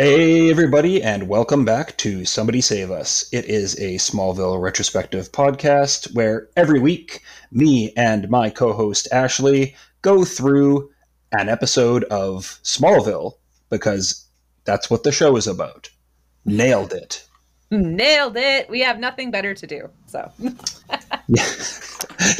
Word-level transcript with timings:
Hey, 0.00 0.48
everybody, 0.48 1.02
and 1.02 1.28
welcome 1.28 1.64
back 1.64 1.96
to 1.96 2.24
Somebody 2.24 2.60
Save 2.60 2.92
Us. 2.92 3.28
It 3.32 3.46
is 3.46 3.74
a 3.80 3.96
Smallville 3.96 4.62
retrospective 4.62 5.32
podcast 5.32 6.14
where 6.14 6.48
every 6.56 6.78
week 6.78 7.24
me 7.50 7.92
and 7.96 8.30
my 8.30 8.48
co 8.48 8.72
host 8.72 9.08
Ashley 9.10 9.74
go 10.02 10.24
through 10.24 10.88
an 11.32 11.48
episode 11.48 12.04
of 12.04 12.60
Smallville 12.62 13.38
because 13.70 14.24
that's 14.62 14.88
what 14.88 15.02
the 15.02 15.10
show 15.10 15.36
is 15.36 15.48
about. 15.48 15.90
Nailed 16.44 16.92
it. 16.92 17.26
Nailed 17.72 18.36
it. 18.36 18.70
We 18.70 18.78
have 18.82 19.00
nothing 19.00 19.32
better 19.32 19.52
to 19.52 19.66
do. 19.66 19.90
So, 20.06 20.30
yeah. 20.38 21.44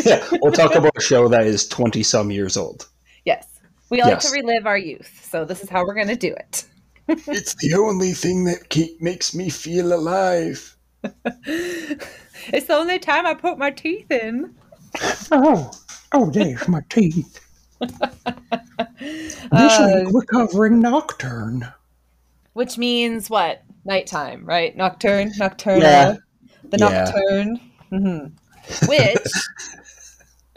yeah, 0.04 0.28
we'll 0.40 0.52
talk 0.52 0.77
about 0.77 0.96
a 0.96 1.02
show 1.02 1.27
that 1.27 1.44
is 1.44 1.66
20 1.66 2.04
some 2.04 2.30
years 2.30 2.56
old. 2.56 2.86
yes, 3.24 3.48
we 3.90 4.00
like 4.00 4.12
yes. 4.12 4.30
to 4.30 4.32
relive 4.32 4.64
our 4.64 4.78
youth. 4.78 5.27
So, 5.28 5.44
this 5.44 5.60
is 5.64 5.68
how 5.68 5.84
we're 5.84 5.94
going 5.94 6.06
to 6.06 6.14
do 6.14 6.32
it. 6.32 6.64
It's 7.08 7.54
the 7.56 7.74
only 7.74 8.12
thing 8.12 8.44
that 8.44 8.68
keep, 8.68 9.00
makes 9.00 9.34
me 9.34 9.48
feel 9.48 9.92
alive. 9.92 10.76
it's 11.44 12.66
the 12.66 12.74
only 12.74 12.98
time 12.98 13.26
I 13.26 13.34
put 13.34 13.58
my 13.58 13.70
teeth 13.70 14.10
in. 14.10 14.54
Oh, 15.30 15.70
oh, 16.12 16.30
there's 16.30 16.66
my 16.68 16.82
teeth. 16.88 17.40
this 17.80 19.38
uh, 19.52 20.02
week 20.05 20.12
we're 20.12 20.22
covering 20.22 20.80
Nocturne. 20.80 21.72
Which 22.55 22.77
means 22.77 23.30
what? 23.30 23.62
Nighttime, 23.84 24.44
right? 24.44 24.77
Nocturne, 24.77 25.33
Nocturne. 25.38 25.80
Yeah. 25.80 26.16
The 26.64 26.78
Nocturne. 26.78 27.61
Yeah. 27.92 27.98
Mm-hmm. 27.98 28.88
Which 28.88 29.33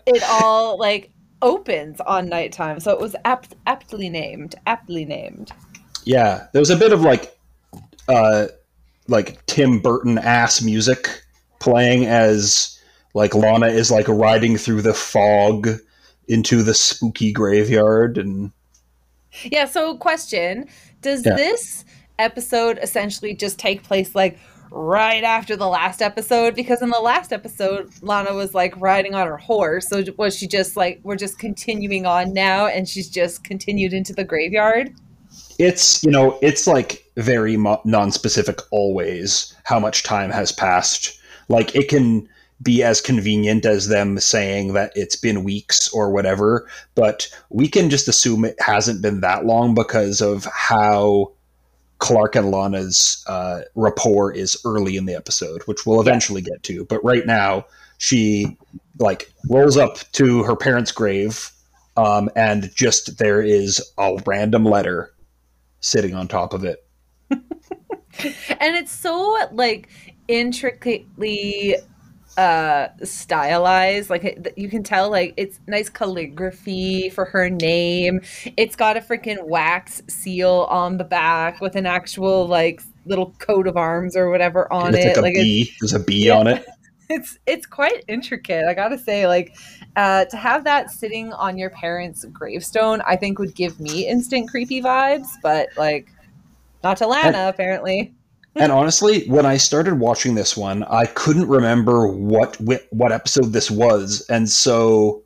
it 0.16 0.24
all 0.30 0.78
like 0.78 1.12
opens 1.42 2.02
on 2.02 2.28
nighttime. 2.28 2.80
So 2.80 2.92
it 2.92 3.00
was 3.00 3.16
apt, 3.24 3.56
aptly 3.68 4.10
named. 4.10 4.56
Aptly 4.66 5.06
named. 5.06 5.52
Yeah. 6.04 6.48
There 6.54 6.62
was 6.62 6.70
a 6.70 6.76
bit 6.76 6.94
of 6.94 7.02
like 7.02 7.38
uh 8.08 8.48
like 9.08 9.46
Tim 9.46 9.80
Burton 9.80 10.18
ass 10.18 10.62
music 10.62 11.24
playing 11.60 12.06
as 12.06 12.80
like 13.14 13.36
Lana 13.36 13.68
is 13.68 13.92
like 13.92 14.08
riding 14.08 14.58
through 14.58 14.82
the 14.82 14.94
fog 14.94 15.70
into 16.28 16.64
the 16.64 16.74
spooky 16.74 17.32
graveyard 17.32 18.18
and 18.18 18.52
yeah 19.44 19.66
so 19.66 19.96
question 19.98 20.68
does 21.02 21.26
yeah. 21.26 21.36
this 21.36 21.84
episode 22.20 22.80
essentially 22.82 23.34
just 23.34 23.60
take 23.60 23.84
place 23.84 24.16
like 24.16 24.38
right 24.72 25.24
after 25.24 25.58
the 25.58 25.68
last 25.68 26.02
episode 26.02 26.56
because 26.56 26.82
in 26.82 26.90
the 26.90 27.00
last 27.00 27.34
episode 27.34 27.90
lana 28.02 28.34
was 28.34 28.54
like 28.54 28.74
riding 28.80 29.14
on 29.14 29.28
her 29.28 29.38
horse 29.38 29.90
so 29.90 30.02
was 30.18 30.38
she 30.38 30.48
just 30.48 30.78
like 30.78 31.02
we're 31.04 31.18
just 31.18 31.38
continuing 31.38 32.06
on 32.06 32.34
now 32.34 32.68
and 32.68 32.88
she's 32.88 33.10
just 33.10 33.44
continued 33.44 33.92
into 33.92 34.14
the 34.14 34.24
graveyard 34.24 34.94
it's 35.60 36.04
you 36.04 36.12
know 36.12 36.38
it's 36.42 36.68
like 36.68 37.06
very 37.18 37.58
mo- 37.58 37.82
non-specific 37.86 38.60
always 38.72 39.56
how 39.64 39.80
much 39.80 40.04
time 40.04 40.30
has 40.30 40.52
passed 40.52 41.20
like 41.50 41.76
it 41.76 41.90
can 41.90 42.28
be 42.62 42.84
as 42.84 43.02
convenient 43.02 43.66
as 43.66 43.88
them 43.88 44.20
saying 44.20 44.74
that 44.74 44.92
it's 44.96 45.16
been 45.16 45.44
weeks 45.44 45.92
or 45.94 46.12
whatever, 46.12 46.68
but 46.96 47.28
we 47.50 47.68
can 47.68 47.90
just 47.90 48.08
assume 48.08 48.46
it 48.46 48.56
hasn't 48.60 49.02
been 49.02 49.22
that 49.22 49.46
long 49.46 49.74
because 49.74 50.22
of 50.22 50.46
how 50.54 51.32
Clark 52.00 52.36
and 52.36 52.52
Lana's 52.52 53.24
uh, 53.28 53.62
rapport 53.76 54.32
is 54.32 54.58
early 54.66 54.98
in 54.98 55.06
the 55.06 55.16
episode, 55.16 55.62
which 55.64 55.86
we'll 55.86 56.02
eventually 56.02 56.42
get 56.42 56.62
to. 56.64 56.86
But 56.86 57.04
right 57.04 57.26
now, 57.26 57.66
she 57.98 58.58
like 59.00 59.32
rolls 59.50 59.78
up 59.78 60.00
to 60.14 60.44
her 60.44 60.56
parents' 60.56 60.92
grave, 60.92 61.52
um, 61.98 62.30
and 62.36 62.74
just 62.76 63.18
there 63.18 63.42
is 63.42 63.82
a 63.98 64.18
random 64.26 64.66
letter 64.66 65.12
sitting 65.82 66.16
on 66.16 66.28
top 66.28 66.54
of 66.54 66.64
it. 66.64 66.86
and 67.30 68.76
it's 68.76 68.92
so 68.92 69.38
like 69.52 69.90
intricately 70.28 71.76
uh 72.38 72.88
stylized. 73.04 74.10
Like 74.10 74.54
you 74.56 74.70
can 74.70 74.84
tell 74.84 75.10
like 75.10 75.34
it's 75.38 75.60
nice 75.68 75.90
calligraphy 75.90 77.10
for 77.10 77.26
her 77.26 77.50
name. 77.50 78.22
It's 78.58 78.76
got 78.76 78.98
a 78.98 79.02
freaking 79.02 79.44
wax 79.44 80.02
seal 80.08 80.68
on 80.70 80.98
the 80.98 81.04
back 81.04 81.62
with 81.62 81.76
an 81.76 81.86
actual 81.86 82.48
like 82.48 82.82
little 83.06 83.32
coat 83.40 83.68
of 83.68 83.76
arms 83.78 84.16
or 84.16 84.30
whatever 84.30 84.72
on 84.72 84.96
it. 84.96 85.18
like, 85.18 85.34
a 85.36 85.42
bee. 85.42 85.74
there's 85.82 85.94
a 85.94 86.00
bee 86.00 86.28
yeah, 86.28 86.38
on 86.38 86.48
it. 86.48 86.66
It's 87.14 87.38
it's 87.46 87.66
quite 87.66 88.06
intricate 88.08 88.64
i 88.70 88.74
gotta 88.74 88.98
say. 88.98 89.28
Like 89.28 89.54
uh 89.96 90.26
to 90.26 90.38
have 90.38 90.64
that 90.64 90.90
sitting 90.90 91.34
on 91.34 91.58
your 91.58 91.70
parents 91.70 92.24
gravestone 92.26 93.02
i 93.02 93.16
think 93.16 93.40
would 93.40 93.56
give 93.56 93.80
me 93.80 94.08
instant 94.08 94.50
creepy 94.50 94.82
vibes 94.82 95.28
but 95.44 95.70
like 95.78 96.08
not 96.84 96.98
to 96.98 97.08
lana 97.08 97.38
and- 97.38 97.50
apparently. 97.50 98.14
and 98.56 98.72
honestly, 98.72 99.28
when 99.28 99.46
I 99.46 99.58
started 99.58 100.00
watching 100.00 100.36
this 100.36 100.58
one, 100.58 100.84
I 100.84 101.06
couldn't 101.06 101.48
remember 101.48 102.08
what 102.08 102.58
what 102.60 103.12
episode 103.12 103.54
this 103.54 103.72
was, 103.72 104.26
and 104.30 104.50
so 104.50 105.24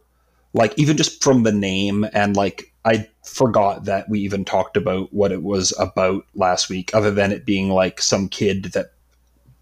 like 0.54 0.74
even 0.78 0.98
just 0.98 1.24
from 1.24 1.44
the 1.44 1.52
name 1.52 2.06
and 2.14 2.36
like 2.36 2.72
I 2.86 3.08
forgot 3.24 3.86
that 3.86 4.08
we 4.10 4.20
even 4.20 4.46
talked 4.46 4.78
about 4.78 5.12
what 5.14 5.32
it 5.32 5.42
was 5.42 5.74
about 5.80 6.26
last 6.36 6.70
week, 6.70 6.94
other 6.94 7.12
than 7.12 7.32
it 7.32 7.46
being 7.46 7.70
like 7.70 8.02
some 8.02 8.30
kid 8.30 8.66
that 8.74 8.92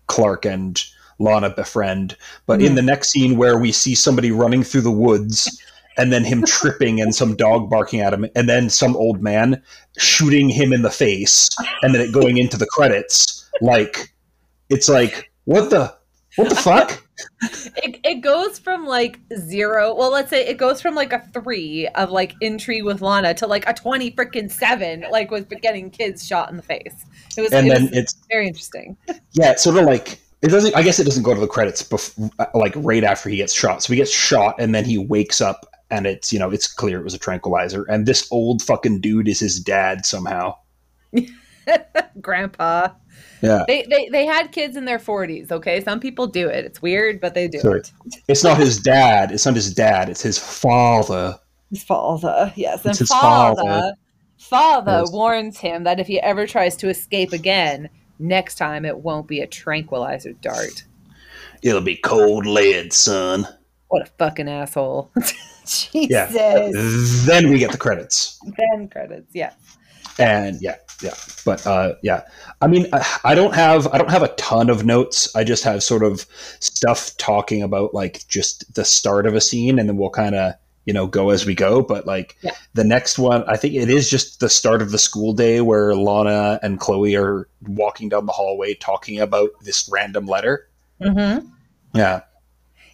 Clark 0.07 0.45
and 0.45 0.83
Lana 1.19 1.49
befriend. 1.49 2.17
But 2.45 2.59
mm-hmm. 2.59 2.67
in 2.67 2.75
the 2.75 2.81
next 2.81 3.09
scene 3.09 3.37
where 3.37 3.57
we 3.57 3.71
see 3.71 3.95
somebody 3.95 4.31
running 4.31 4.63
through 4.63 4.81
the 4.81 4.91
woods 4.91 5.61
and 5.97 6.11
then 6.11 6.23
him 6.23 6.43
tripping 6.45 7.01
and 7.01 7.13
some 7.13 7.35
dog 7.35 7.69
barking 7.69 7.99
at 7.99 8.13
him 8.13 8.25
and 8.35 8.49
then 8.49 8.69
some 8.69 8.95
old 8.95 9.21
man 9.21 9.61
shooting 9.97 10.49
him 10.49 10.73
in 10.73 10.81
the 10.81 10.89
face 10.89 11.49
and 11.83 11.93
then 11.93 12.01
it 12.01 12.11
going 12.11 12.37
into 12.37 12.57
the 12.57 12.65
credits 12.65 13.47
like 13.61 14.11
it's 14.69 14.89
like 14.89 15.31
what 15.45 15.69
the 15.69 15.93
what 16.35 16.49
the 16.49 16.55
fuck? 16.55 17.03
it, 17.77 17.99
it 18.03 18.21
goes 18.21 18.57
from 18.57 18.87
like 18.87 19.19
zero. 19.37 19.93
Well, 19.93 20.11
let's 20.11 20.29
say 20.29 20.47
it 20.47 20.57
goes 20.57 20.81
from 20.81 20.95
like 20.95 21.13
a 21.13 21.19
three 21.31 21.87
of 21.89 22.09
like 22.09 22.33
intrigue 22.41 22.85
with 22.85 23.01
Lana 23.01 23.33
to 23.35 23.47
like 23.47 23.67
a 23.67 23.73
twenty 23.73 24.11
freaking 24.11 24.49
seven, 24.49 25.05
like 25.11 25.29
with 25.29 25.49
getting 25.61 25.91
kids 25.91 26.25
shot 26.25 26.49
in 26.49 26.57
the 26.57 26.63
face. 26.63 27.05
It 27.37 27.41
was, 27.41 27.53
and 27.53 27.67
it 27.67 27.73
then 27.73 27.83
was 27.83 27.97
it's 27.97 28.15
very 28.31 28.47
interesting. 28.47 28.97
Yeah, 29.33 29.51
it's 29.51 29.63
sort 29.63 29.77
of 29.77 29.85
like 29.85 30.19
it 30.43 30.49
doesn't. 30.49 30.75
I 30.75 30.83
guess 30.83 30.99
it 30.99 31.05
doesn't 31.05 31.23
go 31.23 31.33
to 31.33 31.39
the 31.39 31.47
credits, 31.47 31.81
before, 31.81 32.29
uh, 32.37 32.45
like 32.53 32.73
right 32.75 33.03
after 33.03 33.29
he 33.29 33.37
gets 33.37 33.53
shot. 33.53 33.81
So 33.81 33.93
he 33.93 33.97
gets 33.97 34.13
shot, 34.13 34.55
and 34.59 34.75
then 34.75 34.83
he 34.83 34.97
wakes 34.97 35.39
up, 35.39 35.65
and 35.89 36.05
it's 36.05 36.33
you 36.33 36.37
know 36.37 36.51
it's 36.51 36.67
clear 36.67 36.99
it 36.99 37.03
was 37.03 37.13
a 37.13 37.19
tranquilizer, 37.19 37.83
and 37.83 38.05
this 38.05 38.27
old 38.29 38.61
fucking 38.61 38.99
dude 38.99 39.29
is 39.29 39.39
his 39.39 39.57
dad 39.57 40.05
somehow. 40.05 40.55
Grandpa. 42.21 42.89
Yeah. 43.41 43.63
They, 43.67 43.85
they 43.89 44.09
they 44.09 44.25
had 44.25 44.51
kids 44.51 44.75
in 44.75 44.85
their 44.85 44.99
40s, 44.99 45.51
okay? 45.51 45.81
Some 45.81 45.99
people 45.99 46.27
do 46.27 46.47
it. 46.47 46.65
It's 46.65 46.81
weird, 46.81 47.21
but 47.21 47.33
they 47.33 47.47
do 47.47 47.59
Sorry. 47.59 47.79
it. 47.79 47.91
It's 48.27 48.43
not 48.43 48.57
his 48.57 48.79
dad. 48.79 49.31
It's 49.31 49.45
not 49.45 49.55
his 49.55 49.73
dad. 49.73 50.09
It's 50.09 50.21
his 50.21 50.37
father. 50.37 51.37
His 51.69 51.83
father, 51.83 52.53
yes. 52.55 52.85
And 52.85 52.97
father, 52.97 53.61
father, 53.61 53.93
father 54.37 54.99
yes. 54.99 55.11
warns 55.11 55.57
him 55.57 55.83
that 55.83 55.99
if 55.99 56.07
he 56.07 56.19
ever 56.21 56.47
tries 56.47 56.75
to 56.77 56.89
escape 56.89 57.33
again, 57.33 57.89
next 58.23 58.55
time 58.55 58.85
it 58.85 58.97
won't 58.97 59.27
be 59.27 59.41
a 59.41 59.47
tranquilizer 59.47 60.33
dart. 60.33 60.83
It'll 61.61 61.81
be 61.81 61.95
cold 61.95 62.45
lead, 62.45 62.93
son. 62.93 63.47
What 63.87 64.01
a 64.01 64.11
fucking 64.17 64.49
asshole. 64.49 65.11
Jesus. 65.65 66.09
Yeah. 66.09 66.71
Then 67.25 67.49
we 67.49 67.59
get 67.59 67.71
the 67.71 67.77
credits. 67.77 68.39
Then 68.57 68.89
credits, 68.89 69.29
yeah 69.33 69.53
and 70.19 70.61
yeah 70.61 70.75
yeah 71.01 71.13
but 71.45 71.65
uh, 71.65 71.95
yeah 72.01 72.21
i 72.61 72.67
mean 72.67 72.87
i 73.23 73.33
don't 73.33 73.55
have 73.55 73.87
i 73.87 73.97
don't 73.97 74.11
have 74.11 74.23
a 74.23 74.33
ton 74.35 74.69
of 74.69 74.85
notes 74.85 75.33
i 75.35 75.43
just 75.43 75.63
have 75.63 75.81
sort 75.83 76.03
of 76.03 76.25
stuff 76.59 77.15
talking 77.17 77.63
about 77.63 77.93
like 77.93 78.27
just 78.27 78.71
the 78.75 78.85
start 78.85 79.25
of 79.25 79.35
a 79.35 79.41
scene 79.41 79.79
and 79.79 79.89
then 79.89 79.97
we'll 79.97 80.09
kind 80.09 80.35
of 80.35 80.53
you 80.85 80.93
know 80.93 81.07
go 81.07 81.29
as 81.29 81.45
we 81.45 81.55
go 81.55 81.81
but 81.81 82.05
like 82.05 82.37
yeah. 82.41 82.51
the 82.73 82.83
next 82.83 83.17
one 83.17 83.43
i 83.47 83.55
think 83.55 83.73
it 83.73 83.89
is 83.89 84.09
just 84.09 84.39
the 84.39 84.49
start 84.49 84.81
of 84.81 84.91
the 84.91 84.97
school 84.97 85.33
day 85.33 85.61
where 85.61 85.95
lana 85.95 86.59
and 86.61 86.79
chloe 86.79 87.15
are 87.15 87.47
walking 87.67 88.09
down 88.09 88.25
the 88.25 88.31
hallway 88.31 88.73
talking 88.73 89.19
about 89.19 89.49
this 89.61 89.89
random 89.91 90.25
letter 90.25 90.67
mm-hmm. 91.01 91.45
yeah 91.93 92.21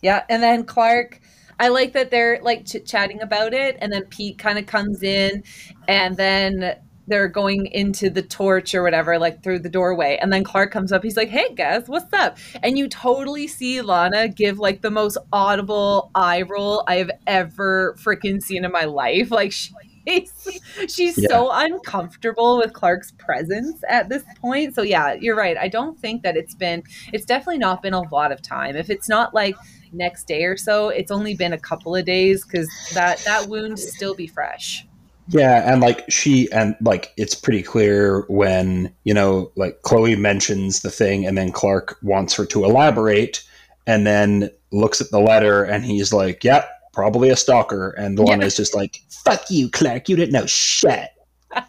yeah 0.01 0.23
and 0.29 0.43
then 0.43 0.63
clark 0.63 1.19
I 1.59 1.67
like 1.67 1.91
that 1.91 2.09
they're 2.09 2.39
like 2.41 2.65
chit 2.65 2.85
chatting 2.85 3.21
about 3.21 3.53
it, 3.53 3.77
and 3.81 3.91
then 3.91 4.05
Pete 4.05 4.37
kind 4.37 4.57
of 4.57 4.65
comes 4.65 5.03
in, 5.03 5.43
and 5.89 6.15
then 6.15 6.77
they're 7.09 7.27
going 7.27 7.65
into 7.67 8.09
the 8.09 8.21
torch 8.21 8.73
or 8.73 8.83
whatever, 8.83 9.17
like 9.17 9.43
through 9.43 9.59
the 9.59 9.69
doorway. 9.69 10.17
And 10.21 10.31
then 10.31 10.43
Clark 10.43 10.71
comes 10.71 10.91
up. 10.91 11.03
He's 11.03 11.17
like, 11.17 11.29
Hey, 11.29 11.53
guys, 11.53 11.87
what's 11.87 12.13
up? 12.13 12.37
And 12.63 12.77
you 12.77 12.87
totally 12.87 13.47
see 13.47 13.81
Lana 13.81 14.27
give 14.27 14.59
like 14.59 14.81
the 14.81 14.91
most 14.91 15.17
audible 15.33 16.11
eye 16.15 16.43
roll 16.43 16.83
I 16.87 16.95
have 16.95 17.11
ever 17.27 17.95
freaking 17.99 18.41
seen 18.41 18.63
in 18.63 18.71
my 18.71 18.85
life. 18.85 19.31
Like, 19.31 19.51
she's, 20.07 20.33
she's 20.87 21.17
yeah. 21.17 21.29
so 21.29 21.49
uncomfortable 21.51 22.57
with 22.57 22.73
Clark's 22.73 23.11
presence 23.17 23.81
at 23.89 24.09
this 24.09 24.23
point. 24.39 24.75
So, 24.75 24.81
yeah, 24.81 25.13
you're 25.13 25.35
right. 25.35 25.57
I 25.57 25.67
don't 25.67 25.99
think 25.99 26.23
that 26.23 26.37
it's 26.37 26.55
been, 26.55 26.83
it's 27.13 27.25
definitely 27.25 27.59
not 27.59 27.81
been 27.81 27.93
a 27.93 28.01
lot 28.09 28.31
of 28.31 28.41
time. 28.41 28.75
If 28.75 28.89
it's 28.89 29.09
not 29.09 29.33
like, 29.33 29.55
next 29.91 30.25
day 30.27 30.43
or 30.43 30.55
so 30.55 30.89
it's 30.89 31.09
only 31.09 31.35
been 31.35 31.53
a 31.53 31.57
couple 31.57 31.95
of 31.95 32.05
days 32.05 32.45
because 32.45 32.69
that 32.93 33.17
that 33.25 33.47
wound 33.47 33.79
still 33.79 34.13
be 34.13 34.27
fresh 34.27 34.85
Yeah, 35.31 35.71
and 35.71 35.79
like 35.79 36.09
she 36.09 36.51
and 36.51 36.75
like 36.81 37.13
it's 37.15 37.35
pretty 37.35 37.61
clear 37.61 38.21
when, 38.29 38.91
you 39.03 39.13
know, 39.13 39.51
like 39.55 39.81
Chloe 39.83 40.15
mentions 40.15 40.81
the 40.81 40.89
thing 40.89 41.25
and 41.25 41.37
then 41.37 41.51
Clark 41.51 41.97
wants 42.01 42.33
her 42.33 42.45
to 42.47 42.65
elaborate 42.65 43.43
and 43.85 44.07
then 44.07 44.49
looks 44.71 45.01
at 45.01 45.11
the 45.11 45.19
letter 45.19 45.63
and 45.63 45.85
he's 45.85 46.11
like, 46.11 46.43
Yep, 46.43 46.67
probably 46.93 47.29
a 47.29 47.35
stalker. 47.35 47.91
And 47.91 48.17
Lana 48.17 48.41
Yeah. 48.41 48.47
is 48.47 48.55
just 48.55 48.75
like, 48.75 49.01
Fuck 49.09 49.51
you, 49.51 49.69
Clark, 49.69 50.09
you 50.09 50.15
didn't 50.15 50.33
know 50.33 50.47
shit. 50.47 51.09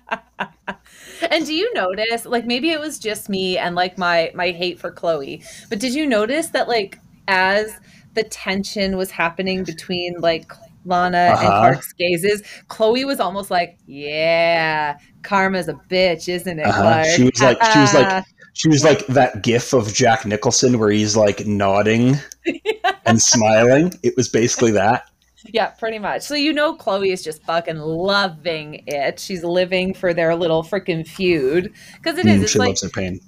And 1.31 1.45
do 1.45 1.53
you 1.55 1.73
notice, 1.75 2.25
like 2.25 2.47
maybe 2.47 2.71
it 2.71 2.81
was 2.81 2.99
just 2.99 3.29
me 3.29 3.59
and 3.59 3.75
like 3.75 3.99
my 3.99 4.31
my 4.35 4.53
hate 4.53 4.81
for 4.81 4.91
Chloe, 4.91 5.43
but 5.69 5.79
did 5.79 5.93
you 5.95 6.07
notice 6.07 6.49
that 6.49 6.67
like 6.67 6.99
as 7.29 7.79
the 8.15 8.25
tension 8.25 8.97
was 8.97 9.11
happening 9.11 9.62
between 9.65 10.19
like 10.21 10.51
Lana 10.85 11.19
and 11.19 11.35
Uh-huh. 11.35 11.47
Clark's 11.61 11.93
gazes, 11.93 12.43
Chloe 12.69 13.05
was 13.05 13.21
almost 13.21 13.50
like, 13.50 13.79
"Yeah, 13.87 14.97
karma's 15.23 15.69
a 15.69 15.75
bitch, 15.75 16.29
isn't 16.29 16.59
it, 16.59 16.67
Uh-huh. 16.67 16.81
Clark?" 16.82 17.06
She 17.17 17.25
was 17.25 17.41
like 17.41 17.62
she 17.73 17.79
was 17.81 17.94
like 17.94 18.25
she 18.55 18.69
was 18.69 18.85
like 18.85 19.06
that 19.06 19.43
gif 19.43 19.73
of 19.73 19.93
Jack 19.94 20.27
Nicholson 20.27 20.79
where 20.79 20.91
he's 20.91 21.17
like 21.17 21.47
nodding 21.47 22.17
and 23.06 23.21
smiling. 23.21 23.93
It 24.03 24.15
was 24.17 24.29
basically 24.29 24.73
that. 24.73 25.05
Yeah, 25.53 25.69
pretty 25.69 25.99
much. 25.99 26.23
So 26.23 26.35
you 26.35 26.53
know 26.53 26.75
Chloe 26.75 27.12
is 27.12 27.23
just 27.23 27.43
fucking 27.44 27.79
loving 27.79 28.83
it. 28.87 29.19
She's 29.19 29.43
living 29.43 29.94
for 29.94 30.12
their 30.12 30.35
little 30.35 30.62
freaking 30.62 31.06
feud 31.06 31.73
because 31.97 32.19
it 32.19 32.26
is. 32.26 32.43
Mm, 32.43 32.49
she 32.49 32.59
like 32.59 32.69
loves 32.69 32.83
her 32.83 32.88
pain. 32.91 33.21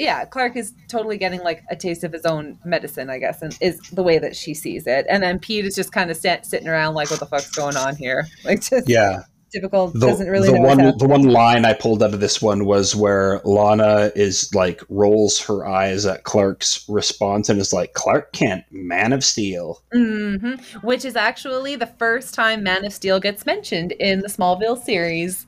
Yeah, 0.00 0.24
Clark 0.24 0.56
is 0.56 0.72
totally 0.88 1.18
getting 1.18 1.40
like 1.40 1.62
a 1.70 1.76
taste 1.76 2.02
of 2.04 2.12
his 2.12 2.24
own 2.24 2.58
medicine, 2.64 3.10
I 3.10 3.18
guess, 3.18 3.42
and 3.42 3.56
is 3.60 3.78
the 3.92 4.02
way 4.02 4.18
that 4.18 4.34
she 4.34 4.54
sees 4.54 4.86
it. 4.86 5.04
And 5.10 5.22
then 5.22 5.38
Pete 5.38 5.66
is 5.66 5.74
just 5.74 5.92
kind 5.92 6.10
of 6.10 6.16
st- 6.16 6.46
sitting 6.46 6.68
around 6.68 6.94
like, 6.94 7.10
"What 7.10 7.20
the 7.20 7.26
fuck's 7.26 7.50
going 7.50 7.76
on 7.76 7.94
here?" 7.96 8.26
Like 8.44 8.62
just 8.62 8.88
Yeah. 8.88 9.24
typical. 9.52 9.88
the, 9.88 10.06
doesn't 10.06 10.28
really 10.28 10.48
the 10.48 10.58
one 10.60 10.78
the 10.96 11.06
one 11.06 11.24
line 11.24 11.64
I 11.66 11.74
pulled 11.74 12.02
out 12.02 12.14
of 12.14 12.20
this 12.20 12.40
one 12.40 12.64
was 12.64 12.96
where 12.96 13.40
Lana 13.44 14.10
is 14.14 14.54
like 14.54 14.80
rolls 14.88 15.38
her 15.42 15.66
eyes 15.66 16.06
at 16.06 16.24
Clark's 16.24 16.84
response 16.88 17.48
and 17.50 17.60
is 17.60 17.72
like 17.72 17.92
Clark 17.92 18.32
can't 18.32 18.64
Man 18.70 19.12
of 19.12 19.22
Steel. 19.22 19.82
hmm 19.92 20.54
Which 20.82 21.04
is 21.04 21.14
actually 21.16 21.76
the 21.76 21.86
first 21.98 22.32
time 22.32 22.62
Man 22.62 22.84
of 22.86 22.92
Steel 22.94 23.20
gets 23.20 23.44
mentioned 23.44 23.92
in 23.92 24.20
the 24.20 24.28
Smallville 24.28 24.82
series. 24.82 25.46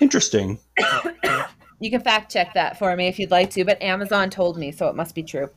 Interesting. 0.00 0.58
You 1.82 1.90
can 1.90 2.00
fact 2.00 2.30
check 2.32 2.54
that 2.54 2.78
for 2.78 2.94
me 2.96 3.08
if 3.08 3.18
you'd 3.18 3.30
like 3.30 3.50
to, 3.50 3.64
but 3.64 3.82
Amazon 3.82 4.30
told 4.30 4.56
me, 4.56 4.70
so 4.72 4.88
it 4.88 4.94
must 4.94 5.14
be 5.14 5.22
true. 5.22 5.48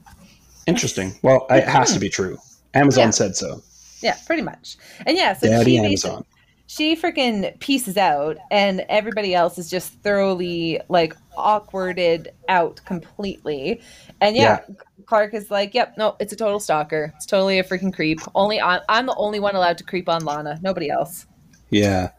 Interesting. 0.67 1.13
Well, 1.21 1.45
it 1.49 1.63
has 1.65 1.93
to 1.93 1.99
be 1.99 2.09
true. 2.09 2.37
Amazon 2.73 3.05
Yeah. 3.05 3.09
said 3.11 3.35
so. 3.35 3.61
Yeah, 4.01 4.17
pretty 4.25 4.41
much. 4.41 4.77
And 5.05 5.15
yeah, 5.15 5.33
so 5.33 5.47
Daddy 5.47 5.71
she 5.71 5.77
Amazon. 5.77 6.25
she 6.67 6.95
freaking 6.95 7.57
pieces 7.59 7.95
out 7.95 8.37
and 8.49 8.83
everybody 8.89 9.35
else 9.35 9.57
is 9.59 9.69
just 9.69 9.93
thoroughly 10.01 10.81
like 10.89 11.15
awkwarded 11.37 12.29
out 12.49 12.81
completely 12.85 13.81
and 14.21 14.35
yeah, 14.35 14.61
clark 15.05 15.33
is 15.35 15.51
like 15.51 15.73
yep 15.75 15.93
no 15.97 16.15
it's 16.19 16.33
a 16.33 16.35
total 16.35 16.59
stalker 16.59 17.13
it's 17.15 17.25
totally 17.27 17.59
a 17.59 17.63
freaking 17.63 17.93
creep 17.93 18.19
only 18.33 18.59
I'm, 18.59 18.81
I'm 18.89 19.05
the 19.05 19.15
only 19.15 19.39
one 19.39 19.53
allowed 19.55 19.77
to 19.77 19.83
creep 19.83 20.09
on 20.09 20.23
lana 20.25 20.57
nobody 20.63 20.89
else 20.89 21.27
Yeah. 21.69 22.09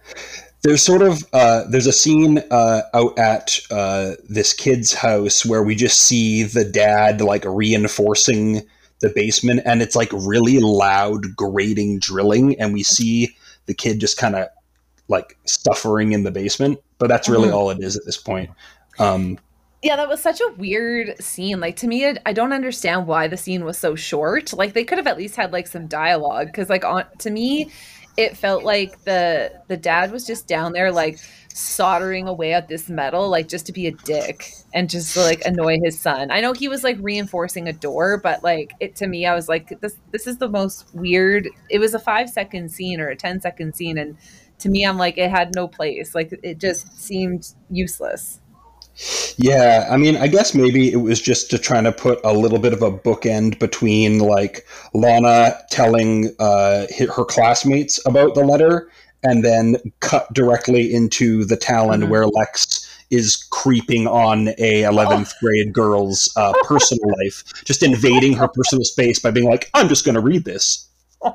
There's 0.67 0.83
sort 0.83 1.03
of 1.03 1.25
uh, 1.33 1.63
there's 1.71 1.87
a 1.87 1.93
scene 1.93 2.39
uh, 2.51 2.83
out 2.93 3.17
at 3.21 3.61
uh, 3.71 4.15
this 4.29 4.53
kid's 4.53 4.93
house 4.93 5.47
where 5.47 5.63
we 5.63 5.77
just 5.77 6.01
see 6.01 6.43
the 6.43 6.65
dad 6.65 7.21
like 7.21 7.45
reinforcing 7.45 8.63
the 9.01 9.11
basement, 9.11 9.61
and 9.65 9.81
it's 9.81 9.95
like 9.95 10.09
really 10.13 10.59
loud 10.59 11.37
grating 11.37 12.01
drilling, 12.01 12.59
and 12.61 12.73
we 12.73 12.83
see 12.83 13.37
the 13.67 13.75
kid 13.75 14.01
just 14.01 14.19
kind 14.19 14.35
of 14.35 14.49
like 15.07 15.39
suffering 15.45 16.11
in 16.11 16.25
the 16.25 16.33
basement. 16.33 16.81
But 16.99 17.07
that's 17.07 17.29
really 17.29 17.51
Mhm. 17.51 17.55
all 17.55 17.71
it 17.71 17.79
is 17.79 17.97
at 17.97 18.05
this 18.05 18.17
point. 18.17 18.51
Um, 18.99 19.39
yeah 19.83 19.95
that 19.95 20.09
was 20.09 20.21
such 20.21 20.41
a 20.41 20.53
weird 20.57 21.15
scene 21.23 21.61
like 21.61 21.77
to 21.77 21.87
me 21.87 22.05
I- 22.09 22.17
i 22.25 22.33
don't 22.33 22.55
understand 22.55 23.07
why 23.07 23.29
the 23.29 23.37
scene 23.37 23.63
was 23.63 23.77
so 23.79 23.95
short 23.95 24.53
like 24.55 24.73
they 24.73 24.83
could 24.85 24.97
have 24.97 25.07
at 25.07 25.19
least 25.19 25.37
had 25.37 25.53
like 25.53 25.67
some 25.67 25.87
dialogue 25.87 26.47
because 26.47 26.71
like 26.71 26.83
on 26.85 27.05
to 27.19 27.31
me 27.31 27.71
it 28.17 28.37
felt 28.37 28.65
like 28.65 29.05
the 29.05 29.53
the 29.69 29.77
dad 29.77 30.11
was 30.11 30.27
just 30.27 30.49
down 30.49 30.73
there 30.73 30.91
like 30.91 31.19
soldering 31.53 32.29
away 32.29 32.53
at 32.53 32.69
this 32.69 32.89
metal 32.89 33.31
like 33.31 33.49
just 33.49 33.65
to 33.67 33.73
be 33.73 33.87
a 33.87 33.91
dick 33.91 34.51
and 34.75 34.91
just 34.91 35.15
to 35.15 35.21
like 35.21 35.43
annoy 35.47 35.79
his 35.83 35.99
son. 35.99 36.31
I 36.31 36.41
know 36.41 36.53
he 36.53 36.69
was 36.69 36.85
like 36.85 36.99
reinforcing 37.01 37.69
a 37.69 37.73
door 37.73 38.19
but 38.19 38.43
like 38.45 38.75
it 38.81 38.97
to 38.97 39.07
me 39.07 39.27
i 39.27 39.35
was 39.35 39.49
like 39.49 39.81
this 39.81 39.97
this 40.13 40.27
is 40.27 40.37
the 40.39 40.49
most 40.49 40.87
weird 40.95 41.49
it 41.71 41.79
was 41.79 41.95
a 41.95 41.99
five 41.99 42.29
second 42.29 42.71
scene 42.71 43.01
or 43.01 43.09
a 43.09 43.17
ten 43.17 43.41
second 43.41 43.75
scene 43.75 43.97
and 43.97 44.17
to 44.59 44.69
me 44.69 44.85
i'm 44.85 44.99
like 44.99 45.19
it 45.19 45.31
had 45.31 45.55
no 45.55 45.69
place. 45.69 46.15
Like 46.15 46.39
it 46.43 46.59
just 46.59 46.99
seemed 46.99 47.55
useless 47.71 48.41
Yeah, 49.37 49.87
I 49.91 49.97
mean, 49.97 50.17
I 50.17 50.27
guess 50.27 50.55
maybe 50.55 50.91
it 50.91 50.97
was 50.97 51.21
just 51.21 51.51
to 51.51 51.59
try 51.59 51.81
to 51.83 51.93
put 51.93 52.19
a 52.25 52.33
little 52.33 52.59
bit 52.59 52.73
of 52.73 52.83
a 52.83 52.91
bookend 52.91 53.59
between 53.59 54.21
like 54.21 54.67
Lana 54.95 55.59
telling 55.71 56.31
uh, 56.39 56.87
her 57.15 57.25
classmates 57.25 58.05
about 58.07 58.35
the 58.35 58.45
letter, 58.45 58.91
and 59.23 59.45
then 59.45 59.77
cut 60.01 60.33
directly 60.33 60.95
into 60.95 61.45
the 61.45 61.57
Talon 61.57 62.03
Mhm. 62.03 62.09
where 62.09 62.27
Lex 62.27 62.89
is 63.11 63.37
creeping 63.51 64.07
on 64.07 64.49
a 64.59 64.83
11th 64.85 65.33
grade 65.41 65.73
girl's 65.73 66.33
uh, 66.37 66.53
personal 66.65 67.13
life, 67.23 67.45
just 67.65 67.83
invading 67.83 68.33
her 68.35 68.49
personal 68.49 68.85
space 68.85 69.19
by 69.19 69.31
being 69.31 69.49
like, 69.49 69.69
"I'm 69.75 69.89
just 69.89 70.05
going 70.05 70.15
to 70.15 70.21
read 70.21 70.45
this." 70.45 70.89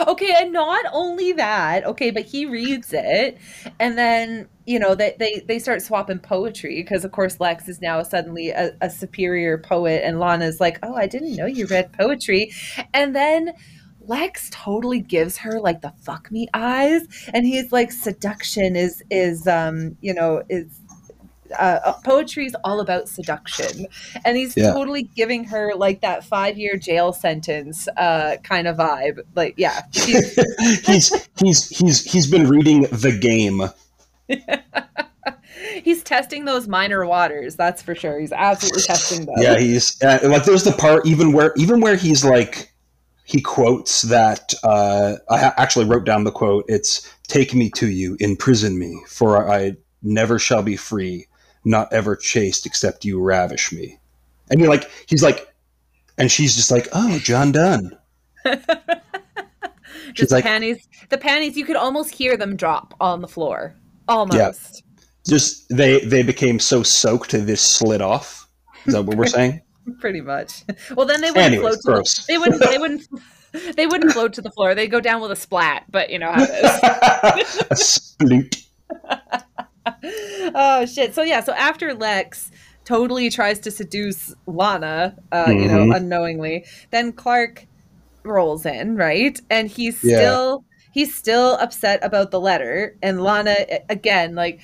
okay 0.00 0.34
and 0.40 0.52
not 0.52 0.84
only 0.92 1.32
that 1.32 1.84
okay 1.84 2.10
but 2.10 2.24
he 2.24 2.46
reads 2.46 2.92
it 2.92 3.36
and 3.80 3.98
then 3.98 4.48
you 4.66 4.78
know 4.78 4.94
they 4.94 5.14
they, 5.18 5.42
they 5.46 5.58
start 5.58 5.82
swapping 5.82 6.18
poetry 6.18 6.82
because 6.82 7.04
of 7.04 7.12
course 7.12 7.38
lex 7.40 7.68
is 7.68 7.80
now 7.80 8.02
suddenly 8.02 8.50
a, 8.50 8.72
a 8.80 8.88
superior 8.90 9.58
poet 9.58 10.02
and 10.04 10.18
lana's 10.20 10.60
like 10.60 10.78
oh 10.82 10.94
i 10.94 11.06
didn't 11.06 11.36
know 11.36 11.46
you 11.46 11.66
read 11.66 11.92
poetry 11.92 12.50
and 12.92 13.14
then 13.14 13.52
lex 14.06 14.48
totally 14.52 15.00
gives 15.00 15.38
her 15.38 15.60
like 15.60 15.80
the 15.80 15.92
fuck 16.02 16.30
me 16.30 16.46
eyes 16.54 17.02
and 17.32 17.46
he's 17.46 17.72
like 17.72 17.90
seduction 17.92 18.76
is 18.76 19.02
is 19.10 19.46
um 19.46 19.96
you 20.00 20.12
know 20.14 20.42
is 20.48 20.80
uh, 21.58 21.78
uh, 21.84 21.92
poetry 22.04 22.46
is 22.46 22.56
all 22.64 22.80
about 22.80 23.08
seduction 23.08 23.86
and 24.24 24.36
he's 24.36 24.56
Yeah. 24.56 24.72
totally 24.72 25.02
giving 25.02 25.44
her 25.44 25.72
like 25.76 26.00
that 26.00 26.24
five 26.24 26.58
year 26.58 26.76
jail 26.76 27.12
sentence 27.12 27.86
uh 27.96 28.36
kind 28.42 28.66
of 28.66 28.76
vibe 28.78 29.20
like 29.36 29.54
yeah 29.56 29.82
he's 29.92 31.28
he's 31.38 31.68
he's 31.68 32.04
he's 32.12 32.26
been 32.30 32.48
reading 32.48 32.82
the 32.92 33.12
game. 33.12 33.62
he's 35.82 36.02
testing 36.02 36.44
those 36.44 36.66
minor 36.66 37.06
waters 37.06 37.56
that's 37.56 37.82
for 37.82 37.94
sure 37.94 38.18
he's 38.18 38.32
absolutely 38.32 38.82
testing 38.82 39.26
them 39.26 39.34
Yeah, 39.38 39.58
he's 39.58 40.00
uh, 40.02 40.18
like 40.24 40.44
there's 40.44 40.64
the 40.64 40.72
part 40.72 41.06
even 41.06 41.32
where 41.32 41.52
even 41.56 41.80
where 41.80 41.96
he's 41.96 42.24
like 42.24 42.72
he 43.24 43.40
quotes 43.40 44.02
that 44.02 44.52
uh, 44.62 45.16
I 45.30 45.38
ha- 45.38 45.54
actually 45.56 45.86
wrote 45.86 46.04
down 46.04 46.24
the 46.24 46.30
quote. 46.30 46.66
It's 46.68 47.10
"Take 47.26 47.54
me 47.54 47.70
to 47.70 47.88
you, 47.88 48.16
imprison 48.20 48.78
me, 48.78 49.02
for 49.08 49.50
I 49.50 49.76
never 50.02 50.38
shall 50.38 50.62
be 50.62 50.76
free, 50.76 51.26
not 51.64 51.90
ever 51.92 52.16
chaste 52.16 52.66
except 52.66 53.04
you 53.04 53.20
ravish 53.20 53.72
me." 53.72 53.98
And 54.50 54.60
you're 54.60 54.68
like, 54.68 54.90
he's 55.06 55.22
like, 55.22 55.54
and 56.18 56.30
she's 56.30 56.54
just 56.54 56.70
like, 56.70 56.86
"Oh, 56.92 57.18
John 57.20 57.50
Donne." 57.50 57.96
just 60.12 60.30
like- 60.30 60.44
panties 60.44 60.86
the 61.08 61.16
panties 61.16 61.56
you 61.56 61.64
could 61.64 61.76
almost 61.76 62.14
hear 62.14 62.36
them 62.36 62.56
drop 62.56 62.92
on 63.00 63.22
the 63.22 63.28
floor 63.28 63.74
almost 64.08 64.36
Yeah. 64.38 64.52
Just 65.26 65.68
they 65.70 66.00
they 66.04 66.22
became 66.22 66.58
so 66.60 66.82
soaked 66.82 67.30
they 67.32 67.54
slid 67.56 68.02
off. 68.02 68.48
Is 68.86 68.92
that 68.94 69.02
what 69.04 69.16
we're 69.16 69.26
saying? 69.26 69.60
pretty 70.00 70.20
much 70.22 70.62
well 70.96 71.06
then 71.06 71.20
they 71.20 71.30
wouldn't 71.30 71.54
Anyways, 71.54 71.82
float 71.82 72.06
to 72.06 72.22
the, 72.22 72.24
they 72.26 72.38
wouldn't 72.38 72.60
they 72.70 72.78
wouldn't 72.78 73.76
they 73.76 73.86
wouldn't 73.86 74.12
float 74.12 74.32
to 74.32 74.40
the 74.40 74.50
floor 74.50 74.74
they'd 74.74 74.86
go 74.90 74.98
down 75.00 75.20
with 75.20 75.30
a 75.30 75.36
splat 75.36 75.84
but 75.90 76.08
you 76.08 76.18
know 76.18 76.32
how 76.32 76.42
it 76.42 77.40
is 77.46 77.56
a 77.70 77.74
sploot. 77.74 78.64
oh 80.54 80.86
shit 80.86 81.14
so 81.14 81.22
yeah 81.22 81.40
so 81.42 81.52
after 81.52 81.92
lex 81.94 82.50
totally 82.84 83.28
tries 83.30 83.58
to 83.60 83.70
seduce 83.70 84.34
lana 84.46 85.14
uh 85.32 85.46
you 85.48 85.68
know 85.68 85.84
Mhm. 85.86 85.96
unknowingly 85.96 86.64
then 86.90 87.12
clark 87.12 87.66
rolls 88.22 88.64
in 88.66 88.96
right 88.96 89.38
and 89.50 89.68
he's 89.68 90.02
Yeah. 90.02 90.16
still 90.16 90.64
he's 90.94 91.12
still 91.12 91.56
upset 91.56 91.98
about 92.02 92.30
the 92.30 92.40
letter 92.40 92.96
and 93.02 93.20
lana 93.20 93.56
again 93.90 94.34
like 94.36 94.60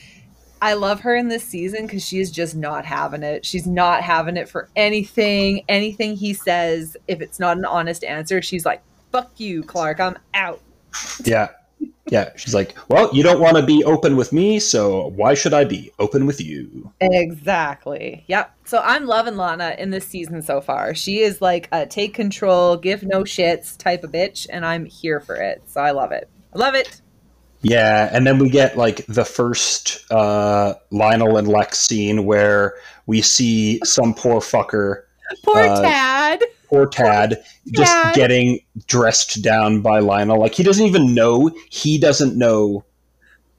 I 0.63 0.75
love 0.75 1.01
her 1.01 1.17
in 1.17 1.29
this 1.29 1.45
season 1.45 1.87
because 1.87 2.07
she's 2.07 2.31
just 2.31 2.55
not 2.55 2.85
having 2.85 3.23
it. 3.23 3.47
She's 3.47 3.67
not 3.67 4.03
having 4.03 4.37
it 4.37 4.47
for 4.47 4.69
anything. 4.77 5.65
Anything 5.71 6.17
he 6.17 6.35
says, 6.35 6.99
if 7.09 7.23
it's 7.23 7.41
not 7.41 7.57
an 7.57 7.65
honest 7.65 8.05
answer, 8.05 8.43
she's 8.43 8.67
like, 8.67 8.83
fuck 9.11 9.41
you, 9.41 9.63
Clark, 9.63 10.01
I'm 10.01 10.19
out. 10.35 10.61
Yeah. 11.25 11.49
Yeah. 12.09 12.31
She's 12.37 12.55
like, 12.55 12.75
well, 12.89 13.09
you 13.15 13.23
don't 13.23 13.41
want 13.41 13.57
to 13.57 13.63
be 13.65 13.85
open 13.85 14.17
with 14.17 14.33
me, 14.33 14.59
so 14.59 15.09
why 15.11 15.35
should 15.35 15.55
I 15.55 15.65
be 15.65 15.93
open 16.01 16.27
with 16.27 16.41
you? 16.41 16.93
Exactly. 17.01 18.25
Yep. 18.27 18.53
So 18.65 18.81
I'm 18.85 19.07
loving 19.07 19.37
Lana 19.37 19.77
in 19.79 19.91
this 19.91 20.07
season 20.07 20.43
so 20.43 20.61
far. 20.61 20.95
She 20.95 21.21
is 21.21 21.41
like 21.41 21.69
a 21.71 21.87
take 21.87 22.15
control, 22.15 22.77
give 22.77 23.05
no 23.05 23.23
shits 23.23 23.77
type 23.77 24.03
of 24.03 24.11
bitch, 24.11 24.47
and 24.51 24.67
I'm 24.67 24.87
here 24.87 25.21
for 25.21 25.37
it. 25.37 25.63
So 25.67 25.81
I 25.81 25.93
love 25.93 26.11
it. 26.11 26.29
I 26.55 26.59
love 26.59 26.75
it. 26.75 27.01
Yeah, 27.63 28.09
and 28.11 28.27
then 28.27 28.39
we 28.39 28.49
get 28.49 28.77
like 28.77 29.05
the 29.07 29.25
first 29.25 30.11
uh, 30.11 30.75
Lionel 30.91 31.37
and 31.37 31.47
Lex 31.47 31.79
scene 31.79 32.25
where 32.25 32.75
we 33.07 33.21
see 33.21 33.81
some 33.85 34.15
poor 34.15 34.41
fucker, 34.41 35.03
Poor 35.45 35.59
Uh, 35.61 35.81
Tad. 35.83 36.43
Poor 36.71 36.87
Tad, 36.87 37.43
just 37.73 37.93
Tad. 37.93 38.15
getting 38.15 38.61
dressed 38.87 39.43
down 39.43 39.83
by 39.83 39.99
Lionel. 39.99 40.39
Like 40.39 40.55
he 40.55 40.63
doesn't 40.63 40.87
even 40.87 41.15
know. 41.15 41.51
He 41.69 41.99
doesn't 41.99 42.39
know 42.39 42.85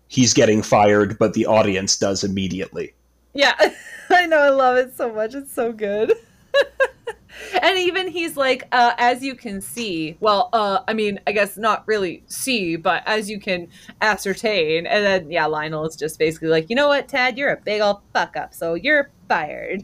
he's 0.08 0.34
getting 0.34 0.62
fired, 0.62 1.20
but 1.20 1.34
the 1.34 1.46
audience 1.46 1.98
does 1.98 2.24
immediately. 2.24 2.94
Yeah, 3.34 3.54
I 4.10 4.26
know. 4.26 4.40
I 4.40 4.50
love 4.50 4.78
it 4.78 4.96
so 4.96 5.14
much. 5.14 5.36
It's 5.36 5.54
so 5.54 5.72
good. 5.74 6.14
and 7.62 7.78
even 7.78 8.08
he's 8.08 8.38
like, 8.38 8.68
uh, 8.72 8.94
as 8.98 9.24
you 9.24 9.36
can 9.36 9.62
see, 9.62 10.18
well, 10.20 10.50
uh, 10.54 10.80
I 10.88 10.94
mean, 10.94 11.20
I 11.28 11.32
guess 11.32 11.58
not 11.58 11.88
really 11.88 12.24
see, 12.28 12.76
but 12.76 13.04
as 13.06 13.30
you 13.30 13.40
can 13.40 13.68
ascertain. 14.02 14.86
And 14.86 15.06
then, 15.06 15.32
yeah, 15.32 15.46
Lionel 15.46 15.86
is 15.86 15.96
just 15.96 16.18
basically 16.18 16.50
like, 16.50 16.70
you 16.70 16.76
know 16.76 16.88
what, 16.88 17.08
Tad, 17.08 17.38
you're 17.38 17.52
a 17.52 17.58
big 17.58 17.82
old 17.82 18.02
fuck 18.14 18.36
up, 18.38 18.54
so 18.54 18.74
you're 18.74 19.12
fired. 19.28 19.84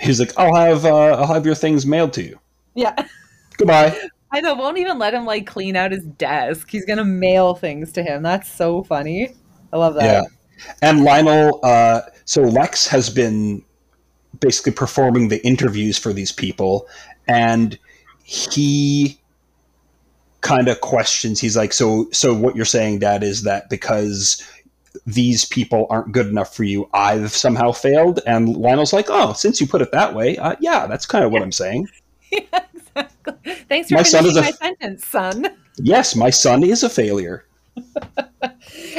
He's 0.00 0.20
like, 0.20 0.32
"I'll 0.38 0.54
have 0.54 0.84
uh, 0.84 1.16
I'll 1.16 1.32
have 1.32 1.46
your 1.46 1.54
things 1.54 1.86
mailed 1.86 2.12
to 2.14 2.22
you. 2.22 2.38
Yeah. 2.74 2.94
Goodbye." 3.56 3.98
I 4.32 4.40
know, 4.40 4.54
won't 4.54 4.78
even 4.78 4.98
let 4.98 5.12
him 5.12 5.24
like 5.24 5.46
clean 5.46 5.74
out 5.74 5.90
his 5.90 6.04
desk. 6.04 6.70
He's 6.70 6.84
gonna 6.84 7.04
mail 7.04 7.54
things 7.54 7.92
to 7.92 8.02
him. 8.02 8.22
That's 8.22 8.50
so 8.50 8.84
funny. 8.84 9.34
I 9.72 9.76
love 9.76 9.94
that. 9.94 10.04
Yeah. 10.04 10.22
And 10.82 11.02
Lionel, 11.02 11.58
uh, 11.64 12.02
so 12.26 12.42
Lex 12.42 12.86
has 12.86 13.10
been 13.10 13.64
basically 14.38 14.72
performing 14.72 15.28
the 15.28 15.44
interviews 15.44 15.98
for 15.98 16.12
these 16.12 16.30
people, 16.30 16.86
and 17.26 17.78
he 18.22 19.18
kind 20.42 20.68
of 20.68 20.80
questions. 20.80 21.40
He's 21.40 21.56
like, 21.56 21.72
"So, 21.72 22.08
so 22.12 22.32
what 22.32 22.54
you're 22.54 22.64
saying, 22.64 23.00
Dad, 23.00 23.24
is 23.24 23.42
that 23.42 23.68
because 23.68 24.42
these 25.06 25.44
people 25.44 25.86
aren't 25.90 26.12
good 26.12 26.26
enough 26.26 26.54
for 26.54 26.64
you, 26.64 26.88
I've 26.92 27.30
somehow 27.32 27.72
failed?" 27.72 28.20
And 28.26 28.56
Lionel's 28.56 28.92
like, 28.92 29.06
"Oh, 29.08 29.32
since 29.32 29.60
you 29.60 29.66
put 29.66 29.82
it 29.82 29.92
that 29.92 30.14
way, 30.14 30.36
uh, 30.38 30.56
yeah, 30.60 30.86
that's 30.86 31.06
kind 31.06 31.24
of 31.24 31.30
what 31.32 31.42
I'm 31.42 31.52
saying. 31.52 31.88
Yeah, 32.32 32.60
exactly. 32.74 33.54
Thanks 33.68 33.88
for 33.88 33.96
My 33.96 34.02
son 34.04 34.24
is 34.24 34.36
a- 34.36 34.42
my 34.42 34.50
sentence, 34.52 35.04
son. 35.06 35.48
Yes, 35.76 36.14
my 36.14 36.30
son 36.30 36.62
is 36.62 36.82
a 36.84 36.88
failure." 36.88 37.44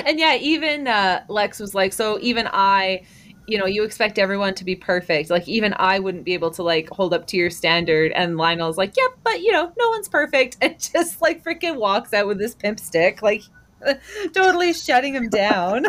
and 0.06 0.20
yeah, 0.20 0.36
even 0.36 0.88
uh, 0.88 1.24
Lex 1.28 1.60
was 1.60 1.74
like, 1.76 1.94
so 1.94 2.18
even 2.22 2.48
I, 2.52 3.04
you 3.48 3.58
know, 3.58 3.66
you 3.66 3.84
expect 3.84 4.20
everyone 4.20 4.54
to 4.56 4.66
be 4.66 4.76
perfect. 4.76 5.30
Like 5.30 5.48
even 5.48 5.74
I 5.78 6.00
wouldn't 6.00 6.24
be 6.26 6.34
able 6.34 6.52
to 6.52 6.64
like 6.64 6.90
hold 6.90 7.14
up 7.14 7.28
to 7.28 7.38
your 7.38 7.50
standard. 7.50 8.12
And 8.14 8.38
Lionel's 8.38 8.78
like, 8.78 8.96
yep, 8.98 9.12
but 9.24 9.42
you 9.42 9.52
know, 9.52 9.72
no 9.78 9.90
one's 9.90 10.10
perfect, 10.10 10.58
and 10.62 10.78
just 10.80 11.22
like 11.22 11.44
freaking 11.44 11.78
walks 11.78 12.14
out 12.14 12.28
with 12.28 12.38
this 12.38 12.56
pimp 12.56 12.80
stick, 12.80 13.22
like 13.22 13.44
totally 14.34 14.74
shutting 14.74 15.16
him 15.16 15.30
down. 15.30 15.86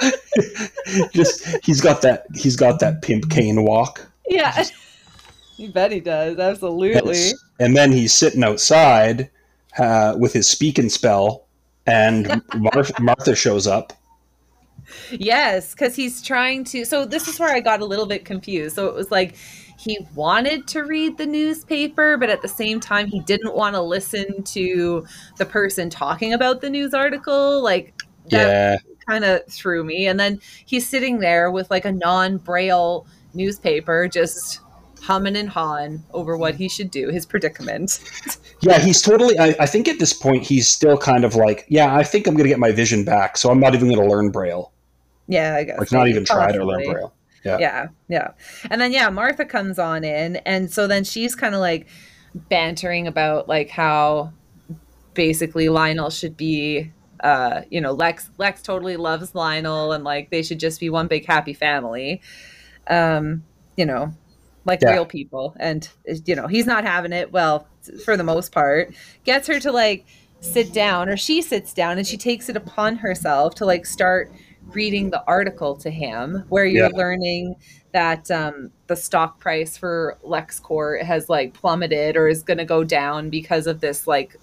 Just 1.12 1.46
he's 1.64 1.80
got 1.80 2.02
that 2.02 2.26
he's 2.34 2.56
got 2.56 2.80
that 2.80 3.02
pimp 3.02 3.30
cane 3.30 3.64
walk. 3.64 4.06
yeah, 4.28 4.64
you 5.56 5.68
bet 5.68 5.92
he 5.92 6.00
does. 6.00 6.38
Absolutely. 6.38 7.30
And 7.58 7.76
then 7.76 7.92
he's 7.92 8.14
sitting 8.14 8.44
outside 8.44 9.30
uh, 9.78 10.16
with 10.18 10.32
his 10.32 10.48
speaking 10.48 10.88
spell, 10.88 11.46
and 11.86 12.42
Mar- 12.54 12.84
Martha 13.00 13.34
shows 13.34 13.66
up. 13.66 13.92
Yes, 15.10 15.72
because 15.72 15.96
he's 15.96 16.22
trying 16.22 16.64
to. 16.64 16.84
So 16.84 17.04
this 17.04 17.28
is 17.28 17.40
where 17.40 17.52
I 17.52 17.60
got 17.60 17.80
a 17.80 17.84
little 17.84 18.06
bit 18.06 18.24
confused. 18.24 18.76
So 18.76 18.86
it 18.86 18.94
was 18.94 19.10
like 19.10 19.36
he 19.78 19.98
wanted 20.14 20.66
to 20.68 20.82
read 20.82 21.18
the 21.18 21.26
newspaper, 21.26 22.16
but 22.16 22.30
at 22.30 22.42
the 22.42 22.48
same 22.48 22.80
time 22.80 23.06
he 23.06 23.20
didn't 23.20 23.54
want 23.54 23.74
to 23.74 23.80
listen 23.80 24.42
to 24.42 25.06
the 25.36 25.46
person 25.46 25.90
talking 25.90 26.32
about 26.32 26.60
the 26.60 26.70
news 26.70 26.94
article. 26.94 27.62
Like 27.62 27.94
that 28.30 28.48
Yeah, 28.48 28.76
kind 29.06 29.24
of 29.24 29.46
threw 29.46 29.84
me. 29.84 30.06
And 30.06 30.18
then 30.18 30.40
he's 30.64 30.88
sitting 30.88 31.18
there 31.18 31.50
with 31.50 31.70
like 31.70 31.84
a 31.84 31.92
non-braille 31.92 33.06
newspaper, 33.34 34.08
just 34.08 34.60
humming 35.00 35.36
and 35.36 35.48
hawing 35.48 36.02
over 36.12 36.36
what 36.36 36.54
he 36.56 36.68
should 36.68 36.90
do, 36.90 37.08
his 37.10 37.24
predicament. 37.24 38.00
yeah, 38.60 38.78
he's 38.78 39.00
totally. 39.02 39.38
I, 39.38 39.54
I 39.60 39.66
think 39.66 39.88
at 39.88 39.98
this 39.98 40.12
point 40.12 40.42
he's 40.42 40.66
still 40.68 40.98
kind 40.98 41.24
of 41.24 41.36
like, 41.36 41.64
yeah, 41.68 41.94
I 41.94 42.02
think 42.02 42.26
I'm 42.26 42.34
going 42.34 42.44
to 42.44 42.48
get 42.48 42.58
my 42.58 42.72
vision 42.72 43.04
back, 43.04 43.36
so 43.36 43.50
I'm 43.50 43.60
not 43.60 43.74
even 43.74 43.88
going 43.88 44.00
to 44.00 44.08
learn 44.08 44.30
Braille. 44.30 44.72
Yeah, 45.28 45.54
I 45.56 45.64
guess. 45.64 45.78
Like, 45.78 45.92
not 45.92 46.08
even 46.08 46.24
try 46.24 46.50
to 46.52 46.64
learn. 46.64 46.82
Braille. 46.90 47.12
Yeah. 47.46 47.58
yeah 47.58 47.88
yeah 48.08 48.30
and 48.70 48.80
then 48.80 48.92
yeah 48.92 49.08
martha 49.08 49.44
comes 49.44 49.78
on 49.78 50.04
in 50.04 50.36
and 50.44 50.70
so 50.70 50.86
then 50.86 51.04
she's 51.04 51.34
kind 51.34 51.54
of 51.54 51.60
like 51.60 51.86
bantering 52.34 53.06
about 53.06 53.48
like 53.48 53.70
how 53.70 54.32
basically 55.14 55.68
lionel 55.68 56.10
should 56.10 56.36
be 56.36 56.90
uh 57.20 57.62
you 57.70 57.80
know 57.80 57.92
lex 57.92 58.28
lex 58.38 58.60
totally 58.62 58.96
loves 58.96 59.34
lionel 59.34 59.92
and 59.92 60.04
like 60.04 60.30
they 60.30 60.42
should 60.42 60.60
just 60.60 60.78
be 60.78 60.90
one 60.90 61.06
big 61.06 61.24
happy 61.24 61.54
family 61.54 62.20
um 62.88 63.42
you 63.76 63.86
know 63.86 64.12
like 64.66 64.80
Yeah. 64.82 64.92
real 64.92 65.06
people 65.06 65.56
and 65.58 65.88
you 66.26 66.34
know 66.34 66.46
he's 66.46 66.66
not 66.66 66.84
having 66.84 67.12
it 67.12 67.32
well 67.32 67.66
for 68.04 68.16
the 68.16 68.24
most 68.24 68.52
part 68.52 68.92
gets 69.24 69.46
her 69.48 69.58
to 69.60 69.72
like 69.72 70.04
sit 70.40 70.72
down 70.74 71.08
or 71.08 71.16
she 71.16 71.40
sits 71.40 71.72
down 71.72 71.96
and 71.96 72.06
she 72.06 72.16
takes 72.18 72.48
it 72.50 72.56
upon 72.56 72.96
herself 72.96 73.54
to 73.54 73.64
like 73.64 73.86
start 73.86 74.30
reading 74.74 75.10
the 75.10 75.22
article 75.26 75.76
to 75.78 75.90
him 75.90 76.44
where 76.48 76.64
you're 76.66 76.88
Yeah. 76.88 76.96
learning 76.96 77.54
that 77.92 78.30
um, 78.30 78.72
the 78.88 78.96
stock 78.96 79.40
price 79.40 79.76
for 79.76 80.18
LexCorp 80.24 81.02
has 81.02 81.28
like 81.28 81.54
plummeted 81.54 82.16
or 82.16 82.28
is 82.28 82.42
going 82.42 82.58
to 82.58 82.64
go 82.64 82.84
down 82.84 83.30
because 83.30 83.66
of 83.66 83.80
this 83.80 84.06
like 84.06 84.36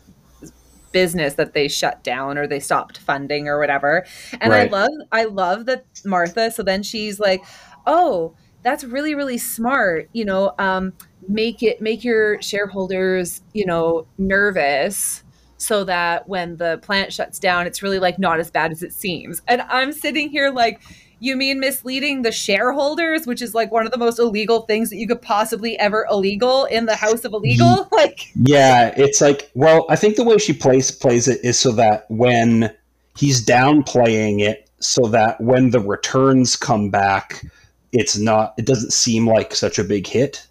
business 0.92 1.36
that 1.36 1.54
they 1.54 1.68
shut 1.68 2.04
down 2.04 2.38
or 2.38 2.48
they 2.48 2.60
stopped 2.60 3.00
funding 3.00 3.48
or 3.48 3.60
whatever. 3.60 4.06
And 4.40 4.54
Right. 4.54 4.70
I 4.70 4.70
love 4.70 4.90
I 5.12 5.26
love 5.26 5.66
that 5.66 5.86
Martha 6.06 6.52
so 6.52 6.62
then 6.64 6.84
she's 6.84 7.20
like, 7.20 7.44
"Oh, 7.86 8.36
that's 8.64 8.84
really 8.84 9.16
really 9.16 9.38
smart, 9.38 10.10
you 10.14 10.26
know, 10.26 10.54
um 10.60 10.94
make 11.28 11.64
it 11.64 11.82
make 11.82 12.04
your 12.04 12.42
shareholders, 12.42 13.42
you 13.54 13.66
know, 13.66 14.08
nervous 14.18 15.23
so 15.64 15.84
that 15.86 16.28
when 16.28 16.58
the 16.58 16.80
plant 16.82 17.14
shuts 17.14 17.40
down 17.40 17.66
it's 17.66 17.82
really 17.82 18.00
like 18.00 18.20
not 18.20 18.40
as 18.40 18.52
bad 18.52 18.72
as 18.72 18.84
it 18.84 18.94
seems." 18.94 19.42
And 19.48 19.62
I'm 19.64 19.92
sitting 19.92 20.30
here 20.30 20.50
like 20.50 20.82
you 21.24 21.38
mean 21.38 21.58
misleading 21.62 22.24
the 22.24 22.34
shareholders, 22.34 23.26
which 23.26 23.42
is 23.42 23.56
like 23.56 23.72
one 23.72 23.86
of 23.86 23.94
the 23.94 23.98
most 23.98 24.20
illegal 24.20 24.64
things 24.64 24.90
that 24.90 24.98
you 24.98 25.08
could 25.08 25.22
possibly 25.22 25.80
ever 25.80 26.06
illegal 26.12 26.66
in 26.66 26.86
the 26.86 26.98
house 26.98 27.24
of 27.24 27.34
illegal? 27.34 27.88
Like 27.94 28.32
Yeah, 28.36 28.94
it's 28.98 29.22
like, 29.22 29.50
well, 29.54 29.86
I 29.88 29.96
think 29.96 30.18
the 30.18 30.26
way 30.26 30.38
she 30.38 30.52
plays 30.52 30.92
plays 30.92 31.30
it 31.30 31.40
is 31.44 31.58
so 31.58 31.72
that 31.74 32.06
when 32.10 32.76
he's 33.18 33.46
downplaying 33.46 34.42
it, 34.42 34.70
so 34.80 35.08
that 35.08 35.40
when 35.40 35.70
the 35.70 35.80
returns 35.80 36.58
come 36.58 36.90
back, 36.90 37.46
it's 37.94 38.18
not, 38.18 38.54
it 38.58 38.66
doesn't 38.66 38.92
seem 38.92 39.26
like 39.26 39.56
such 39.56 39.80
a 39.80 39.84
big 39.84 40.06
hit. 40.08 40.46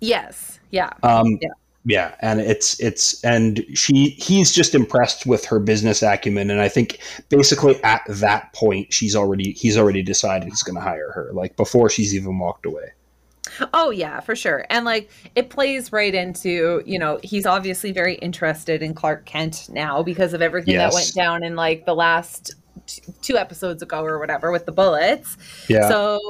Yes. 0.00 0.58
Yeah. 0.70 0.90
Um, 1.04 1.38
Yeah. 1.40 1.50
Yeah, 1.84 2.14
and 2.20 2.40
it's 2.40 2.78
it's 2.80 3.22
and 3.24 3.64
she 3.74 4.10
he's 4.10 4.52
just 4.52 4.74
impressed 4.74 5.26
with 5.26 5.44
her 5.46 5.58
business 5.58 6.02
acumen, 6.02 6.50
and 6.50 6.60
I 6.60 6.68
think 6.68 7.00
basically 7.28 7.82
at 7.82 8.02
that 8.08 8.52
point 8.52 8.92
she's 8.92 9.16
already 9.16 9.52
he's 9.52 9.76
already 9.76 10.02
decided 10.02 10.48
he's 10.48 10.62
going 10.62 10.76
to 10.76 10.80
hire 10.80 11.10
her, 11.12 11.30
like 11.32 11.56
before 11.56 11.90
she's 11.90 12.14
even 12.14 12.38
walked 12.38 12.66
away. 12.66 12.92
Oh 13.74 13.90
yeah, 13.90 14.20
for 14.20 14.36
sure. 14.36 14.64
And 14.70 14.84
like 14.84 15.10
it 15.34 15.50
plays 15.50 15.92
right 15.92 16.14
into, 16.14 16.82
you 16.86 16.98
know, 16.98 17.18
he's 17.22 17.46
obviously 17.46 17.92
very 17.92 18.14
interested 18.14 18.82
in 18.82 18.94
Clark 18.94 19.26
Kent 19.26 19.68
now 19.68 20.02
because 20.02 20.32
of 20.32 20.40
everything 20.40 20.76
that 20.76 20.92
went 20.92 21.12
down 21.14 21.42
in 21.42 21.56
like 21.56 21.84
the 21.84 21.94
last 21.94 22.54
t- 22.96 23.12
two 23.22 23.36
episodes 23.36 23.82
ago 23.82 24.02
or 24.04 24.18
whatever 24.18 24.50
with 24.52 24.66
the 24.66 24.72
bullets. 24.72 25.36
Yeah, 25.68 25.88
So, 25.88 26.20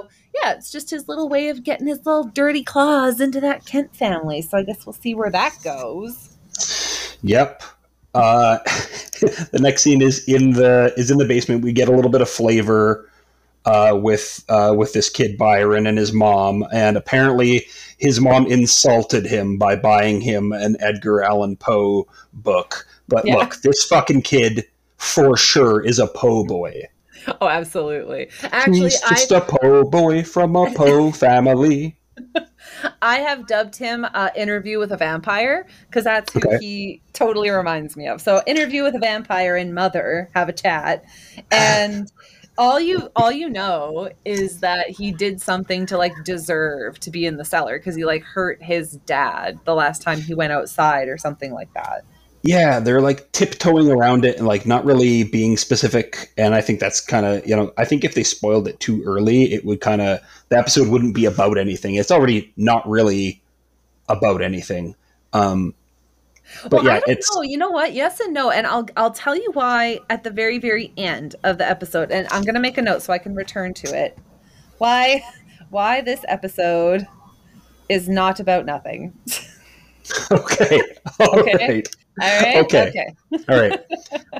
yeah, 0.42 0.52
it's 0.52 0.70
just 0.70 0.90
his 0.90 1.08
little 1.08 1.28
way 1.28 1.48
of 1.48 1.62
getting 1.62 1.86
his 1.86 2.04
little 2.06 2.24
dirty 2.24 2.62
claws 2.62 3.20
into 3.20 3.40
that 3.40 3.64
Kent 3.66 3.94
family. 3.94 4.42
So 4.42 4.58
I 4.58 4.62
guess 4.62 4.86
we'll 4.86 4.92
see 4.94 5.14
where 5.14 5.30
that 5.30 5.56
goes. 5.62 6.36
Yep. 7.22 7.62
Uh, 8.14 8.58
the 9.20 9.58
next 9.60 9.82
scene 9.82 10.02
is 10.02 10.26
in 10.28 10.52
the 10.52 10.92
is 10.96 11.10
in 11.10 11.18
the 11.18 11.24
basement. 11.24 11.62
We 11.62 11.72
get 11.72 11.88
a 11.88 11.92
little 11.92 12.10
bit 12.10 12.20
of 12.20 12.28
flavor 12.28 13.08
uh, 13.64 13.98
with 14.00 14.44
uh, 14.48 14.74
with 14.76 14.92
this 14.92 15.08
kid 15.08 15.38
Byron 15.38 15.86
and 15.86 15.96
his 15.96 16.12
mom, 16.12 16.64
and 16.72 16.96
apparently 16.96 17.66
his 17.98 18.20
mom 18.20 18.46
insulted 18.46 19.24
him 19.24 19.56
by 19.56 19.76
buying 19.76 20.20
him 20.20 20.52
an 20.52 20.76
Edgar 20.80 21.22
Allan 21.22 21.56
Poe 21.56 22.06
book. 22.32 22.86
But 23.08 23.24
Yeah. 23.26 23.36
look, 23.36 23.56
this 23.62 23.84
fucking 23.84 24.22
kid 24.22 24.64
for 25.02 25.36
sure 25.36 25.84
is 25.84 25.98
a 25.98 26.06
po' 26.06 26.44
boy. 26.44 26.88
Oh, 27.40 27.48
absolutely. 27.48 28.30
Actually, 28.44 28.90
He's 28.90 29.00
just 29.00 29.30
a 29.32 29.40
po' 29.40 29.84
boy 29.84 30.22
from 30.22 30.56
a 30.56 30.72
po' 30.72 31.10
family. 31.12 31.96
I 33.00 33.16
have 33.18 33.46
dubbed 33.46 33.76
him 33.76 34.06
uh, 34.14 34.30
"Interview 34.36 34.78
with 34.78 34.92
a 34.92 34.96
Vampire" 34.96 35.66
because 35.88 36.04
that's 36.04 36.32
who 36.32 36.40
Okay. 36.40 36.58
he 36.58 37.02
totally 37.12 37.50
reminds 37.50 37.96
me 37.96 38.06
of. 38.06 38.20
So, 38.20 38.42
"Interview 38.46 38.82
with 38.84 38.94
a 38.94 38.98
Vampire" 38.98 39.56
and 39.56 39.74
"Mother" 39.74 40.28
have 40.34 40.48
a 40.48 40.52
chat, 40.52 41.04
and 41.50 42.10
all 42.58 42.78
you 42.78 43.08
all 43.16 43.32
you 43.32 43.48
know 43.48 44.10
is 44.24 44.60
that 44.60 44.88
he 44.90 45.10
did 45.10 45.40
something 45.40 45.86
to 45.86 45.96
like 45.98 46.12
deserve 46.24 46.98
to 47.00 47.10
be 47.10 47.24
in 47.26 47.36
the 47.36 47.44
cellar 47.44 47.78
because 47.78 47.96
he 47.96 48.04
like 48.04 48.22
hurt 48.22 48.62
his 48.62 48.92
dad 49.06 49.58
the 49.64 49.74
last 49.74 50.02
time 50.02 50.20
he 50.20 50.34
went 50.34 50.52
outside 50.52 51.08
or 51.08 51.18
something 51.18 51.52
like 51.52 51.72
that. 51.74 52.04
Yeah, 52.42 52.80
they're 52.80 53.00
like 53.00 53.30
tiptoeing 53.32 53.90
around 53.90 54.24
it 54.24 54.36
and 54.36 54.46
like 54.46 54.66
not 54.66 54.84
really 54.84 55.22
being 55.22 55.56
specific. 55.56 56.32
And 56.36 56.54
I 56.54 56.60
think 56.60 56.80
that's 56.80 57.00
kind 57.00 57.24
of, 57.24 57.46
you 57.46 57.54
know, 57.54 57.72
I 57.78 57.84
think 57.84 58.04
if 58.04 58.14
they 58.14 58.24
spoiled 58.24 58.66
it 58.66 58.80
too 58.80 59.02
early, 59.04 59.52
it 59.52 59.64
would 59.64 59.80
kind 59.80 60.00
of, 60.02 60.20
the 60.48 60.58
episode 60.58 60.88
wouldn't 60.88 61.14
be 61.14 61.24
about 61.24 61.56
anything. 61.56 61.94
It's 61.94 62.10
already 62.10 62.52
not 62.56 62.88
really 62.88 63.40
about 64.08 64.42
anything. 64.42 64.96
Um, 65.32 65.74
but 66.64 66.72
well, 66.72 66.84
yeah, 66.84 66.94
I 66.94 67.00
don't 67.00 67.08
it's, 67.08 67.34
know. 67.34 67.42
You 67.42 67.58
know 67.58 67.70
what? 67.70 67.92
Yes 67.92 68.20
and 68.20 68.34
no, 68.34 68.50
and 68.50 68.66
I'll 68.66 68.86
I'll 68.96 69.12
tell 69.12 69.34
you 69.36 69.50
why 69.52 70.00
at 70.10 70.22
the 70.24 70.30
very 70.30 70.58
very 70.58 70.92
end 70.96 71.36
of 71.44 71.56
the 71.58 71.68
episode, 71.68 72.10
and 72.10 72.26
I'm 72.30 72.42
gonna 72.42 72.60
make 72.60 72.76
a 72.76 72.82
note 72.82 73.02
so 73.02 73.12
I 73.12 73.18
can 73.18 73.34
return 73.34 73.72
to 73.74 73.96
it. 73.96 74.18
Why 74.78 75.22
why 75.70 76.02
this 76.02 76.24
episode 76.28 77.06
is 77.88 78.08
not 78.08 78.40
about 78.40 78.66
nothing. 78.66 79.14
okay. 80.30 80.82
All 81.20 81.40
Okay. 81.40 81.56
right. 81.68 81.88
All 82.20 82.42
right. 82.42 82.56
Okay. 82.64 82.88
Okay. 82.88 83.14
All 83.48 83.60
right. 83.60 83.80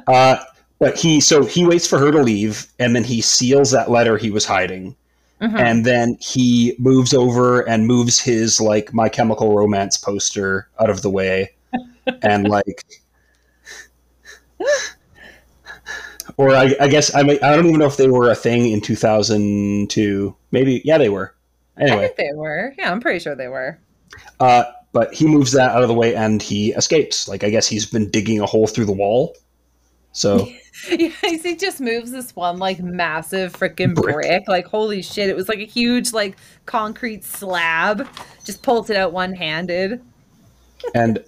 Uh, 0.06 0.44
but 0.78 0.98
he, 0.98 1.20
so 1.20 1.44
he 1.44 1.64
waits 1.64 1.86
for 1.86 1.98
her 1.98 2.10
to 2.10 2.22
leave 2.22 2.66
and 2.78 2.94
then 2.94 3.04
he 3.04 3.20
seals 3.20 3.70
that 3.70 3.90
letter 3.90 4.16
he 4.18 4.30
was 4.30 4.44
hiding. 4.44 4.96
Mhm. 5.40 5.58
and 5.58 5.84
then 5.84 6.16
he 6.20 6.76
moves 6.78 7.12
over 7.12 7.62
and 7.68 7.84
moves 7.88 8.20
his 8.20 8.60
like 8.60 8.94
my 8.94 9.08
chemical 9.08 9.56
romance 9.56 9.96
poster 9.96 10.68
out 10.78 10.88
of 10.88 11.02
the 11.02 11.10
way 11.10 11.50
and 12.22 12.48
like 12.48 12.84
or 16.36 16.54
I, 16.54 16.74
I 16.80 16.86
guess 16.86 17.12
I 17.14 17.24
mean, 17.24 17.38
I 17.42 17.56
don't 17.56 17.66
even 17.66 17.80
know 17.80 17.86
if 17.86 17.96
they 17.96 18.08
were 18.08 18.30
a 18.30 18.36
thing 18.36 18.70
in 18.70 18.80
2002 18.80 20.36
maybe 20.52 20.80
yeah 20.84 20.98
they 20.98 21.08
were 21.08 21.34
I 21.76 21.82
anyway 21.84 22.06
think 22.06 22.16
they 22.18 22.36
were. 22.36 22.72
Yeah, 22.78 22.92
I'm 22.92 23.00
pretty 23.00 23.18
sure 23.18 23.34
they 23.34 23.48
were. 23.48 23.78
uh, 24.40 24.64
but 24.92 25.12
he 25.12 25.26
moves 25.26 25.52
that 25.52 25.70
out 25.70 25.82
of 25.82 25.88
the 25.88 25.94
way 25.94 26.14
and 26.14 26.42
he 26.42 26.72
escapes 26.72 27.28
like 27.28 27.44
I 27.44 27.50
guess 27.50 27.66
he's 27.66 27.86
been 27.86 28.10
digging 28.10 28.40
a 28.40 28.46
hole 28.46 28.66
through 28.66 28.86
the 28.86 28.92
wall 28.92 29.36
so 30.12 30.48
Yeah, 30.90 31.10
he 31.22 31.54
just 31.54 31.80
moves 31.80 32.10
this 32.10 32.34
one 32.34 32.58
like 32.58 32.80
massive 32.80 33.52
freaking 33.52 33.94
Brick. 33.94 34.14
brick. 34.14 34.48
Like 34.48 34.66
holy 34.66 35.02
shit, 35.02 35.28
it 35.28 35.36
was 35.36 35.48
like 35.48 35.58
a 35.58 35.66
huge 35.66 36.12
like 36.12 36.36
concrete 36.66 37.24
slab. 37.24 38.08
Just 38.44 38.62
pulls 38.62 38.90
it 38.90 38.96
out 38.96 39.12
one 39.12 39.32
handed. 39.32 40.02
and 40.94 41.22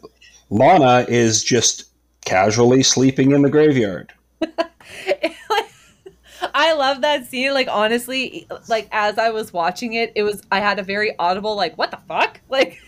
Lana 0.51 1.07
is 1.09 1.45
just 1.45 1.85
casually 2.25 2.83
sleeping 2.83 3.33
in 3.33 3.43
the 3.43 3.51
graveyard 3.51 4.13
I 6.57 6.73
love 6.75 7.01
that 7.01 7.27
scene. 7.27 7.53
Like 7.53 7.69
honestly, 7.71 8.47
like 8.69 8.89
as 8.93 9.19
I 9.19 9.31
was 9.31 9.53
watching 9.53 9.95
it, 9.95 10.13
it 10.15 10.23
was 10.23 10.43
I 10.53 10.61
had 10.61 10.79
a 10.79 10.83
very 10.83 11.17
audible 11.19 11.57
like, 11.57 11.77
"What 11.77 11.91
the 11.91 11.99
fuck?" 12.09 12.41
Like 12.49 12.81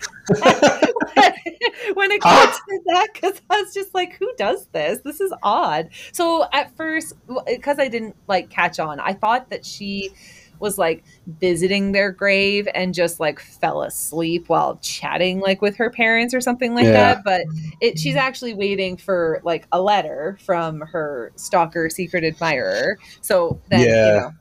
when 1.93 2.11
it 2.11 2.21
got 2.21 2.53
to 2.53 2.81
that, 2.87 3.07
because 3.13 3.41
I 3.49 3.61
was 3.61 3.73
just 3.73 3.93
like, 3.93 4.13
"Who 4.17 4.31
does 4.37 4.67
this? 4.67 4.99
This 5.03 5.21
is 5.21 5.33
odd." 5.43 5.89
So 6.11 6.45
at 6.53 6.75
first, 6.75 7.13
because 7.45 7.79
I 7.79 7.87
didn't 7.87 8.15
like 8.27 8.49
catch 8.49 8.79
on, 8.79 8.99
I 8.99 9.13
thought 9.13 9.49
that 9.49 9.65
she 9.65 10.11
was 10.59 10.77
like 10.77 11.03
visiting 11.39 11.91
their 11.91 12.11
grave 12.11 12.67
and 12.73 12.93
just 12.93 13.19
like 13.19 13.39
fell 13.39 13.81
asleep 13.83 14.49
while 14.49 14.77
chatting 14.81 15.39
like 15.39 15.61
with 15.61 15.75
her 15.75 15.89
parents 15.89 16.33
or 16.33 16.41
something 16.41 16.73
like 16.75 16.85
Yeah. 16.85 16.91
that 16.93 17.23
but 17.23 17.41
it 17.81 17.97
she's 17.99 18.15
actually 18.15 18.53
waiting 18.53 18.97
for 18.97 19.41
like 19.43 19.67
a 19.71 19.81
letter 19.81 20.37
from 20.45 20.81
her 20.81 21.31
stalker 21.35 21.89
secret 21.89 22.23
admirer 22.23 22.97
so 23.21 23.59
then 23.69 23.81
Yeah. 23.81 24.07
you 24.15 24.19
know 24.21 24.31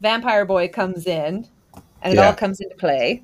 vampire 0.00 0.44
boy 0.44 0.68
comes 0.68 1.06
in 1.06 1.46
and 2.02 2.14
it 2.14 2.16
Yeah. 2.16 2.26
all 2.26 2.34
comes 2.34 2.60
into 2.60 2.74
play 2.76 3.22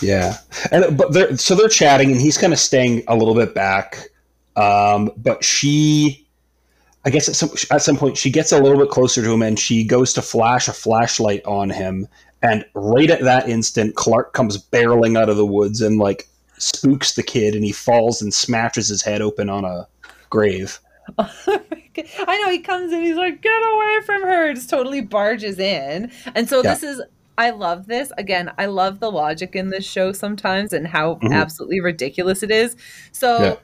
Yeah, 0.00 0.36
and 0.70 0.96
but 0.96 1.12
they're 1.12 1.36
so 1.36 1.54
they're 1.54 1.68
chatting, 1.68 2.10
and 2.12 2.20
he's 2.20 2.38
kind 2.38 2.52
of 2.54 2.58
staying 2.58 3.02
a 3.08 3.14
little 3.16 3.34
bit 3.34 3.54
back. 3.54 4.08
Um, 4.56 5.10
but 5.16 5.44
she, 5.44 6.26
I 7.04 7.10
guess 7.10 7.28
at 7.28 7.34
some 7.36 7.50
at 7.70 7.82
some 7.82 7.96
point, 7.96 8.16
she 8.18 8.30
gets 8.30 8.52
a 8.52 8.60
little 8.60 8.78
bit 8.78 8.90
closer 8.90 9.22
to 9.22 9.32
him, 9.32 9.42
and 9.42 9.58
she 9.58 9.84
goes 9.84 10.12
to 10.14 10.22
flash 10.22 10.68
a 10.68 10.72
flashlight 10.72 11.44
on 11.46 11.70
him. 11.70 12.06
And 12.42 12.64
right 12.74 13.10
at 13.10 13.22
that 13.22 13.48
instant, 13.48 13.96
Clark 13.96 14.32
comes 14.32 14.62
barreling 14.62 15.18
out 15.18 15.28
of 15.28 15.36
the 15.36 15.46
woods 15.46 15.80
and 15.80 15.98
like 15.98 16.28
spooks 16.58 17.14
the 17.14 17.22
kid, 17.22 17.54
and 17.54 17.64
he 17.64 17.72
falls 17.72 18.20
and 18.20 18.32
smashes 18.34 18.88
his 18.88 19.02
head 19.02 19.22
open 19.22 19.48
on 19.48 19.64
a 19.64 19.88
grave. 20.28 20.78
I 21.18 22.40
know 22.42 22.50
he 22.50 22.60
comes 22.60 22.92
in, 22.92 23.02
he's 23.02 23.16
like, 23.16 23.42
get 23.42 23.50
away 23.50 23.98
from 24.04 24.22
her, 24.22 24.52
just 24.54 24.70
totally 24.70 25.00
barges 25.00 25.58
in. 25.58 26.10
And 26.34 26.48
so 26.48 26.62
Yeah. 26.62 26.70
this 26.74 26.82
is 26.82 27.02
I 27.38 27.50
love 27.50 27.86
this. 27.86 28.12
Again, 28.18 28.52
I 28.58 28.66
love 28.66 29.00
the 29.00 29.10
logic 29.10 29.56
in 29.56 29.70
this 29.70 29.86
show 29.86 30.12
sometimes 30.12 30.74
and 30.74 30.86
how 30.86 31.14
Mhm. 31.22 31.32
absolutely 31.32 31.80
ridiculous 31.80 32.42
it 32.42 32.50
is. 32.50 32.76
So 33.12 33.42
Yeah. 33.42 33.56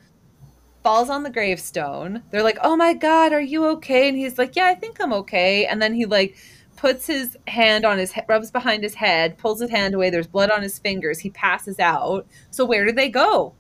Falls 0.87 1.11
on 1.11 1.25
the 1.25 1.31
gravestone. 1.31 2.23
They're 2.31 2.45
like, 2.45 2.59
"Oh 2.63 2.77
my 2.77 2.95
god, 2.95 3.33
are 3.33 3.41
you 3.41 3.67
okay?" 3.71 4.09
And 4.09 4.17
he's 4.17 4.39
like, 4.39 4.55
"Yeah, 4.55 4.67
I 4.67 4.77
think 4.77 5.01
I'm 5.01 5.13
okay." 5.15 5.67
And 5.67 5.83
then 5.83 5.93
he 5.93 6.07
like 6.07 6.37
puts 6.77 7.09
his 7.09 7.37
hand 7.49 7.85
on 7.85 7.99
his 7.99 8.15
rubs 8.29 8.53
behind 8.53 8.85
his 8.85 8.95
head, 8.95 9.37
pulls 9.37 9.61
his 9.61 9.69
hand 9.69 9.97
away. 9.97 10.11
There's 10.11 10.29
blood 10.29 10.49
on 10.49 10.63
his 10.63 10.79
fingers. 10.79 11.19
He 11.19 11.31
passes 11.31 11.81
out. 11.81 12.25
So 12.53 12.65
where 12.65 12.87
do 12.87 12.93
they 12.93 13.09
go? 13.09 13.53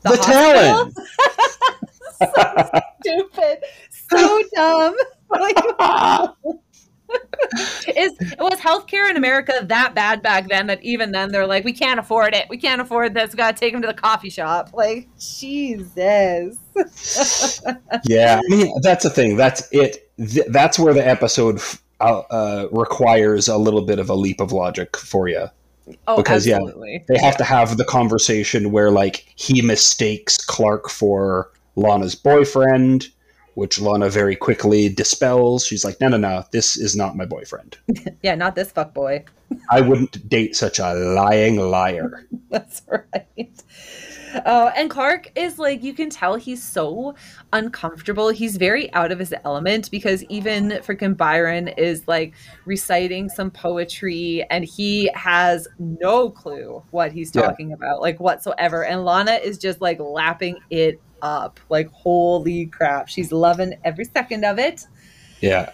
The, 0.00 0.16
hospital? 0.16 0.90
Talon. 2.22 2.82
stupid, 3.02 3.58
so 3.90 4.42
dumb. 4.54 4.96
Like, 5.30 5.54
is 7.96 8.12
was 8.38 8.58
healthcare 8.60 9.08
in 9.10 9.16
America 9.16 9.52
that 9.62 9.94
bad 9.94 10.22
back 10.22 10.48
then 10.48 10.66
that 10.68 10.82
even 10.82 11.12
then 11.12 11.32
they're 11.32 11.46
like, 11.46 11.64
we 11.64 11.72
can't 11.72 11.98
afford 11.98 12.34
it, 12.34 12.46
we 12.48 12.56
can't 12.56 12.80
afford 12.80 13.14
this, 13.14 13.32
we 13.32 13.36
gotta 13.36 13.56
take 13.56 13.74
him 13.74 13.82
to 13.82 13.88
the 13.88 13.94
coffee 13.94 14.30
shop. 14.30 14.70
Like, 14.72 15.08
Jesus. 15.18 16.58
yeah, 18.04 18.40
I 18.44 18.48
mean 18.48 18.72
that's 18.82 19.04
the 19.04 19.10
thing. 19.10 19.36
That's 19.36 19.68
it. 19.72 20.10
Th- 20.18 20.46
that's 20.48 20.78
where 20.78 20.94
the 20.94 21.06
episode 21.06 21.60
uh, 22.00 22.20
uh, 22.30 22.68
requires 22.72 23.48
a 23.48 23.58
little 23.58 23.82
bit 23.82 23.98
of 23.98 24.08
a 24.08 24.14
leap 24.14 24.40
of 24.40 24.52
logic 24.52 24.96
for 24.96 25.28
you. 25.28 25.46
Oh, 26.06 26.16
Because, 26.16 26.46
yeah, 26.46 26.60
they 27.08 27.18
have 27.18 27.36
to 27.38 27.44
have 27.44 27.76
the 27.76 27.84
conversation 27.84 28.70
where 28.70 28.90
like 28.90 29.26
he 29.36 29.60
mistakes 29.60 30.38
Clark 30.38 30.88
for 30.88 31.50
Lana's 31.76 32.14
boyfriend, 32.14 33.08
which 33.54 33.80
Lana 33.80 34.08
very 34.08 34.36
quickly 34.36 34.88
dispels. 34.88 35.64
She's 35.66 35.84
like, 35.84 36.00
"No, 36.00 36.08
no, 36.08 36.16
no, 36.16 36.44
this 36.52 36.76
is 36.76 36.96
not 36.96 37.16
my 37.16 37.24
boyfriend. 37.24 37.76
Yeah, 38.22 38.34
not 38.34 38.54
this 38.54 38.70
fuck 38.72 38.94
boy. 38.94 39.24
I 39.70 39.80
wouldn't 39.80 40.28
date 40.28 40.56
such 40.56 40.78
a 40.78 40.94
lying 40.94 41.56
liar." 41.56 42.26
That's 42.50 42.82
right. 42.88 43.62
Oh, 44.46 44.68
and 44.76 44.88
Clark 44.88 45.32
is 45.34 45.58
like, 45.58 45.82
you 45.82 45.92
can 45.92 46.08
tell 46.08 46.36
he's 46.36 46.62
so 46.62 47.16
uncomfortable. 47.52 48.28
He's 48.28 48.56
very 48.58 48.92
out 48.94 49.10
of 49.10 49.18
his 49.18 49.34
element 49.44 49.90
because 49.90 50.22
even 50.24 50.68
freaking 50.84 51.16
Byron 51.16 51.66
is 51.66 52.06
like 52.06 52.34
reciting 52.64 53.28
some 53.28 53.50
poetry 53.50 54.46
and 54.48 54.64
he 54.64 55.10
has 55.14 55.66
no 55.80 56.30
clue 56.30 56.80
what 56.92 57.10
he's 57.10 57.34
Yeah. 57.34 57.42
talking 57.42 57.72
about, 57.72 58.00
like 58.00 58.20
whatsoever. 58.20 58.84
And 58.84 59.04
Lana 59.04 59.32
is 59.32 59.58
just 59.58 59.80
like 59.80 59.98
lapping 59.98 60.58
it 60.70 61.00
up. 61.22 61.60
Like, 61.68 61.90
holy 61.92 62.66
crap. 62.66 63.08
She's 63.08 63.32
loving 63.32 63.74
every 63.84 64.04
second 64.04 64.44
of 64.44 64.58
it. 64.58 64.86
Yeah, 65.40 65.70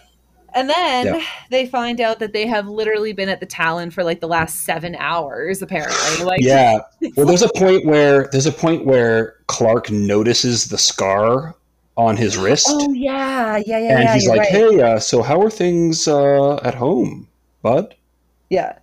And 0.54 0.70
then 0.70 1.06
Yeah. 1.06 1.22
they 1.50 1.66
find 1.66 2.00
out 2.00 2.18
that 2.20 2.32
they 2.32 2.46
have 2.46 2.66
literally 2.68 3.12
been 3.12 3.28
at 3.28 3.40
the 3.40 3.46
Talon 3.46 3.90
for 3.90 4.02
like 4.04 4.20
the 4.20 4.28
last 4.28 4.62
seven 4.64 4.94
hours, 4.96 5.60
apparently. 5.60 6.24
Like, 6.24 6.40
yeah. 6.40 6.78
Well, 7.16 7.26
there's 7.26 7.42
a 7.42 7.50
point 7.54 7.84
where 7.84 8.28
there's 8.32 8.46
a 8.46 8.52
point 8.52 8.86
where 8.86 9.34
Clark 9.48 9.90
notices 9.90 10.66
the 10.68 10.78
scar 10.78 11.54
on 11.96 12.16
his 12.16 12.36
wrist. 12.36 12.66
Oh 12.70 12.92
yeah, 12.94 13.56
yeah, 13.66 13.78
yeah, 13.78 13.94
and 13.96 14.04
yeah. 14.04 14.14
he's 14.14 14.28
like, 14.28 14.40
right. 14.40 14.48
"Hey, 14.48 14.80
uh, 14.80 14.98
so 14.98 15.22
how 15.22 15.40
are 15.42 15.50
things 15.50 16.06
uh, 16.06 16.56
at 16.62 16.74
home, 16.74 17.26
bud? 17.62 17.94
yeah, 18.50 18.78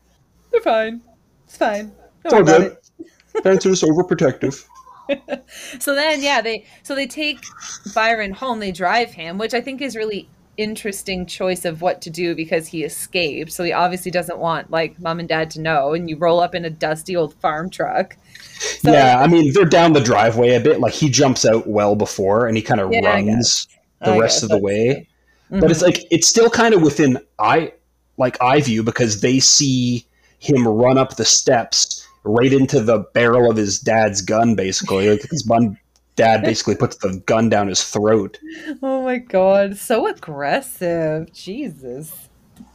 they're 0.52 0.62
fine. 0.62 1.02
It's 1.46 1.58
fine. 1.58 1.92
It's 2.24 2.34
Don't 2.34 2.48
all 2.48 2.54
worry 2.56 2.66
about 2.68 2.78
good. 3.34 3.44
Parents 3.44 3.66
are 3.66 3.70
just 3.70 3.84
overprotective." 3.84 4.66
So 5.80 5.96
then, 5.96 6.22
yeah, 6.22 6.42
they 6.42 6.66
so 6.84 6.96
they 6.96 7.08
take 7.08 7.54
Byron 7.86 8.34
home. 8.34 8.60
They 8.60 8.72
drive 8.72 9.12
him, 9.14 9.38
which 9.38 9.54
I 9.54 9.62
think 9.62 9.82
is 9.82 9.96
really 9.96 10.32
interesting 10.58 11.26
choice 11.26 11.66
of 11.66 11.82
what 11.82 12.02
to 12.02 12.10
do 12.10 12.36
because 12.36 12.68
he 12.68 12.84
escaped. 12.84 13.52
So 13.52 13.64
he 13.64 13.74
obviously 13.74 14.12
doesn't 14.12 14.40
want 14.40 14.72
like 14.72 15.00
mom 15.00 15.20
and 15.20 15.28
dad 15.30 15.50
to 15.52 15.62
know. 15.62 15.94
And 15.94 16.10
you 16.10 16.18
roll 16.18 16.40
up 16.40 16.56
in 16.56 16.66
a 16.66 16.70
dusty 16.70 17.16
old 17.16 17.36
farm 17.42 17.70
truck. 17.70 18.18
So, 18.78 18.92
yeah, 18.92 19.18
I 19.20 19.28
mean 19.28 19.52
they're 19.54 19.66
down 19.66 19.94
the 19.94 20.02
driveway 20.02 20.56
a 20.56 20.60
bit. 20.60 20.80
Like 20.80 20.94
he 20.94 21.10
jumps 21.10 21.46
out 21.46 21.68
well 21.68 21.96
before, 21.96 22.48
and 22.48 22.58
he 22.58 22.64
kind 22.64 22.82
of 22.82 22.90
Yeah, 22.90 23.02
runs 23.02 23.68
the 24.04 24.14
I 24.14 24.20
rest 24.20 24.44
guess 24.44 24.44
of 24.44 24.50
the 24.50 24.58
that's 24.58 24.62
way. 24.62 25.02
true. 25.06 25.06
But 25.60 25.72
it's 25.72 25.82
Mhm. 25.82 25.84
like 25.84 26.06
it's 26.12 26.28
still 26.28 26.50
kind 26.50 26.74
of 26.74 26.82
within 26.82 27.20
eye, 27.40 27.74
like 28.18 28.42
eye 28.42 28.62
view 28.62 28.84
because 28.84 29.22
they 29.22 29.40
see 29.40 30.08
him 30.40 30.68
run 30.68 30.98
up 30.98 31.16
the 31.18 31.26
steps 31.26 32.03
right 32.24 32.52
into 32.54 32.82
the 32.82 33.00
barrel 33.14 33.50
of 33.52 33.58
his 33.58 33.80
dad's 33.80 34.22
gun. 34.22 34.56
Basically, 34.56 35.10
like 35.10 35.30
his 35.30 35.44
bun, 35.44 35.78
dad 36.16 36.44
basically 36.44 36.76
puts 36.76 36.98
the 36.98 37.22
gun 37.26 37.50
down 37.50 37.68
his 37.68 37.84
throat. 37.84 38.40
Oh 38.82 39.04
my 39.04 39.18
god, 39.18 39.78
so 39.78 40.08
aggressive. 40.08 41.32
Jesus. 41.34 42.30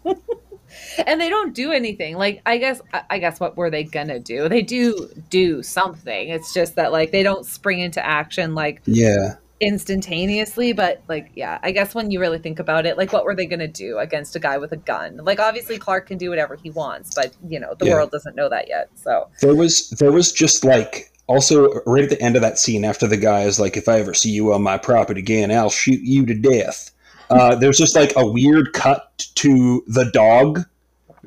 and 1.06 1.20
they 1.20 1.28
don't 1.28 1.54
do 1.54 1.72
anything. 1.72 2.16
Like 2.16 2.42
I 2.46 2.58
guess 2.58 2.80
I- 2.92 3.02
I 3.10 3.18
guess 3.18 3.40
what 3.40 3.56
were 3.56 3.70
they 3.70 3.84
gonna 3.84 4.18
do? 4.18 4.48
They 4.48 4.62
do 4.62 5.08
do 5.30 5.62
something. 5.62 6.28
It's 6.28 6.52
just 6.52 6.76
that 6.76 6.92
like 6.92 7.10
they 7.10 7.22
don't 7.22 7.46
spring 7.46 7.80
into 7.80 8.04
action 8.04 8.54
like 8.54 8.82
Yeah, 8.86 9.36
instantaneously 9.60 10.72
but 10.72 11.02
like 11.08 11.30
yeah 11.34 11.58
i 11.62 11.70
guess 11.70 11.94
when 11.94 12.10
you 12.10 12.20
really 12.20 12.38
think 12.38 12.58
about 12.58 12.86
it 12.86 12.96
like 12.96 13.12
what 13.12 13.24
were 13.24 13.34
they 13.34 13.46
going 13.46 13.58
to 13.58 13.66
do 13.68 13.98
against 13.98 14.36
a 14.36 14.38
guy 14.38 14.56
with 14.58 14.72
a 14.72 14.76
gun 14.76 15.16
like 15.24 15.40
obviously 15.40 15.78
clark 15.78 16.06
can 16.06 16.16
do 16.18 16.30
whatever 16.30 16.56
he 16.56 16.70
wants 16.70 17.14
but 17.14 17.34
you 17.48 17.58
know 17.58 17.74
the 17.78 17.86
Yeah. 17.86 17.94
world 17.94 18.10
doesn't 18.10 18.36
know 18.36 18.48
that 18.48 18.68
yet 18.68 18.88
so 18.94 19.28
There 19.40 19.54
was 19.54 19.90
there 19.90 20.12
was 20.12 20.30
just 20.32 20.64
like 20.64 21.10
also 21.26 21.80
right 21.86 22.04
at 22.04 22.10
the 22.10 22.20
end 22.22 22.36
of 22.36 22.42
that 22.42 22.58
scene 22.58 22.84
after 22.84 23.06
the 23.06 23.16
guy 23.18 23.42
is 23.42 23.60
like, 23.60 23.76
if 23.76 23.86
I 23.86 24.00
ever 24.00 24.14
see 24.14 24.30
you 24.30 24.50
on 24.54 24.62
my 24.62 24.78
property 24.78 25.20
again, 25.20 25.50
I'll 25.50 25.68
shoot 25.68 26.00
you 26.00 26.24
to 26.24 26.32
death. 26.32 26.90
Uh, 27.28 27.54
there's 27.54 27.76
just 27.76 27.94
like 27.94 28.14
a 28.16 28.26
weird 28.26 28.72
cut 28.72 29.26
to 29.34 29.84
the 29.88 30.04
dog 30.12 30.60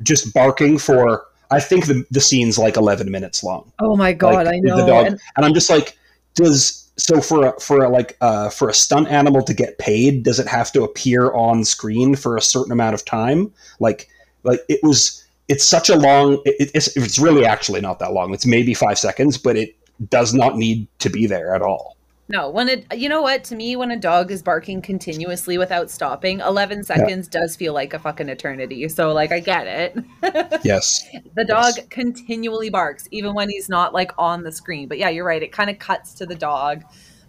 just 0.02 0.34
barking 0.34 0.76
for 0.78 1.24
I 1.52 1.60
think 1.60 1.86
the 1.86 2.04
the 2.10 2.20
scene's 2.20 2.58
like 2.58 2.76
11 2.76 3.12
minutes 3.12 3.44
long. 3.44 3.70
oh 3.78 3.94
my 3.94 4.12
god 4.12 4.46
Like, 4.46 4.56
i 4.56 4.60
the 4.60 4.84
dog, 4.86 5.06
and- 5.06 5.20
and 5.36 5.46
I'm 5.46 5.54
just 5.54 5.70
like, 5.70 5.96
does 6.34 6.81
so 6.96 7.20
for 7.20 7.46
a, 7.46 7.60
for 7.60 7.82
a, 7.84 7.88
like 7.88 8.16
uh, 8.20 8.50
for 8.50 8.68
a 8.68 8.74
stunt 8.74 9.08
animal 9.08 9.42
to 9.42 9.54
get 9.54 9.78
paid, 9.78 10.22
does 10.22 10.38
it 10.38 10.46
have 10.46 10.72
to 10.72 10.82
appear 10.82 11.32
on 11.32 11.64
screen 11.64 12.14
for 12.14 12.36
a 12.36 12.42
certain 12.42 12.72
amount 12.72 12.94
of 12.94 13.04
time? 13.04 13.52
Like 13.80 14.08
like 14.42 14.60
it 14.68 14.80
was. 14.82 15.18
It's 15.48 15.64
such 15.64 15.90
a 15.90 15.96
long. 15.96 16.40
It, 16.44 16.70
it's 16.74 16.96
it's 16.96 17.18
really 17.18 17.44
actually 17.44 17.80
not 17.80 17.98
that 17.98 18.12
long. 18.12 18.32
It's 18.32 18.46
maybe 18.46 18.74
five 18.74 18.98
seconds, 18.98 19.36
but 19.36 19.56
it 19.56 19.76
does 20.08 20.32
not 20.32 20.56
need 20.56 20.86
to 21.00 21.10
be 21.10 21.26
there 21.26 21.54
at 21.54 21.62
all. 21.62 21.96
No, 22.28 22.48
when 22.48 22.68
it, 22.68 22.86
you 22.96 23.08
know 23.08 23.20
what, 23.20 23.44
to 23.44 23.54
me, 23.56 23.76
when 23.76 23.90
a 23.90 23.96
dog 23.98 24.30
is 24.30 24.42
barking 24.42 24.80
continuously 24.80 25.58
without 25.58 25.90
stopping, 25.90 26.40
11 26.40 26.84
seconds 26.84 27.28
does 27.28 27.56
feel 27.56 27.74
like 27.74 27.92
a 27.92 27.98
fucking 27.98 28.28
eternity. 28.28 28.88
So, 28.88 29.12
like, 29.12 29.32
I 29.32 29.40
get 29.40 29.66
it. 29.66 29.96
Yes. 30.64 31.04
the 31.34 31.44
dog 31.44 31.74
Yes. 31.76 31.86
continually 31.90 32.70
barks, 32.70 33.06
even 33.10 33.34
when 33.34 33.50
he's 33.50 33.68
not 33.68 33.92
like 33.92 34.12
on 34.16 34.44
the 34.44 34.52
screen. 34.52 34.88
But 34.88 34.98
yeah, 34.98 35.08
you're 35.08 35.24
right. 35.26 35.42
It 35.42 35.52
kind 35.52 35.68
of 35.68 35.78
cuts 35.78 36.14
to 36.14 36.26
the 36.26 36.36
dog. 36.36 36.84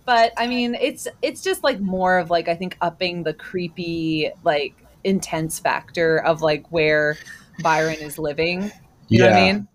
But 0.05 0.31
I 0.37 0.47
mean, 0.47 0.75
it's 0.75 1.07
it's 1.21 1.41
just 1.41 1.63
like 1.63 1.79
more 1.79 2.17
of 2.19 2.29
like 2.29 2.47
I 2.47 2.55
think 2.55 2.77
upping 2.81 3.23
the 3.23 3.33
creepy, 3.33 4.29
like 4.43 4.75
intense 5.03 5.59
factor 5.59 6.17
of 6.17 6.41
like 6.41 6.65
where 6.71 7.17
Byron 7.61 7.95
is 7.95 8.19
living. 8.19 8.71
You 9.07 9.19
know 9.19 9.25
what 9.29 9.33
I 9.35 9.51
mean? 9.53 9.67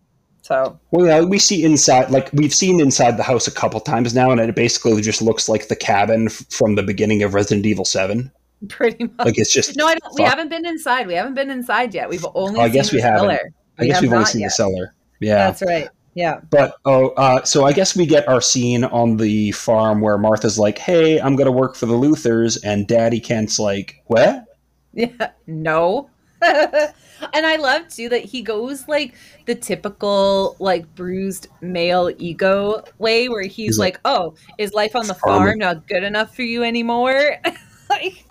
So 0.48 0.80
Well, 0.92 1.06
yeah, 1.06 1.20
we 1.20 1.38
see 1.38 1.62
inside, 1.62 2.10
like 2.10 2.30
we've 2.32 2.54
seen 2.54 2.80
inside 2.80 3.18
the 3.18 3.22
house 3.22 3.46
a 3.46 3.50
couple 3.50 3.80
times 3.80 4.14
now, 4.14 4.30
and 4.30 4.40
it 4.40 4.54
basically 4.54 5.02
just 5.02 5.20
looks 5.20 5.46
like 5.46 5.68
the 5.68 5.76
cabin 5.76 6.30
from 6.30 6.74
the 6.74 6.82
beginning 6.82 7.22
of 7.22 7.34
Resident 7.34 7.66
Evil 7.66 7.84
Seven. 7.84 8.32
pretty 8.68 9.04
much. 9.04 9.26
Like 9.26 9.38
it's 9.38 9.52
just. 9.52 9.76
no, 9.76 9.86
I 9.86 9.96
don't, 9.96 10.14
we 10.14 10.22
haven't 10.22 10.48
been 10.48 10.64
inside. 10.64 11.06
We 11.06 11.12
haven't 11.12 11.34
been 11.34 11.50
inside 11.50 11.92
yet. 11.92 12.08
We've 12.08 12.24
only. 12.34 12.60
Oh, 12.60 12.62
I 12.62 12.70
guess 12.70 12.90
the 12.90 12.96
we 12.96 13.02
haven't. 13.02 13.20
cellar. 13.20 13.52
I 13.78 13.84
guess 13.84 13.96
have 13.96 14.02
we've 14.02 14.12
only 14.14 14.24
seen 14.24 14.40
yet. 14.40 14.46
the 14.46 14.54
cellar. 14.54 14.94
Yeah. 15.20 15.34
That's 15.34 15.62
right. 15.62 15.88
Yeah. 16.14 16.40
But 16.50 16.76
oh, 16.86 17.10
uh, 17.10 17.44
so 17.44 17.66
I 17.66 17.74
guess 17.74 17.94
we 17.94 18.06
get 18.06 18.26
our 18.26 18.40
scene 18.40 18.84
on 18.84 19.18
the 19.18 19.52
farm 19.52 20.00
where 20.00 20.16
Martha's 20.16 20.58
like, 20.58 20.78
"Hey, 20.78 21.20
I'm 21.20 21.36
gonna 21.36 21.52
work 21.52 21.76
for 21.76 21.84
the 21.84 21.92
Luthers," 21.92 22.56
and 22.64 22.86
Daddy 22.86 23.20
Kent's 23.20 23.58
like, 23.58 24.02
"What?" 24.06 24.44
Yeah, 24.94 25.30
no. 25.46 26.08
and 27.32 27.46
I 27.46 27.56
love 27.56 27.88
too 27.88 28.08
that 28.08 28.24
he 28.24 28.42
goes 28.42 28.88
like 28.88 29.14
the 29.46 29.54
typical 29.54 30.56
like 30.58 30.92
bruised 30.94 31.48
male 31.60 32.10
ego 32.18 32.82
way 32.98 33.28
where 33.28 33.42
he's, 33.42 33.68
He's 33.68 33.78
like, 33.78 34.00
"Oh, 34.04 34.34
is 34.58 34.72
life 34.72 34.96
on 34.96 35.06
the 35.06 35.14
farm 35.14 35.58
not 35.58 35.86
good 35.86 36.02
enough 36.02 36.34
for 36.34 36.42
you 36.42 36.62
anymore?" 36.62 37.36
like 37.90 38.24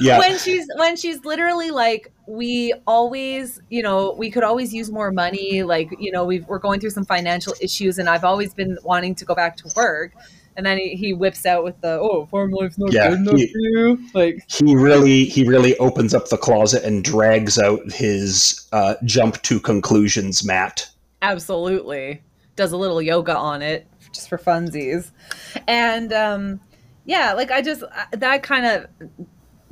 yeah, 0.00 0.18
when 0.18 0.38
she's 0.38 0.66
when 0.76 0.96
she's 0.96 1.24
literally 1.24 1.70
like 1.70 2.12
we 2.26 2.72
always 2.86 3.60
you 3.68 3.82
know 3.82 4.14
we 4.18 4.30
could 4.30 4.44
always 4.44 4.72
use 4.72 4.90
more 4.90 5.10
money 5.10 5.62
like 5.62 5.88
you 5.98 6.10
know 6.12 6.24
we've, 6.24 6.46
we're 6.46 6.58
going 6.58 6.80
through 6.80 6.90
some 6.90 7.04
financial 7.04 7.52
issues 7.60 7.98
and 7.98 8.08
i've 8.08 8.24
always 8.24 8.54
been 8.54 8.78
wanting 8.84 9.14
to 9.14 9.24
go 9.24 9.34
back 9.34 9.56
to 9.56 9.68
work 9.76 10.12
and 10.56 10.64
then 10.66 10.78
he, 10.78 10.94
he 10.96 11.12
whips 11.12 11.46
out 11.46 11.64
with 11.64 11.80
the 11.80 11.98
oh 12.00 12.26
farm 12.26 12.50
life's 12.50 12.78
not 12.78 12.92
Yeah, 12.92 13.08
good 13.10 13.18
enough 13.20 13.36
he- 13.36 13.46
for 13.52 13.58
you. 13.58 13.98
Like 14.14 14.44
he 14.50 14.74
really 14.76 15.24
he 15.24 15.46
really 15.46 15.76
opens 15.78 16.14
up 16.14 16.28
the 16.28 16.36
closet 16.38 16.84
and 16.84 17.02
drags 17.04 17.58
out 17.58 17.80
his 17.92 18.66
uh, 18.72 18.94
jump 19.04 19.40
to 19.42 19.58
conclusions 19.60 20.44
mat. 20.44 20.88
absolutely. 21.22 22.22
Does 22.56 22.72
a 22.72 22.76
little 22.76 23.00
yoga 23.00 23.34
on 23.36 23.62
it 23.62 23.86
just 24.12 24.28
for 24.28 24.36
funsies. 24.38 25.10
And 25.66 26.12
um 26.12 26.60
yeah 27.04 27.32
like 27.32 27.50
i 27.50 27.60
just 27.60 27.82
uh, 27.82 27.88
that 28.12 28.44
kind 28.44 28.64
of 28.64 28.86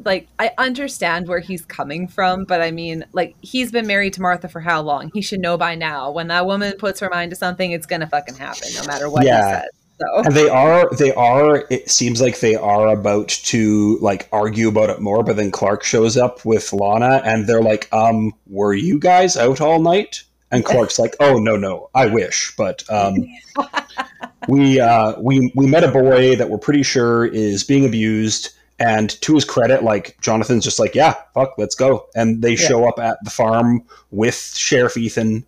like 0.04 0.26
i 0.40 0.50
understand 0.58 1.28
where 1.28 1.38
he's 1.38 1.64
coming 1.64 2.08
from 2.08 2.44
but 2.44 2.60
i 2.60 2.72
mean 2.72 3.04
like 3.12 3.36
he's 3.40 3.70
been 3.70 3.86
married 3.86 4.12
to 4.14 4.20
martha 4.20 4.48
for 4.48 4.60
how 4.60 4.80
long? 4.80 5.10
He 5.14 5.22
should 5.22 5.38
know 5.40 5.56
by 5.56 5.74
now. 5.76 6.10
When 6.10 6.26
that 6.28 6.44
woman 6.46 6.72
puts 6.78 6.98
her 7.00 7.08
mind 7.10 7.30
to 7.30 7.36
something 7.36 7.70
it's 7.70 7.86
gonna 7.86 8.08
fucking 8.08 8.34
happen 8.34 8.68
no 8.74 8.84
matter 8.84 9.08
what 9.10 9.24
Yeah. 9.24 9.36
he 9.36 9.54
says 9.60 9.70
so 10.00 10.22
And 10.24 10.34
they 10.34 10.48
are 10.48 10.88
they 10.96 11.12
are 11.14 11.64
it 11.70 11.90
seems 11.90 12.20
like 12.20 12.40
they 12.40 12.54
are 12.56 12.88
about 12.88 13.28
to 13.28 13.98
like 14.00 14.28
argue 14.32 14.68
about 14.68 14.90
it 14.90 15.00
more, 15.00 15.22
but 15.22 15.36
then 15.36 15.50
Clark 15.50 15.84
shows 15.84 16.16
up 16.16 16.44
with 16.44 16.72
Lana 16.72 17.22
and 17.24 17.46
they're 17.46 17.62
like, 17.62 17.88
um, 17.92 18.32
were 18.46 18.74
you 18.74 18.98
guys 18.98 19.36
out 19.36 19.60
all 19.60 19.80
night? 19.80 20.22
And 20.50 20.64
Clark's 20.64 20.98
like, 20.98 21.14
Oh 21.20 21.38
no, 21.38 21.56
no, 21.56 21.90
I 21.94 22.06
wish, 22.06 22.54
but 22.56 22.82
um 22.90 23.14
we 24.48 24.80
uh 24.80 25.14
we 25.20 25.52
we 25.54 25.66
met 25.66 25.84
a 25.84 25.88
boy 25.92 26.34
that 26.36 26.48
we're 26.50 26.58
pretty 26.58 26.82
sure 26.82 27.26
is 27.26 27.62
being 27.64 27.84
abused 27.84 28.50
and 28.78 29.10
to 29.20 29.34
his 29.34 29.44
credit 29.44 29.82
like 29.84 30.16
jonathan's 30.22 30.64
just 30.64 30.78
like 30.78 30.94
yeah 30.94 31.14
fuck 31.34 31.52
let's 31.58 31.74
go 31.74 32.06
and 32.16 32.40
they 32.40 32.52
Yeah. 32.52 32.68
show 32.68 32.88
up 32.88 32.98
at 32.98 33.18
the 33.22 33.30
farm 33.30 33.84
with 34.10 34.54
sheriff 34.56 34.96
ethan 34.96 35.44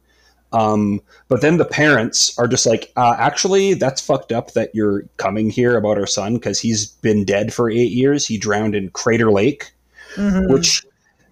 um, 0.53 1.01
but 1.29 1.41
then 1.41 1.57
the 1.57 1.65
parents 1.65 2.37
are 2.39 2.47
just 2.47 2.67
like 2.67 2.93
uh, 2.97 3.15
actually 3.19 3.75
that's 3.75 4.01
fucked 4.01 4.33
up 4.33 4.53
that 4.53 4.75
you're 4.75 5.03
coming 5.17 5.49
here 5.51 5.77
about 5.77 5.99
our 5.99 6.07
son 6.07 6.35
because 6.35 6.61
he's 6.61 6.87
been 6.87 7.25
dead 7.25 7.53
for 7.55 7.71
eight 7.71 7.91
years 7.93 8.27
he 8.27 8.37
drowned 8.39 8.75
in 8.75 8.91
crater 8.91 9.31
lake 9.31 9.73
Mhm. 10.17 10.53
which 10.53 10.85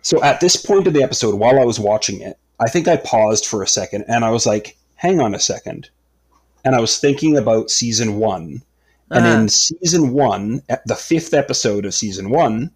so 0.02 0.22
at 0.22 0.40
this 0.40 0.56
point 0.56 0.86
of 0.86 0.94
the 0.94 1.02
episode 1.02 1.34
while 1.34 1.60
i 1.60 1.64
was 1.64 1.78
watching 1.78 2.20
it 2.22 2.38
i 2.60 2.68
think 2.68 2.88
i 2.88 2.96
paused 2.96 3.44
for 3.44 3.62
a 3.62 3.66
second 3.66 4.04
and 4.08 4.24
i 4.24 4.30
was 4.30 4.46
like 4.46 4.76
hang 4.94 5.20
on 5.20 5.34
a 5.34 5.38
second 5.38 5.90
and 6.64 6.74
i 6.74 6.80
was 6.80 6.96
thinking 6.98 7.36
about 7.36 7.70
season 7.70 8.16
one 8.18 8.62
and 9.10 9.26
Uh-huh. 9.26 9.40
in 9.42 9.48
season 9.50 10.12
one 10.14 10.62
at 10.70 10.80
the 10.86 10.94
fifth 10.94 11.34
episode 11.34 11.84
of 11.84 11.92
season 11.92 12.30
one 12.30 12.70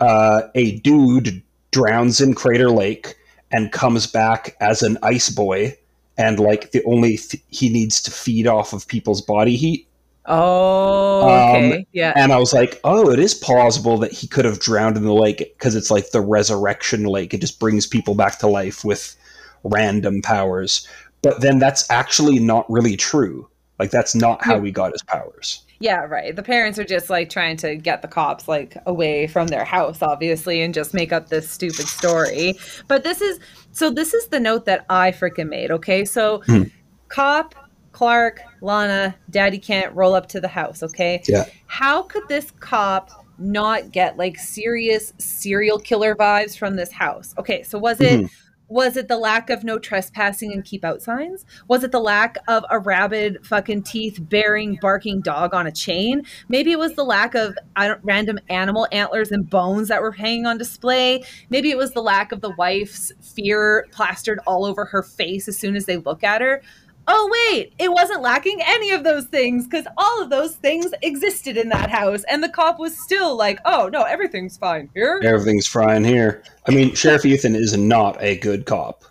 uh, 0.00 0.42
a 0.54 0.78
dude 0.80 1.42
drowns 1.70 2.20
in 2.20 2.34
crater 2.34 2.70
lake 2.70 3.14
and 3.56 3.72
comes 3.72 4.06
back 4.06 4.56
as 4.60 4.82
an 4.82 4.98
ice 5.02 5.30
boy 5.30 5.76
and 6.18 6.38
like 6.38 6.70
the 6.72 6.82
only 6.84 7.16
th- 7.16 7.42
he 7.48 7.68
needs 7.68 8.02
to 8.02 8.10
feed 8.10 8.46
off 8.46 8.72
of 8.72 8.86
people's 8.88 9.22
body 9.22 9.56
heat 9.56 9.86
oh 10.26 11.22
Um, 11.22 11.64
okay 11.72 11.86
yeah 11.92 12.12
and 12.16 12.32
I 12.32 12.38
was 12.38 12.52
like, 12.52 12.80
oh, 12.84 13.10
it 13.10 13.18
is 13.18 13.34
plausible 13.34 13.98
that 13.98 14.12
he 14.12 14.26
could 14.26 14.44
have 14.44 14.58
drowned 14.60 14.96
in 14.96 15.04
the 15.04 15.14
lake 15.14 15.38
because 15.38 15.74
it's 15.76 15.90
like 15.90 16.10
the 16.10 16.20
resurrection 16.20 17.04
lake. 17.04 17.32
It 17.34 17.40
just 17.40 17.60
brings 17.60 17.86
people 17.86 18.14
back 18.14 18.38
to 18.40 18.46
life 18.48 18.84
with 18.84 19.16
random 19.64 20.22
powers. 20.22 20.86
But 21.22 21.40
then 21.40 21.58
that's 21.58 21.88
actually 21.90 22.38
not 22.38 22.70
really 22.70 22.96
true. 22.96 23.48
Like 23.78 23.90
that's 23.90 24.14
not 24.14 24.44
how 24.44 24.56
Yeah. 24.56 24.64
he 24.64 24.70
got 24.72 24.92
his 24.92 25.02
powers. 25.02 25.62
Yeah, 25.78 26.00
right. 26.00 26.34
The 26.34 26.42
parents 26.42 26.78
are 26.78 26.84
just 26.84 27.10
like 27.10 27.28
trying 27.28 27.56
to 27.58 27.76
get 27.76 28.02
the 28.02 28.08
cops 28.08 28.48
like 28.48 28.76
away 28.86 29.26
from 29.26 29.48
their 29.48 29.64
house, 29.64 30.02
obviously, 30.02 30.62
and 30.62 30.72
just 30.72 30.94
make 30.94 31.12
up 31.12 31.28
this 31.28 31.50
stupid 31.50 31.86
story. 31.86 32.58
But 32.88 33.04
this 33.04 33.20
is 33.20 33.38
so 33.72 33.90
this 33.90 34.14
is 34.14 34.28
the 34.28 34.40
note 34.40 34.64
that 34.66 34.86
I 34.88 35.12
freaking 35.12 35.48
made, 35.48 35.70
okay? 35.70 36.04
So 36.04 36.42
Hmm. 36.46 36.62
cop, 37.08 37.54
Clark, 37.92 38.40
Lana, 38.62 39.16
Daddy 39.30 39.58
Kent 39.58 39.94
roll 39.94 40.14
up 40.14 40.28
to 40.28 40.40
the 40.40 40.48
house, 40.48 40.82
okay? 40.82 41.22
Yeah. 41.28 41.44
How 41.66 42.02
could 42.02 42.26
this 42.28 42.50
cop 42.60 43.10
not 43.38 43.92
get 43.92 44.16
like 44.16 44.38
serious 44.38 45.12
serial 45.18 45.78
killer 45.78 46.14
vibes 46.14 46.56
from 46.56 46.76
this 46.76 46.90
house? 46.92 47.34
Okay, 47.38 47.62
so 47.62 47.78
was 47.78 48.00
it 48.00 48.20
Mhm. 48.20 48.30
Was 48.68 48.96
it 48.96 49.08
the 49.08 49.16
lack 49.16 49.48
of 49.48 49.62
no 49.62 49.78
trespassing 49.78 50.52
and 50.52 50.64
keep 50.64 50.84
out 50.84 51.00
signs? 51.02 51.44
Was 51.68 51.84
it 51.84 51.92
the 51.92 52.00
lack 52.00 52.36
of 52.48 52.64
a 52.68 52.78
rabid 52.78 53.46
fucking 53.46 53.82
teeth 53.84 54.18
bearing 54.20 54.78
barking 54.80 55.20
dog 55.20 55.54
on 55.54 55.66
a 55.66 55.72
chain? 55.72 56.24
Maybe 56.48 56.72
it 56.72 56.78
was 56.78 56.94
the 56.94 57.04
lack 57.04 57.34
of 57.34 57.56
random 58.02 58.38
animal 58.48 58.88
antlers 58.90 59.30
and 59.30 59.48
bones 59.48 59.88
that 59.88 60.02
were 60.02 60.12
hanging 60.12 60.46
on 60.46 60.58
display. 60.58 61.22
Maybe 61.48 61.70
it 61.70 61.78
was 61.78 61.92
the 61.92 62.02
lack 62.02 62.32
of 62.32 62.40
the 62.40 62.50
wife's 62.50 63.12
fear 63.20 63.86
plastered 63.92 64.40
all 64.46 64.64
over 64.64 64.84
her 64.84 65.02
face 65.02 65.46
as 65.46 65.56
soon 65.56 65.76
as 65.76 65.86
they 65.86 65.98
look 65.98 66.24
at 66.24 66.40
her. 66.40 66.62
Oh 67.08 67.50
wait, 67.50 67.72
it 67.78 67.92
wasn't 67.92 68.22
lacking 68.22 68.60
any 68.66 68.90
of 68.90 69.04
those 69.04 69.26
things 69.26 69.66
because 69.66 69.86
all 69.96 70.22
of 70.22 70.30
those 70.30 70.56
things 70.56 70.86
existed 71.02 71.56
in 71.56 71.68
that 71.68 71.90
house, 71.90 72.24
and 72.28 72.42
the 72.42 72.48
cop 72.48 72.78
was 72.78 72.98
still 72.98 73.36
like, 73.36 73.60
"Oh 73.64 73.88
no, 73.92 74.02
everything's 74.02 74.56
fine 74.56 74.90
here." 74.94 75.20
Everything's 75.24 75.68
fine 75.68 76.04
here. 76.04 76.42
I 76.66 76.72
mean, 76.72 76.94
Sheriff 76.94 77.24
Ethan 77.24 77.54
is 77.54 77.76
not 77.76 78.20
a 78.20 78.36
good 78.38 78.66
cop. 78.66 79.04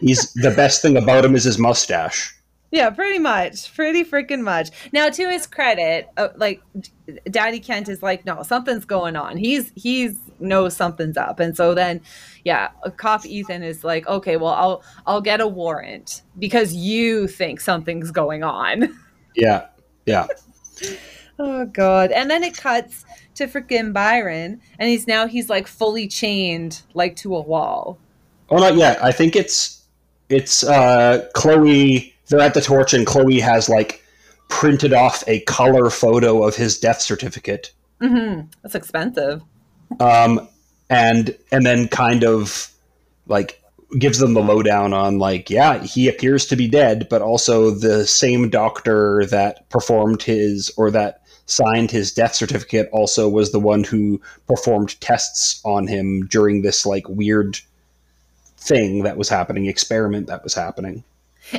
He's 0.00 0.32
the 0.34 0.50
best 0.50 0.82
thing 0.82 0.96
about 0.96 1.24
him 1.24 1.34
is 1.34 1.44
his 1.44 1.58
mustache. 1.58 2.34
Yeah, 2.70 2.90
pretty 2.90 3.18
much. 3.18 3.74
Pretty 3.74 4.04
freaking 4.04 4.42
much. 4.42 4.70
Now, 4.92 5.08
to 5.08 5.30
his 5.30 5.46
credit, 5.46 6.08
uh, 6.16 6.28
like 6.36 6.60
Daddy 7.30 7.60
Kent 7.60 7.88
is 7.88 8.02
like, 8.02 8.26
no, 8.26 8.42
something's 8.42 8.84
going 8.84 9.16
on. 9.16 9.38
He's 9.38 9.72
he's 9.74 10.16
knows 10.40 10.76
something's 10.76 11.16
up, 11.16 11.40
and 11.40 11.56
so 11.56 11.74
then, 11.74 12.00
yeah, 12.44 12.70
a 12.82 12.90
cop 12.90 13.26
Ethan 13.26 13.62
is 13.62 13.84
like, 13.84 14.06
okay, 14.06 14.36
well, 14.36 14.54
I'll 14.54 14.82
I'll 15.06 15.20
get 15.20 15.40
a 15.40 15.48
warrant 15.48 16.22
because 16.38 16.74
you 16.74 17.26
think 17.26 17.60
something's 17.60 18.10
going 18.10 18.42
on. 18.42 18.96
Yeah, 19.38 19.66
yeah. 20.04 20.26
Oh 21.38 21.64
god. 21.66 22.10
And 22.10 22.28
then 22.28 22.42
it 22.42 22.56
cuts 22.56 23.04
to 23.36 23.46
freaking 23.46 23.92
Byron 23.92 24.60
and 24.78 24.88
he's 24.88 25.06
now 25.06 25.26
he's 25.26 25.48
like 25.48 25.68
fully 25.68 26.08
chained 26.08 26.82
like 26.94 27.14
to 27.16 27.36
a 27.36 27.40
wall. 27.40 27.98
Oh 28.50 28.56
not 28.56 28.74
yet. 28.74 29.02
I 29.02 29.12
think 29.12 29.36
it's 29.36 29.84
it's 30.28 30.64
uh 30.64 31.28
Chloe 31.34 32.12
they're 32.26 32.40
at 32.40 32.54
the 32.54 32.60
torch 32.60 32.92
and 32.92 33.06
Chloe 33.06 33.38
has 33.38 33.68
like 33.68 34.02
printed 34.48 34.92
off 34.92 35.22
a 35.26 35.40
color 35.40 35.90
photo 35.90 36.42
of 36.42 36.56
his 36.56 36.78
death 36.78 37.00
certificate. 37.00 37.72
Mm-hmm. 38.02 38.48
That's 38.62 38.74
expensive. 38.74 39.42
Um 40.00 40.48
and 40.90 41.36
and 41.52 41.66
then 41.66 41.88
kind 41.88 42.24
of 42.24 42.70
like 43.26 43.62
gives 43.98 44.18
them 44.18 44.34
the 44.34 44.42
lowdown 44.42 44.92
on 44.92 45.18
like 45.18 45.48
yeah 45.48 45.82
he 45.82 46.08
appears 46.08 46.46
to 46.46 46.56
be 46.56 46.68
dead 46.68 47.06
but 47.08 47.22
also 47.22 47.70
the 47.70 48.06
same 48.06 48.50
doctor 48.50 49.24
that 49.26 49.68
performed 49.70 50.22
his 50.22 50.70
or 50.76 50.90
that 50.90 51.22
signed 51.46 51.90
his 51.90 52.12
death 52.12 52.34
certificate 52.34 52.88
also 52.92 53.28
was 53.28 53.52
the 53.52 53.60
one 53.60 53.82
who 53.84 54.20
performed 54.46 55.00
tests 55.00 55.60
on 55.64 55.86
him 55.86 56.26
during 56.26 56.60
this 56.60 56.84
like 56.84 57.08
weird 57.08 57.58
thing 58.58 59.04
that 59.04 59.16
was 59.16 59.30
happening 59.30 59.66
experiment 59.66 60.26
that 60.26 60.44
was 60.44 60.52
happening 60.52 61.02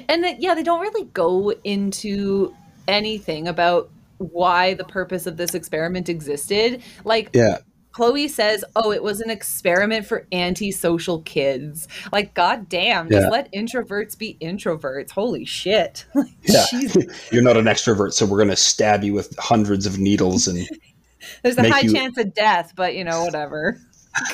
And 0.08 0.24
that, 0.24 0.42
yeah, 0.42 0.56
they 0.56 0.64
don't 0.64 0.82
really 0.82 1.06
go 1.06 1.52
into 1.64 2.54
anything 2.88 3.48
about 3.48 3.90
why 4.18 4.74
the 4.74 4.84
purpose 4.84 5.26
of 5.26 5.38
this 5.38 5.54
experiment 5.56 6.10
existed. 6.10 6.82
Like 7.04 7.30
yeah 7.34 7.60
Chloe 8.00 8.30
says, 8.30 8.64
"Oh, 8.78 8.94
it 8.94 9.04
was 9.04 9.20
an 9.20 9.30
experiment 9.30 10.06
for 10.06 10.26
antisocial 10.32 11.22
kids." 11.24 11.90
Like, 12.14 12.34
goddamn, 12.34 13.10
just 13.10 13.30
let 13.30 13.52
introverts 13.52 14.18
be 14.18 14.38
introverts. 14.42 15.12
Holy 15.12 15.44
shit! 15.44 16.06
Like, 16.16 16.28
yeah 16.44 16.66
you're 17.34 17.44
not 17.44 17.58
an 17.58 17.66
extrovert 17.66 18.14
so 18.14 18.26
we're 18.26 18.38
going 18.38 18.48
to 18.50 18.56
stab 18.56 19.04
you 19.04 19.14
with 19.14 19.38
hundreds 19.38 19.86
of 19.86 20.00
needles 20.00 20.48
and 20.48 20.66
There's 21.44 21.58
a 21.58 21.70
high 21.70 21.82
you- 21.82 21.94
chance 21.94 22.18
of 22.18 22.34
death, 22.34 22.72
but 22.76 22.96
you 22.96 23.04
know, 23.04 23.26
whatever. 23.26 23.78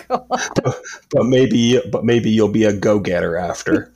God. 0.07 0.27
but 1.09 1.25
maybe 1.25 1.81
but 1.91 2.05
maybe 2.05 2.29
you'll 2.29 2.47
be 2.49 2.65
a 2.65 2.73
go-getter 2.73 3.35
after 3.35 3.91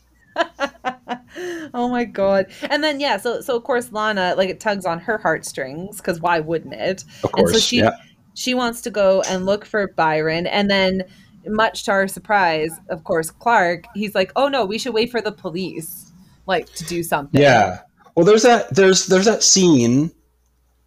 oh 1.73 1.88
my 1.89 2.05
god! 2.05 2.47
And 2.69 2.84
then 2.84 2.99
yeah, 2.99 3.17
so 3.17 3.41
so 3.41 3.55
of 3.55 3.63
course 3.63 3.91
Lana 3.91 4.34
like 4.36 4.49
it 4.49 4.60
tugs 4.60 4.86
on 4.86 4.99
her 4.99 5.17
heartstrings 5.19 5.97
because 5.97 6.19
why 6.19 6.39
wouldn't 6.39 6.73
it? 6.73 7.03
of 7.23 7.25
And 7.25 7.32
course 7.34 7.53
so 7.53 7.60
she 7.60 7.77
yeah 7.77 7.91
she 8.39 8.54
wants 8.54 8.80
to 8.80 8.89
go 8.89 9.21
and 9.23 9.45
look 9.45 9.65
for 9.65 9.89
Byron, 9.97 10.47
and 10.47 10.71
then 10.71 11.04
much 11.45 11.84
to 11.84 11.91
our 11.91 12.08
surprise, 12.08 12.71
of 12.89 13.04
course, 13.04 13.32
Clark 13.32 13.84
he's 13.95 14.15
like, 14.15 14.32
"Oh 14.38 14.47
no, 14.47 14.65
we 14.65 14.78
should 14.78 14.93
wait 14.93 15.12
for 15.12 15.19
the 15.19 15.34
police, 15.34 16.13
like 16.47 16.71
to 16.75 16.86
do 16.86 17.04
something." 17.04 17.39
Yeah. 17.39 17.80
Well, 18.15 18.25
there's 18.25 18.43
that 18.43 18.73
there's 18.73 19.08
there's 19.08 19.25
that 19.25 19.43
scene 19.43 20.12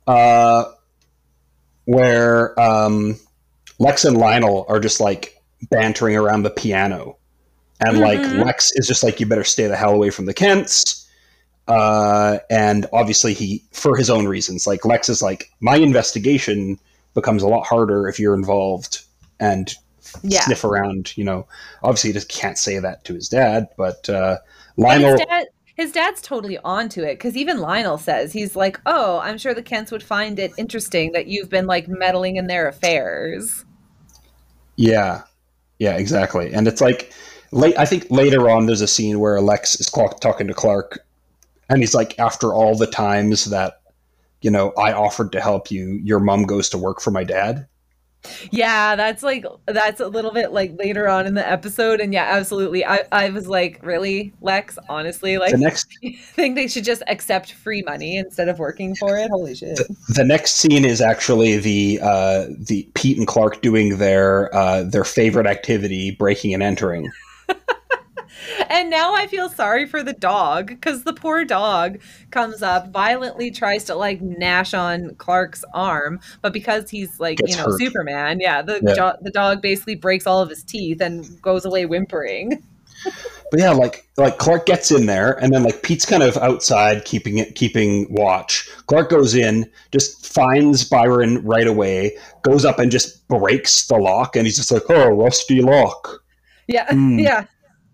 uh, 0.06 0.64
where 1.84 2.58
um, 2.58 3.18
Lex 3.78 4.06
and 4.06 4.16
Lionel 4.16 4.64
are 4.68 4.80
just 4.80 4.98
like 4.98 5.36
bantering 5.70 6.16
around 6.16 6.44
the 6.44 6.50
piano, 6.50 7.18
and 7.80 7.98
like 7.98 8.20
Mhm. 8.20 8.46
Lex 8.46 8.72
is 8.76 8.86
just 8.88 9.02
like, 9.02 9.20
"You 9.20 9.26
better 9.26 9.44
stay 9.44 9.66
the 9.66 9.76
hell 9.76 9.92
away 9.92 10.08
from 10.08 10.24
the 10.24 10.34
Kents." 10.34 11.06
Uh, 11.68 12.38
and 12.50 12.86
obviously, 12.94 13.34
he 13.34 13.62
for 13.72 13.94
his 13.94 14.08
own 14.08 14.26
reasons. 14.26 14.66
Like 14.66 14.86
Lex 14.86 15.10
is 15.10 15.20
like, 15.20 15.50
"My 15.60 15.76
investigation 15.76 16.78
becomes 17.14 17.42
a 17.42 17.48
lot 17.48 17.66
harder 17.66 18.08
if 18.08 18.18
you're 18.18 18.34
involved." 18.34 19.02
And 19.40 19.74
yeah. 20.22 20.40
sniff 20.42 20.64
around, 20.64 21.16
you 21.16 21.24
know. 21.24 21.46
Obviously, 21.82 22.10
he 22.10 22.14
just 22.14 22.28
can't 22.28 22.58
say 22.58 22.78
that 22.78 23.04
to 23.04 23.14
his 23.14 23.28
dad, 23.28 23.68
but 23.76 24.08
uh, 24.08 24.38
Lionel. 24.76 25.12
His, 25.12 25.20
dad, 25.20 25.46
his 25.74 25.92
dad's 25.92 26.20
totally 26.20 26.58
onto 26.58 27.02
it 27.02 27.14
because 27.14 27.36
even 27.36 27.58
Lionel 27.58 27.98
says 27.98 28.32
he's 28.32 28.56
like, 28.56 28.80
"Oh, 28.86 29.18
I'm 29.18 29.38
sure 29.38 29.54
the 29.54 29.62
Kents 29.62 29.90
would 29.92 30.02
find 30.02 30.38
it 30.38 30.52
interesting 30.56 31.12
that 31.12 31.26
you've 31.26 31.50
been 31.50 31.66
like 31.66 31.88
meddling 31.88 32.36
in 32.36 32.46
their 32.46 32.68
affairs." 32.68 33.64
Yeah, 34.76 35.22
yeah, 35.78 35.96
exactly. 35.96 36.52
And 36.52 36.66
it's 36.66 36.80
like 36.80 37.12
late. 37.50 37.78
I 37.78 37.84
think 37.84 38.06
later 38.10 38.50
on, 38.50 38.66
there's 38.66 38.80
a 38.80 38.88
scene 38.88 39.20
where 39.20 39.36
Alex 39.36 39.78
is 39.80 39.88
talking 39.88 40.46
to 40.48 40.54
Clark, 40.54 41.04
and 41.68 41.80
he's 41.80 41.94
like, 41.94 42.18
after 42.18 42.52
all 42.52 42.76
the 42.76 42.86
times 42.86 43.46
that 43.46 43.81
you 44.42 44.50
know 44.50 44.72
I 44.72 44.92
offered 44.92 45.32
to 45.32 45.40
help 45.40 45.70
you, 45.70 46.00
your 46.02 46.20
mom 46.20 46.44
goes 46.44 46.68
to 46.70 46.78
work 46.78 47.00
for 47.00 47.10
my 47.10 47.24
dad. 47.24 47.66
Yeah, 48.50 48.94
that's 48.94 49.22
like 49.22 49.44
that's 49.66 50.00
a 50.00 50.06
little 50.06 50.30
bit 50.30 50.52
like 50.52 50.78
later 50.78 51.08
on 51.08 51.26
in 51.26 51.34
the 51.34 51.48
episode, 51.48 52.00
and 52.00 52.12
yeah, 52.12 52.24
absolutely. 52.24 52.84
I 52.84 53.04
I 53.10 53.30
was 53.30 53.48
like, 53.48 53.80
really, 53.82 54.32
Lex? 54.40 54.78
Honestly, 54.88 55.38
like, 55.38 55.52
The 55.52 55.58
next, 55.58 55.88
I 56.04 56.16
think 56.20 56.54
they 56.54 56.68
should 56.68 56.84
just 56.84 57.02
accept 57.08 57.52
free 57.52 57.82
money 57.82 58.16
instead 58.16 58.48
of 58.48 58.58
working 58.58 58.94
for 58.94 59.16
it. 59.16 59.28
Holy 59.30 59.54
shit! 59.54 59.80
the 60.14 60.24
next 60.24 60.52
scene 60.52 60.84
is 60.84 61.00
actually 61.00 61.58
the 61.58 61.98
uh, 62.00 62.46
the 62.58 62.88
Pete 62.94 63.18
and 63.18 63.26
Clark 63.26 63.60
doing 63.60 63.98
their 63.98 64.54
uh, 64.54 64.84
their 64.84 65.04
favorite 65.04 65.46
activity, 65.46 66.12
breaking 66.12 66.54
and 66.54 66.62
entering. 66.62 67.10
And 68.68 68.90
now 68.90 69.14
I 69.14 69.26
feel 69.26 69.48
sorry 69.48 69.86
for 69.86 70.02
the 70.02 70.12
dog 70.12 70.66
because 70.68 71.04
the 71.04 71.12
poor 71.12 71.44
dog 71.44 72.00
comes 72.30 72.62
up, 72.62 72.88
violently 72.92 73.50
tries 73.50 73.84
to 73.84 73.94
like 73.94 74.20
gnash 74.20 74.74
on 74.74 75.14
Clark's 75.16 75.64
arm, 75.74 76.20
but 76.40 76.52
because 76.52 76.90
he's 76.90 77.20
like 77.20 77.38
Gets 77.38 77.52
you 77.52 77.56
know 77.58 77.64
hurt. 77.70 77.78
Superman, 77.80 78.40
yeah, 78.40 78.62
the 78.62 78.80
Yeah. 78.82 79.12
the 79.20 79.30
dog 79.30 79.62
basically 79.62 79.94
breaks 79.94 80.26
all 80.26 80.40
of 80.40 80.48
his 80.48 80.62
teeth 80.62 81.00
and 81.00 81.40
goes 81.42 81.64
away 81.64 81.86
whimpering. 81.86 82.62
But 83.50 83.60
yeah, 83.60 83.72
like 83.72 84.08
like 84.16 84.38
Clark 84.38 84.64
gets 84.64 84.90
in 84.90 85.04
there, 85.04 85.32
and 85.42 85.52
then 85.52 85.62
like 85.64 85.82
Pete's 85.82 86.06
kind 86.06 86.22
of 86.22 86.38
outside 86.38 87.04
keeping 87.04 87.36
it 87.36 87.54
keeping 87.54 88.06
watch. 88.10 88.66
Clark 88.86 89.10
goes 89.10 89.34
in, 89.34 89.68
just 89.90 90.24
finds 90.32 90.88
Byron 90.88 91.44
right 91.44 91.66
away, 91.66 92.16
goes 92.42 92.64
up 92.64 92.78
and 92.78 92.90
just 92.90 93.28
breaks 93.28 93.86
the 93.88 93.96
lock, 93.96 94.36
and 94.36 94.46
he's 94.46 94.56
just 94.56 94.70
like, 94.72 94.84
"Oh, 94.88 95.08
rusty 95.10 95.60
lock." 95.60 96.22
Yeah, 96.66 96.86
Hmm. 96.90 97.18
yeah. 97.18 97.44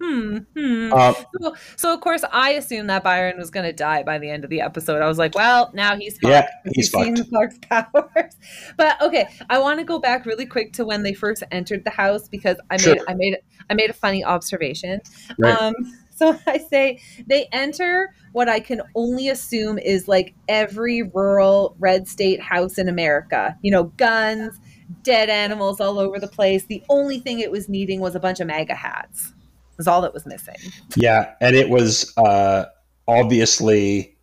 Hmm. 0.00 0.38
Hmm. 0.56 0.92
Uh, 0.92 1.14
So, 1.40 1.56
so 1.76 1.94
of 1.94 2.00
course, 2.00 2.22
I 2.32 2.50
assumed 2.50 2.88
that 2.90 3.02
Byron 3.02 3.36
was 3.36 3.50
going 3.50 3.66
to 3.66 3.72
die 3.72 4.02
by 4.04 4.18
the 4.18 4.30
end 4.30 4.44
of 4.44 4.50
the 4.50 4.60
episode. 4.60 5.02
I 5.02 5.08
was 5.08 5.18
like, 5.18 5.34
well, 5.34 5.70
now 5.74 5.96
he's 5.96 6.14
fucked. 6.18 6.30
Yeah, 6.30 6.48
he's 6.74 6.88
fucked. 6.90 7.28
Clark's 7.30 7.58
powers. 7.68 8.34
But 8.76 9.00
okay, 9.02 9.28
I 9.50 9.58
want 9.58 9.80
to 9.80 9.84
go 9.84 9.98
back 9.98 10.24
really 10.26 10.46
quick 10.46 10.72
to 10.74 10.84
when 10.84 11.02
they 11.02 11.14
first 11.14 11.42
entered 11.50 11.84
the 11.84 11.90
house 11.90 12.28
because 12.28 12.58
I 12.70 12.76
Sure. 12.76 12.94
made 12.94 13.02
I 13.08 13.14
made 13.14 13.36
I 13.70 13.74
made 13.74 13.90
a 13.90 13.94
funny 13.94 14.24
observation. 14.24 15.00
Right. 15.38 15.60
Um, 15.60 15.74
so 16.14 16.38
I 16.46 16.58
say 16.58 17.00
they 17.26 17.48
enter 17.52 18.12
what 18.32 18.48
I 18.48 18.60
can 18.60 18.82
only 18.94 19.28
assume 19.28 19.78
is 19.78 20.08
like 20.08 20.34
every 20.48 21.02
rural 21.02 21.76
red 21.78 22.06
state 22.08 22.40
house 22.40 22.78
in 22.78 22.88
America. 22.88 23.56
You 23.62 23.72
know, 23.72 23.84
guns, 23.84 24.58
dead 25.02 25.28
animals 25.28 25.80
all 25.80 25.98
over 25.98 26.18
the 26.18 26.28
place. 26.28 26.66
The 26.66 26.82
only 26.88 27.18
thing 27.20 27.40
it 27.40 27.50
was 27.50 27.68
needing 27.68 28.00
was 28.00 28.14
a 28.14 28.20
bunch 28.20 28.40
of 28.40 28.46
MAGA 28.46 28.74
hats. 28.74 29.32
Was 29.78 29.86
all 29.86 30.02
that 30.02 30.12
was 30.12 30.26
missing. 30.26 30.56
yeah, 30.96 31.34
and 31.40 31.56
it 31.56 31.70
was 31.70 32.12
uh, 32.18 32.66
obviously 33.06 34.16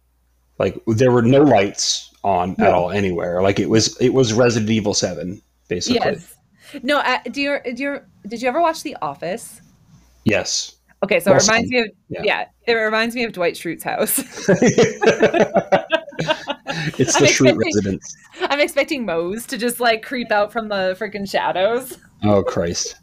like 0.59 0.77
there 0.87 1.11
were 1.11 1.21
no 1.21 1.41
lights 1.41 2.11
on 2.23 2.55
at 2.59 2.73
all 2.73 2.91
anywhere. 2.91 3.41
Like 3.41 3.59
it 3.59 3.69
was 3.69 3.99
it 3.99 4.13
was 4.13 4.33
Resident 4.33 4.69
Evil 4.69 4.93
Seven, 4.93 5.41
basically. 5.67 6.01
Yes. 6.03 6.35
No, 6.83 6.99
uh, 6.99 7.19
do 7.31 7.41
you 7.41 7.59
do 7.73 7.83
you 7.83 7.99
did 8.27 8.41
you 8.41 8.47
ever 8.47 8.61
watch 8.61 8.83
The 8.83 8.97
Office? 9.01 9.61
Yes. 10.23 10.75
Okay, 11.03 11.19
so 11.19 11.31
it 11.33 11.41
reminds 11.41 11.69
me 11.69 11.79
of 11.79 11.87
yeah. 12.09 12.21
yeah. 12.23 12.45
it 12.67 12.73
reminds 12.73 13.15
me 13.15 13.23
of 13.23 13.33
Dwight 13.33 13.53
Schrute's 13.55 13.83
house. 13.83 14.17
it's 16.97 17.19
the 17.19 17.25
Schrute 17.25 17.57
residence. 17.63 18.15
I'm 18.41 18.59
expecting 18.59 19.05
Mose 19.05 19.45
to 19.47 19.57
just 19.57 19.79
like 19.79 20.03
creep 20.03 20.31
out 20.31 20.51
from 20.51 20.69
the 20.69 20.95
freaking 20.99 21.29
shadows. 21.29 21.97
Oh 22.23 22.41
Christ! 22.43 22.95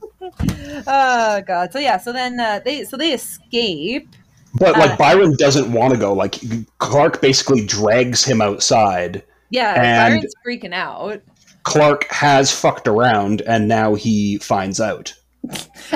Oh 0.86 1.42
god. 1.46 1.72
So 1.72 1.78
yeah, 1.78 1.96
so 1.98 2.12
then 2.12 2.38
uh, 2.40 2.60
they 2.64 2.84
so 2.84 2.96
they 2.96 3.12
escape. 3.12 4.08
But 4.54 4.76
like 4.78 4.90
Uh, 4.92 4.96
Byron 4.96 5.34
doesn't 5.38 5.72
want 5.72 5.94
to 5.94 5.98
go. 5.98 6.12
Like 6.12 6.36
Clark 6.78 7.20
basically 7.20 7.64
drags 7.64 8.24
him 8.24 8.40
outside. 8.40 9.22
Yeah, 9.50 9.74
And- 9.74 10.14
Byron's 10.20 10.34
freaking 10.46 10.74
out 10.74 11.20
Clark 11.64 12.04
has 12.10 12.50
fucked 12.50 12.88
around, 12.88 13.40
and 13.42 13.68
now 13.68 13.94
he 13.94 14.38
finds 14.38 14.80
out. 14.80 15.14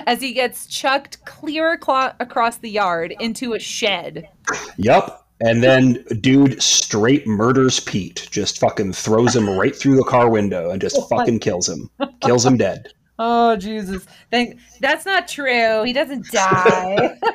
as 0.06 0.20
he 0.20 0.32
gets 0.32 0.66
chucked 0.66 1.24
clear 1.24 1.76
aclo- 1.76 2.14
across 2.20 2.58
the 2.58 2.70
yard 2.70 3.14
into 3.20 3.52
a 3.54 3.58
shed. 3.58 4.28
Yup. 4.76 5.24
And 5.40 5.62
then 5.62 6.02
dude 6.20 6.62
straight 6.62 7.26
murders 7.26 7.80
Pete. 7.80 8.26
Just 8.30 8.58
fucking 8.58 8.92
throws 8.94 9.34
him 9.36 9.50
right 9.50 9.74
through 9.76 9.96
the 9.96 10.04
car 10.04 10.30
window 10.30 10.70
and 10.70 10.80
just 10.80 10.96
fucking 11.10 11.40
kills 11.40 11.68
him. 11.68 11.90
Kills 12.22 12.46
him 12.46 12.56
dead. 12.56 12.88
Oh 13.18 13.56
Jesus! 13.56 14.06
Thank 14.30 14.58
that's 14.80 15.06
not 15.06 15.26
true. 15.28 15.82
He 15.84 15.92
doesn't 15.92 16.26
die. 16.30 17.18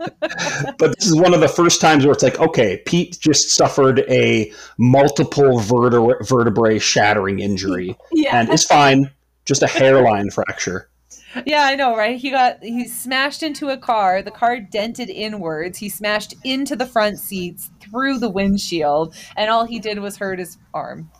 But 0.78 0.96
this 0.96 1.06
is 1.06 1.16
one 1.16 1.34
of 1.34 1.40
the 1.40 1.48
first 1.48 1.80
times 1.80 2.04
where 2.04 2.12
it's 2.12 2.22
like, 2.22 2.38
okay, 2.40 2.82
Pete 2.86 3.18
just 3.20 3.50
suffered 3.50 4.00
a 4.08 4.52
multiple 4.78 5.58
vertebra- 5.58 6.24
vertebrae 6.24 6.78
shattering 6.78 7.40
injury 7.40 7.96
yeah. 8.12 8.40
and 8.40 8.48
is 8.48 8.64
fine. 8.64 9.10
Just 9.44 9.62
a 9.62 9.66
hairline 9.66 10.30
fracture. 10.30 10.88
Yeah, 11.44 11.64
I 11.64 11.76
know, 11.76 11.96
right? 11.96 12.18
He 12.18 12.30
got 12.30 12.62
he 12.62 12.88
smashed 12.88 13.42
into 13.42 13.68
a 13.68 13.76
car. 13.76 14.22
The 14.22 14.30
car 14.30 14.60
dented 14.60 15.10
inwards. 15.10 15.78
He 15.78 15.88
smashed 15.88 16.34
into 16.44 16.76
the 16.76 16.86
front 16.86 17.18
seats 17.18 17.70
through 17.80 18.18
the 18.18 18.30
windshield, 18.30 19.14
and 19.36 19.50
all 19.50 19.64
he 19.64 19.78
did 19.78 19.98
was 19.98 20.16
hurt 20.16 20.38
his 20.38 20.58
arm. 20.74 21.10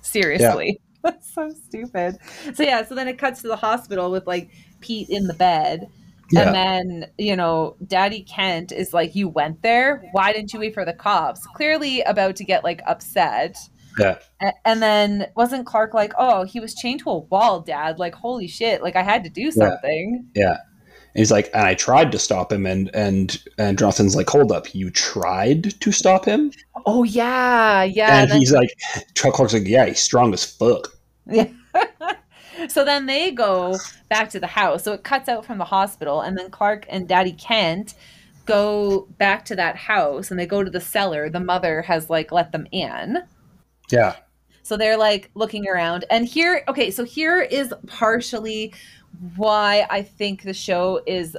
Seriously. 0.00 0.80
That's 1.06 1.32
so 1.34 1.50
stupid. 1.50 2.18
So 2.54 2.62
yeah, 2.62 2.84
so 2.84 2.94
then 2.94 3.08
it 3.08 3.18
cuts 3.18 3.42
to 3.42 3.48
the 3.48 3.56
hospital 3.56 4.10
with 4.10 4.26
like 4.26 4.50
Pete 4.80 5.08
in 5.08 5.26
the 5.26 5.34
bed. 5.34 5.88
Yeah. 6.32 6.46
And 6.46 6.54
then, 6.54 7.10
you 7.18 7.36
know, 7.36 7.76
Daddy 7.86 8.22
Kent 8.22 8.72
is 8.72 8.92
like, 8.92 9.14
You 9.14 9.28
went 9.28 9.62
there? 9.62 10.02
Why 10.12 10.32
didn't 10.32 10.52
you 10.52 10.58
wait 10.60 10.74
for 10.74 10.84
the 10.84 10.92
cops? 10.92 11.46
Clearly 11.54 12.00
about 12.02 12.34
to 12.36 12.44
get 12.44 12.64
like 12.64 12.80
upset. 12.86 13.56
Yeah. 13.98 14.18
And 14.64 14.82
then 14.82 15.26
wasn't 15.36 15.66
Clark 15.66 15.94
like, 15.94 16.12
Oh, 16.18 16.42
he 16.44 16.58
was 16.58 16.74
chained 16.74 17.00
to 17.00 17.10
a 17.10 17.18
wall, 17.18 17.60
Dad? 17.60 17.98
Like, 18.00 18.14
holy 18.14 18.48
shit, 18.48 18.82
like 18.82 18.96
I 18.96 19.02
had 19.04 19.22
to 19.24 19.30
do 19.30 19.50
something. 19.52 20.26
Yeah. 20.34 20.56
And 21.14 21.20
he's 21.20 21.30
like, 21.30 21.48
and 21.54 21.62
I 21.64 21.72
tried 21.74 22.12
to 22.12 22.18
stop 22.18 22.52
him, 22.52 22.66
and 22.66 22.90
and 22.94 23.42
and 23.56 23.78
Jonathan's 23.78 24.14
like, 24.14 24.28
hold 24.28 24.52
up, 24.52 24.74
you 24.74 24.90
tried 24.90 25.80
to 25.80 25.90
stop 25.90 26.26
him, 26.26 26.52
Oh 26.84 27.04
yeah, 27.04 27.84
yeah. 27.84 28.20
and 28.20 28.30
then- 28.32 28.38
he's 28.38 28.52
like, 28.52 28.68
Chuck 29.14 29.32
Clark's 29.32 29.54
like, 29.54 29.66
yeah, 29.66 29.86
he's 29.86 29.98
strong 30.02 30.34
as 30.34 30.44
fuck. 30.44 30.92
Yeah. 31.26 31.48
so 32.68 32.84
then 32.84 33.06
they 33.06 33.30
go 33.30 33.76
back 34.08 34.30
to 34.30 34.40
the 34.40 34.46
house. 34.46 34.84
So 34.84 34.92
it 34.92 35.04
cuts 35.04 35.28
out 35.28 35.44
from 35.44 35.58
the 35.58 35.64
hospital, 35.64 36.20
and 36.20 36.36
then 36.36 36.50
Clark 36.50 36.86
and 36.88 37.08
Daddy 37.08 37.32
Kent 37.32 37.94
go 38.46 39.08
back 39.18 39.44
to 39.44 39.56
that 39.56 39.76
house 39.76 40.30
and 40.30 40.40
they 40.40 40.46
go 40.46 40.62
to 40.64 40.70
the 40.70 40.80
cellar. 40.80 41.28
The 41.28 41.40
mother 41.40 41.82
has 41.82 42.08
like 42.08 42.32
let 42.32 42.52
them 42.52 42.66
in. 42.72 43.18
Yeah, 43.90 44.16
So 44.62 44.76
they're 44.76 44.96
like 44.96 45.30
looking 45.34 45.68
around. 45.68 46.04
And 46.10 46.26
here, 46.26 46.64
okay, 46.68 46.90
so 46.90 47.04
here 47.04 47.40
is 47.40 47.72
partially 47.86 48.72
why 49.36 49.86
I 49.90 50.02
think 50.02 50.42
the 50.42 50.54
show 50.54 51.02
is 51.06 51.36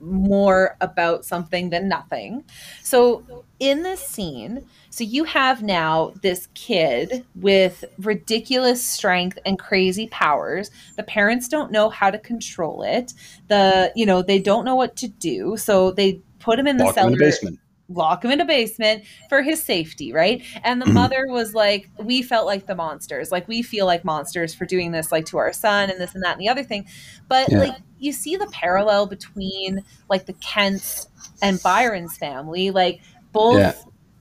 more 0.00 0.76
about 0.80 1.24
something 1.24 1.70
than 1.70 1.88
nothing. 1.88 2.44
So 2.82 3.44
in 3.58 3.82
this 3.82 4.00
scene, 4.00 4.66
so 4.90 5.04
you 5.04 5.24
have 5.24 5.62
now 5.62 6.12
this 6.22 6.48
kid 6.54 7.24
with 7.34 7.84
ridiculous 7.98 8.84
strength 8.84 9.38
and 9.44 9.58
crazy 9.58 10.08
powers. 10.08 10.70
The 10.96 11.02
parents 11.02 11.48
don't 11.48 11.70
know 11.70 11.88
how 11.88 12.10
to 12.10 12.18
control 12.18 12.82
it. 12.82 13.14
The, 13.48 13.92
you 13.94 14.06
know, 14.06 14.22
they 14.22 14.40
don't 14.40 14.64
know 14.64 14.74
what 14.74 14.96
to 14.96 15.08
do. 15.08 15.56
So 15.56 15.90
they 15.92 16.20
put 16.40 16.58
him 16.58 16.66
in 16.66 16.76
the 16.76 16.84
lock 16.84 16.94
cellar 16.94 17.08
in 17.08 17.12
the 17.12 17.18
basement. 17.18 17.60
Lock 17.90 18.24
him 18.24 18.30
in 18.30 18.40
a 18.40 18.44
basement 18.44 19.02
for 19.28 19.42
his 19.42 19.62
safety, 19.62 20.12
right? 20.12 20.42
And 20.64 20.80
the 20.80 20.86
Mhm. 20.86 20.92
mother 20.94 21.26
was 21.28 21.54
like, 21.54 21.88
we 21.98 22.22
felt 22.22 22.46
like 22.46 22.66
the 22.66 22.74
monsters. 22.74 23.32
Like 23.32 23.48
we 23.48 23.62
feel 23.62 23.84
like 23.84 24.04
monsters 24.04 24.54
for 24.54 24.64
doing 24.64 24.92
this 24.92 25.10
like 25.10 25.26
to 25.26 25.38
our 25.38 25.52
son 25.52 25.90
and 25.90 26.00
this 26.00 26.14
and 26.14 26.22
that 26.22 26.32
and 26.32 26.40
the 26.40 26.48
other 26.48 26.62
thing. 26.62 26.86
But 27.28 27.50
Yeah. 27.50 27.58
like 27.58 27.74
you 27.98 28.12
see 28.12 28.36
the 28.36 28.46
parallel 28.52 29.06
between 29.06 29.82
like 30.08 30.26
the 30.26 30.32
Kents 30.34 31.08
and 31.42 31.60
Byron's 31.62 32.16
family, 32.16 32.70
like 32.70 33.00
both 33.32 33.58
Yeah. 33.58 33.72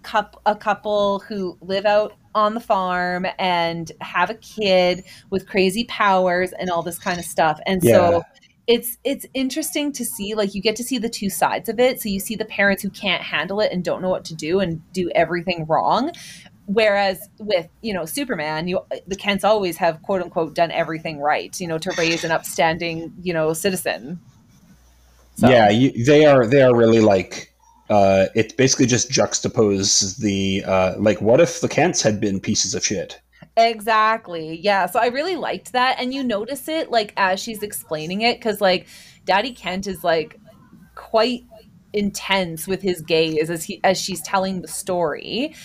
coup- 0.04 0.40
a 0.46 0.56
couple 0.56 1.20
who 1.20 1.58
live 1.62 1.86
out 1.86 2.14
on 2.36 2.54
the 2.54 2.60
farm 2.60 3.26
and 3.38 3.92
have 4.02 4.30
a 4.30 4.36
kid 4.36 5.04
with 5.30 5.48
crazy 5.48 5.84
powers 5.86 6.54
and 6.54 6.70
all 6.70 6.82
this 6.84 7.00
kind 7.00 7.20
of 7.20 7.26
stuff. 7.26 7.60
And 7.66 7.84
Yeah. 7.84 7.94
so 7.94 8.24
it's 8.70 8.98
it's 9.04 9.26
interesting 9.34 9.92
to 9.92 10.06
see 10.06 10.36
like 10.36 10.54
you 10.54 10.62
get 10.62 10.76
to 10.76 10.84
see 10.84 11.00
the 11.00 11.10
two 11.10 11.30
sides 11.30 11.68
of 11.70 11.80
it 11.80 12.00
so 12.00 12.08
you 12.08 12.20
see 12.20 12.36
the 12.36 12.46
parents 12.46 12.84
who 12.84 12.90
can't 12.92 13.24
handle 13.24 13.60
it 13.60 13.72
and 13.74 13.84
don't 13.84 14.02
know 14.02 14.10
what 14.10 14.24
to 14.24 14.36
do 14.36 14.60
and 14.60 14.80
do 14.94 15.10
everything 15.16 15.66
wrong 15.66 16.12
whereas 16.68 17.28
with 17.40 17.68
you 17.82 17.92
know 17.92 18.06
superman 18.06 18.68
you 18.68 18.80
the 19.08 19.16
kents 19.16 19.44
always 19.44 19.76
have 19.78 20.00
quote 20.04 20.22
unquote 20.22 20.54
done 20.54 20.70
everything 20.70 21.20
right 21.20 21.60
you 21.60 21.68
know 21.68 21.80
to 21.80 21.92
raise 21.98 22.24
an 22.24 22.30
upstanding 22.32 23.12
you 23.24 23.34
know 23.34 23.54
citizen 23.54 24.20
So- 25.36 25.50
Yeah, 25.50 25.70
you, 25.70 26.06
they 26.06 26.26
are. 26.26 26.46
They 26.46 26.62
are 26.62 26.76
really 26.76 27.00
like. 27.00 27.48
Uh, 27.90 28.26
it 28.36 28.56
basically 28.58 28.86
just 28.86 29.10
juxtapose 29.10 30.18
the 30.18 30.64
uh, 30.66 30.94
like. 31.00 31.22
What 31.22 31.40
if 31.40 31.62
the 31.62 31.70
Kents 31.70 32.02
had 32.04 32.20
been 32.20 32.40
pieces 32.40 32.76
of 32.76 32.86
shit? 32.86 33.20
Exactly. 33.68 34.60
Yeah. 34.62 34.86
So 34.86 35.00
I 35.00 35.08
really 35.08 35.36
liked 35.36 35.74
that. 35.74 36.00
And 36.00 36.14
you 36.14 36.24
notice 36.24 36.68
it 36.68 36.90
like 36.90 37.14
as 37.18 37.40
she's 37.40 37.62
explaining 37.62 38.22
it, 38.22 38.38
because 38.38 38.62
like 38.62 38.88
Daddy 39.26 39.52
Kent 39.52 39.88
is 39.88 40.04
like 40.04 40.40
quite 40.96 41.44
intense 41.92 42.68
with 42.68 42.84
his 42.84 43.02
gaze 43.02 43.50
as 43.50 43.64
he 43.64 43.82
as 43.84 44.00
she's 44.00 44.22
telling 44.22 44.62
the 44.62 44.68
story. 44.68 45.56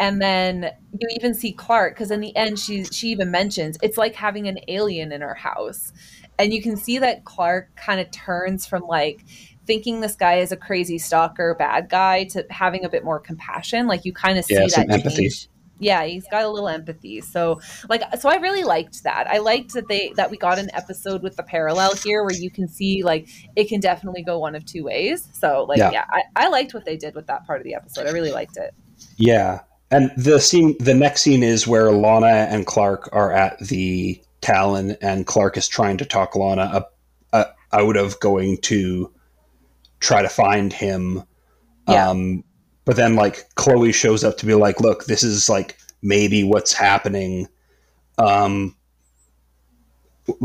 And 0.00 0.20
then 0.20 0.70
you 0.98 1.08
even 1.14 1.34
see 1.34 1.52
Clark, 1.52 1.94
because 1.94 2.10
in 2.10 2.20
the 2.20 2.34
end 2.36 2.58
she 2.58 2.84
she 2.84 3.08
even 3.08 3.30
mentions 3.30 3.76
it's 3.82 3.98
like 3.98 4.14
having 4.14 4.48
an 4.48 4.58
alien 4.68 5.12
in 5.12 5.20
her 5.20 5.34
house. 5.34 5.92
And 6.38 6.52
you 6.52 6.60
can 6.62 6.76
see 6.76 6.98
that 6.98 7.24
Clark 7.24 7.76
kind 7.76 8.00
of 8.00 8.10
turns 8.10 8.66
from 8.66 8.82
like 8.82 9.24
thinking 9.66 10.00
this 10.00 10.16
guy 10.16 10.36
is 10.36 10.52
a 10.52 10.56
crazy 10.56 10.98
stalker 10.98 11.54
bad 11.54 11.88
guy 11.88 12.24
to 12.24 12.44
having 12.50 12.84
a 12.84 12.88
bit 12.88 13.04
more 13.04 13.20
compassion. 13.20 13.86
Like 13.86 14.04
you 14.04 14.12
kind 14.12 14.38
of 14.38 14.44
see 14.44 14.54
Yeah, 14.54 14.66
that 14.66 14.90
empathy. 14.90 15.28
change 15.28 15.48
yeah 15.78 16.04
he's 16.04 16.26
got 16.30 16.44
a 16.44 16.48
little 16.48 16.68
empathy 16.68 17.20
so 17.20 17.60
like 17.88 18.02
so 18.18 18.28
i 18.28 18.36
really 18.36 18.62
liked 18.64 19.02
that 19.02 19.26
i 19.28 19.38
liked 19.38 19.72
that 19.74 19.88
they 19.88 20.12
that 20.16 20.30
we 20.30 20.36
got 20.36 20.58
an 20.58 20.70
episode 20.72 21.22
with 21.22 21.36
the 21.36 21.42
parallel 21.42 21.94
here 21.96 22.22
where 22.22 22.34
you 22.34 22.50
can 22.50 22.68
see 22.68 23.02
like 23.02 23.28
it 23.56 23.68
can 23.68 23.80
definitely 23.80 24.22
go 24.22 24.38
one 24.38 24.54
of 24.54 24.64
two 24.64 24.84
ways 24.84 25.28
so 25.32 25.64
like 25.68 25.78
Yeah. 25.78 25.90
yeah, 25.90 26.04
I, 26.10 26.44
I 26.44 26.48
liked 26.48 26.74
what 26.74 26.84
they 26.84 26.96
did 26.96 27.14
with 27.14 27.26
that 27.26 27.46
part 27.46 27.60
of 27.60 27.64
the 27.64 27.74
episode 27.74 28.06
i 28.06 28.10
really 28.10 28.32
liked 28.32 28.56
it 28.56 28.72
Yeah, 29.16 29.60
and 29.90 30.10
the 30.16 30.40
scene, 30.40 30.76
the 30.80 30.94
next 30.94 31.22
scene 31.22 31.42
is 31.42 31.66
where 31.68 31.92
Lana 31.92 32.48
and 32.50 32.66
Clark 32.66 33.08
are 33.12 33.32
at 33.32 33.58
the 33.60 34.20
Talon, 34.40 34.96
and 35.00 35.26
Clark 35.26 35.56
is 35.56 35.68
trying 35.68 35.98
to 35.98 36.04
talk 36.04 36.34
Lana 36.34 36.62
up, 36.62 36.96
uh, 37.32 37.44
out 37.72 37.96
of 37.96 38.18
going 38.18 38.58
to 38.62 39.12
try 40.00 40.22
to 40.22 40.28
find 40.28 40.72
him. 40.72 41.22
Yeah. 41.88 42.08
Um, 42.08 42.44
but 42.84 42.96
then, 42.96 43.14
like 43.16 43.54
Chloe 43.54 43.92
shows 43.92 44.24
up 44.24 44.36
to 44.38 44.46
be 44.46 44.54
like, 44.54 44.80
"Look, 44.80 45.06
this 45.06 45.22
is 45.22 45.48
like 45.48 45.78
maybe 46.02 46.44
what's 46.44 46.72
happening." 46.72 47.48
Um, 48.18 48.76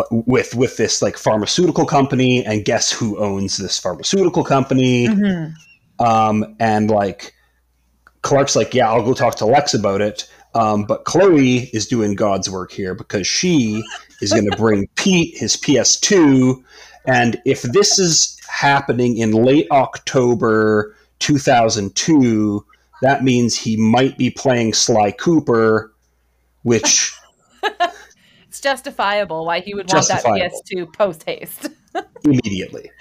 with 0.10 0.56
with 0.56 0.78
this 0.78 1.02
like 1.02 1.18
pharmaceutical 1.18 1.86
company, 1.86 2.46
and 2.46 2.66
guess 2.66 2.92
who 2.92 3.18
owns 3.18 3.58
this 3.58 3.80
pharmaceutical 3.80 4.44
company? 4.44 5.08
Um, 6.00 6.56
and 6.60 6.90
like 6.90 7.34
Clark's 8.22 8.56
like, 8.56 8.74
yeah, 8.74 8.90
I'll 8.90 9.04
go 9.04 9.14
talk 9.14 9.36
to 9.36 9.46
Lex 9.46 9.74
about 9.74 10.02
it. 10.02 10.30
Um, 10.56 10.84
but 10.84 11.06
Chloe 11.06 11.70
is 11.74 11.88
doing 11.88 12.16
God's 12.16 12.50
work 12.50 12.72
here 12.72 12.96
because 12.96 13.28
she 13.28 13.84
is 14.22 14.32
going 14.32 14.46
to 14.50 14.58
bring 14.58 14.88
Pete 14.96 15.38
his 15.38 15.56
PS2. 15.56 16.62
And 17.06 17.42
if 17.46 17.62
this 17.62 18.00
is 18.00 18.38
happening 18.48 19.18
in 19.18 19.32
late 19.32 19.68
October 19.72 20.96
2002, 21.20 22.66
that 23.02 23.24
means 23.24 23.56
he 23.56 23.78
might 23.78 24.18
be 24.18 24.30
playing 24.30 24.74
Sly 24.74 25.12
Cooper, 25.12 25.94
which 26.64 27.16
it's 28.48 28.60
justifiable 28.60 29.46
why 29.46 29.60
he 29.60 29.74
would 29.74 29.92
want 29.92 30.08
that 30.08 30.24
Justifiable. 30.24 30.62
ps2 30.72 30.94
post 30.94 31.24
haste 31.24 31.70
immediately. 32.24 32.92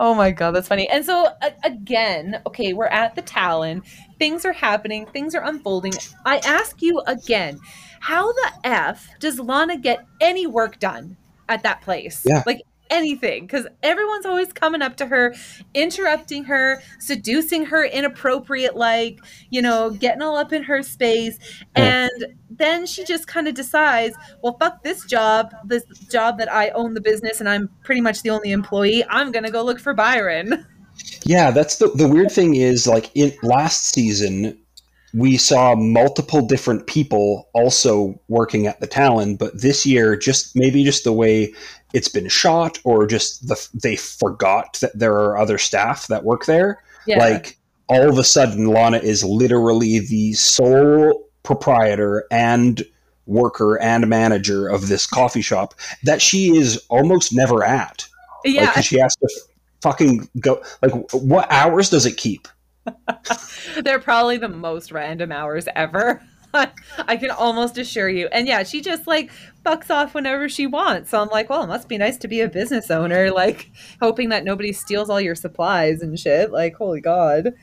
Oh 0.00 0.14
my 0.14 0.32
god, 0.32 0.52
that's 0.52 0.66
funny. 0.68 0.88
And 0.88 1.04
so 1.04 1.28
a- 1.40 1.54
again, 1.62 2.42
okay, 2.46 2.72
we're 2.72 2.86
at 2.86 3.14
the 3.14 3.22
Talon. 3.22 3.82
Things 4.18 4.44
are 4.44 4.52
happening. 4.52 5.06
Things 5.06 5.34
are 5.34 5.44
unfolding. 5.44 5.92
I 6.24 6.38
ask 6.38 6.82
you 6.82 7.00
again, 7.06 7.60
how 8.00 8.32
the 8.32 8.52
f 8.64 9.08
does 9.20 9.38
Lana 9.38 9.78
get 9.78 10.04
any 10.20 10.46
work 10.46 10.78
done 10.80 11.16
at 11.48 11.62
that 11.62 11.80
place? 11.82 12.24
Yeah. 12.26 12.42
Like 12.44 12.62
anything 12.90 13.46
because 13.46 13.66
everyone's 13.82 14.26
always 14.26 14.52
coming 14.52 14.82
up 14.82 14.96
to 14.96 15.06
her 15.06 15.34
interrupting 15.72 16.44
her 16.44 16.82
seducing 16.98 17.64
her 17.64 17.84
inappropriate 17.84 18.76
like 18.76 19.18
you 19.50 19.62
know 19.62 19.90
getting 19.90 20.22
all 20.22 20.36
up 20.36 20.52
in 20.52 20.62
her 20.62 20.82
space. 20.82 21.38
Hmm. 21.76 21.82
And 21.82 22.26
then 22.50 22.86
she 22.86 23.04
just 23.04 23.26
kind 23.26 23.48
of 23.48 23.54
decides 23.54 24.16
well 24.42 24.56
fuck 24.58 24.82
this 24.82 25.04
job 25.06 25.52
this 25.64 25.84
job 26.10 26.38
that 26.38 26.52
i 26.52 26.68
own 26.70 26.94
the 26.94 27.00
business 27.00 27.40
and 27.40 27.48
i'm 27.48 27.68
pretty 27.82 28.00
much 28.00 28.22
the 28.22 28.30
only 28.30 28.52
employee 28.52 29.04
i'm 29.08 29.32
gonna 29.32 29.50
go 29.50 29.62
look 29.62 29.80
for 29.80 29.94
byron. 29.94 30.66
Yeah, 31.24 31.50
that's 31.50 31.78
the 31.78 31.88
the 31.88 32.06
weird 32.06 32.30
thing 32.30 32.54
is 32.54 32.86
like 32.86 33.10
in 33.16 33.32
last 33.42 33.86
season 33.86 34.56
we 35.14 35.36
saw 35.36 35.76
multiple 35.76 36.44
different 36.44 36.86
people 36.86 37.48
also 37.54 38.20
working 38.28 38.66
at 38.66 38.80
the 38.80 38.86
Talon, 38.86 39.36
but 39.36 39.60
this 39.60 39.86
year 39.86 40.16
just 40.16 40.56
maybe 40.56 40.82
just 40.82 41.04
the 41.04 41.12
way 41.12 41.52
it's 41.94 42.08
been 42.08 42.28
shot 42.28 42.78
or 42.84 43.06
just 43.06 43.46
the 43.48 43.68
they 43.72 43.96
forgot 43.96 44.78
that 44.80 44.98
there 44.98 45.14
are 45.14 45.38
other 45.38 45.56
staff 45.56 46.08
that 46.08 46.24
work 46.24 46.44
there. 46.44 46.82
yeah 47.06 47.18
Like 47.18 47.56
all 47.88 48.08
of 48.08 48.18
a 48.18 48.24
sudden 48.24 48.66
Lana 48.66 48.98
is 48.98 49.24
literally 49.24 50.00
the 50.00 50.32
sole 50.34 51.26
proprietor 51.44 52.26
and 52.30 52.82
worker 53.26 53.80
and 53.80 54.06
manager 54.08 54.68
of 54.68 54.88
this 54.88 55.06
coffee 55.06 55.40
shop 55.40 55.74
that 56.02 56.20
she 56.20 56.56
is 56.56 56.84
almost 56.88 57.32
never 57.32 57.64
at. 57.64 58.06
Like, 58.74 58.84
she 58.84 58.98
has 58.98 59.16
to 59.16 59.28
fucking 59.80 60.28
go. 60.40 60.62
Like, 60.82 60.92
what 61.12 61.50
hours 61.50 61.88
does 61.90 62.04
it 62.04 62.16
keep? 62.16 62.48
they're 63.82 64.00
probably 64.00 64.36
the 64.36 64.48
most 64.48 64.92
random 64.92 65.32
hours 65.32 65.66
ever 65.74 66.20
i 67.08 67.16
can 67.16 67.30
almost 67.30 67.78
assure 67.78 68.08
you 68.08 68.28
and 68.32 68.46
yeah 68.46 68.62
she 68.62 68.80
just 68.80 69.06
like 69.06 69.30
bucks 69.62 69.90
off 69.90 70.14
whenever 70.14 70.48
she 70.48 70.66
wants 70.66 71.10
so 71.10 71.20
i'm 71.20 71.28
like 71.28 71.48
well 71.50 71.62
it 71.62 71.66
must 71.66 71.88
be 71.88 71.98
nice 71.98 72.16
to 72.16 72.28
be 72.28 72.40
a 72.40 72.48
business 72.48 72.90
owner 72.90 73.30
like 73.32 73.70
hoping 74.00 74.28
that 74.28 74.44
nobody 74.44 74.72
steals 74.72 75.10
all 75.10 75.20
your 75.20 75.34
supplies 75.34 76.00
and 76.00 76.18
shit 76.18 76.50
like 76.50 76.74
holy 76.76 77.00
god 77.00 77.54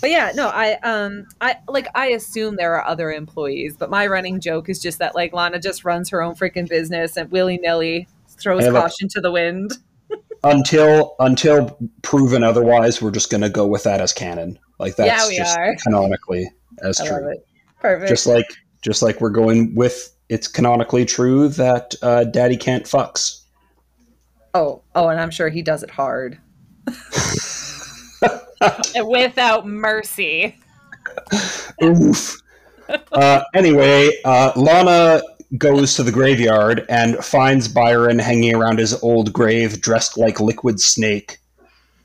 but 0.00 0.10
yeah, 0.10 0.32
no, 0.34 0.48
I 0.48 0.74
um 0.82 1.26
I 1.40 1.56
like 1.68 1.86
I 1.94 2.06
assume 2.08 2.56
there 2.56 2.74
are 2.74 2.86
other 2.86 3.12
employees, 3.12 3.76
but 3.76 3.90
my 3.90 4.06
running 4.06 4.40
joke 4.40 4.68
is 4.68 4.80
just 4.80 4.98
that 4.98 5.14
like 5.14 5.32
Lana 5.32 5.58
just 5.58 5.84
runs 5.84 6.08
her 6.08 6.22
own 6.22 6.34
freaking 6.34 6.68
business 6.68 7.16
and 7.16 7.30
willy 7.30 7.58
nilly 7.58 8.08
throws 8.28 8.66
caution 8.68 9.08
to 9.08 9.20
the 9.20 9.30
wind. 9.30 9.72
until 10.44 11.16
until 11.18 11.78
proven 12.02 12.42
otherwise, 12.42 13.02
we're 13.02 13.10
just 13.10 13.30
gonna 13.30 13.50
go 13.50 13.66
with 13.66 13.84
that 13.84 14.00
as 14.00 14.12
canon. 14.12 14.58
Like 14.78 14.96
that's 14.96 15.30
Yeah, 15.30 15.36
just 15.36 15.58
are. 15.58 15.76
canonically 15.82 16.50
as 16.82 16.98
I 17.00 17.06
true. 17.06 17.34
It. 17.80 17.82
Perfect. 17.82 18.08
Just 18.08 18.26
like 18.26 18.46
just 18.82 19.02
like 19.02 19.20
we're 19.20 19.30
going 19.30 19.74
with 19.74 20.14
it's 20.28 20.46
canonically 20.46 21.04
true 21.04 21.48
that 21.48 21.94
uh, 22.02 22.24
Daddy 22.24 22.56
Kent 22.56 22.84
fucks. 22.84 23.42
oh, 24.54 24.82
oh, 24.94 25.08
and 25.08 25.20
I'm 25.20 25.30
sure 25.30 25.48
he 25.48 25.62
does 25.62 25.82
it 25.82 25.90
hard. 25.90 26.38
Without 29.04 29.66
mercy. 29.66 30.56
Oof. 31.82 32.36
uh, 33.12 33.42
anyway, 33.54 34.10
uh, 34.24 34.52
Lana 34.54 35.22
goes 35.58 35.94
to 35.94 36.02
the 36.02 36.12
graveyard 36.12 36.84
and 36.88 37.16
finds 37.24 37.68
Byron 37.68 38.18
hanging 38.18 38.54
around 38.54 38.78
his 38.78 39.00
old 39.02 39.32
grave, 39.32 39.80
dressed 39.80 40.16
like 40.16 40.40
Liquid 40.40 40.80
Snake. 40.80 41.38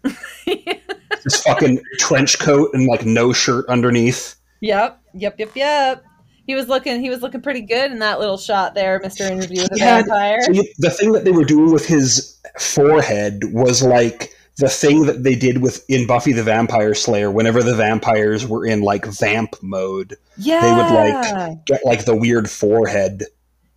His 0.46 1.42
fucking 1.44 1.82
trench 1.98 2.40
coat 2.40 2.70
and 2.74 2.88
like 2.88 3.06
no 3.06 3.34
shirt 3.34 3.66
underneath. 3.68 4.36
Yep, 4.62 5.02
yep, 5.14 5.40
yep, 5.40 5.52
yep. 5.56 6.06
He 6.48 6.54
was 6.54 6.68
looking. 6.68 7.02
He 7.02 7.10
was 7.10 7.22
looking 7.22 7.42
pretty 7.42 7.62
good 7.62 7.92
in 7.92 8.00
that 8.00 8.20
little 8.20 8.38
shot 8.38 8.76
there, 8.76 9.00
Mister 9.00 9.24
Interview 9.24 9.64
with 9.64 9.72
a 9.74 9.78
Yeah, 9.78 10.02
Vampire. 10.02 10.40
The 10.78 10.90
thing 10.92 11.12
that 11.14 11.26
they 11.26 11.32
were 11.32 11.44
doing 11.44 11.72
with 11.72 11.88
his 11.88 12.40
forehead 12.60 13.46
was 13.46 13.82
like 13.82 14.32
the 14.58 14.70
thing 14.70 15.06
that 15.08 15.24
they 15.24 15.36
did 15.36 15.62
with 15.62 15.84
in 15.90 16.06
Buffy 16.06 16.34
the 16.34 16.44
Vampire 16.44 16.94
Slayer. 16.94 17.32
Whenever 17.32 17.64
the 17.64 17.76
vampires 17.76 18.46
were 18.46 18.66
in 18.66 18.82
like 18.82 19.06
vamp 19.06 19.56
mode, 19.64 20.18
yeah, 20.38 20.62
they 20.62 20.72
would 20.72 20.92
like 20.94 21.66
get 21.66 21.84
like 21.84 22.06
the 22.06 22.16
weird 22.16 22.48
forehead 22.50 23.24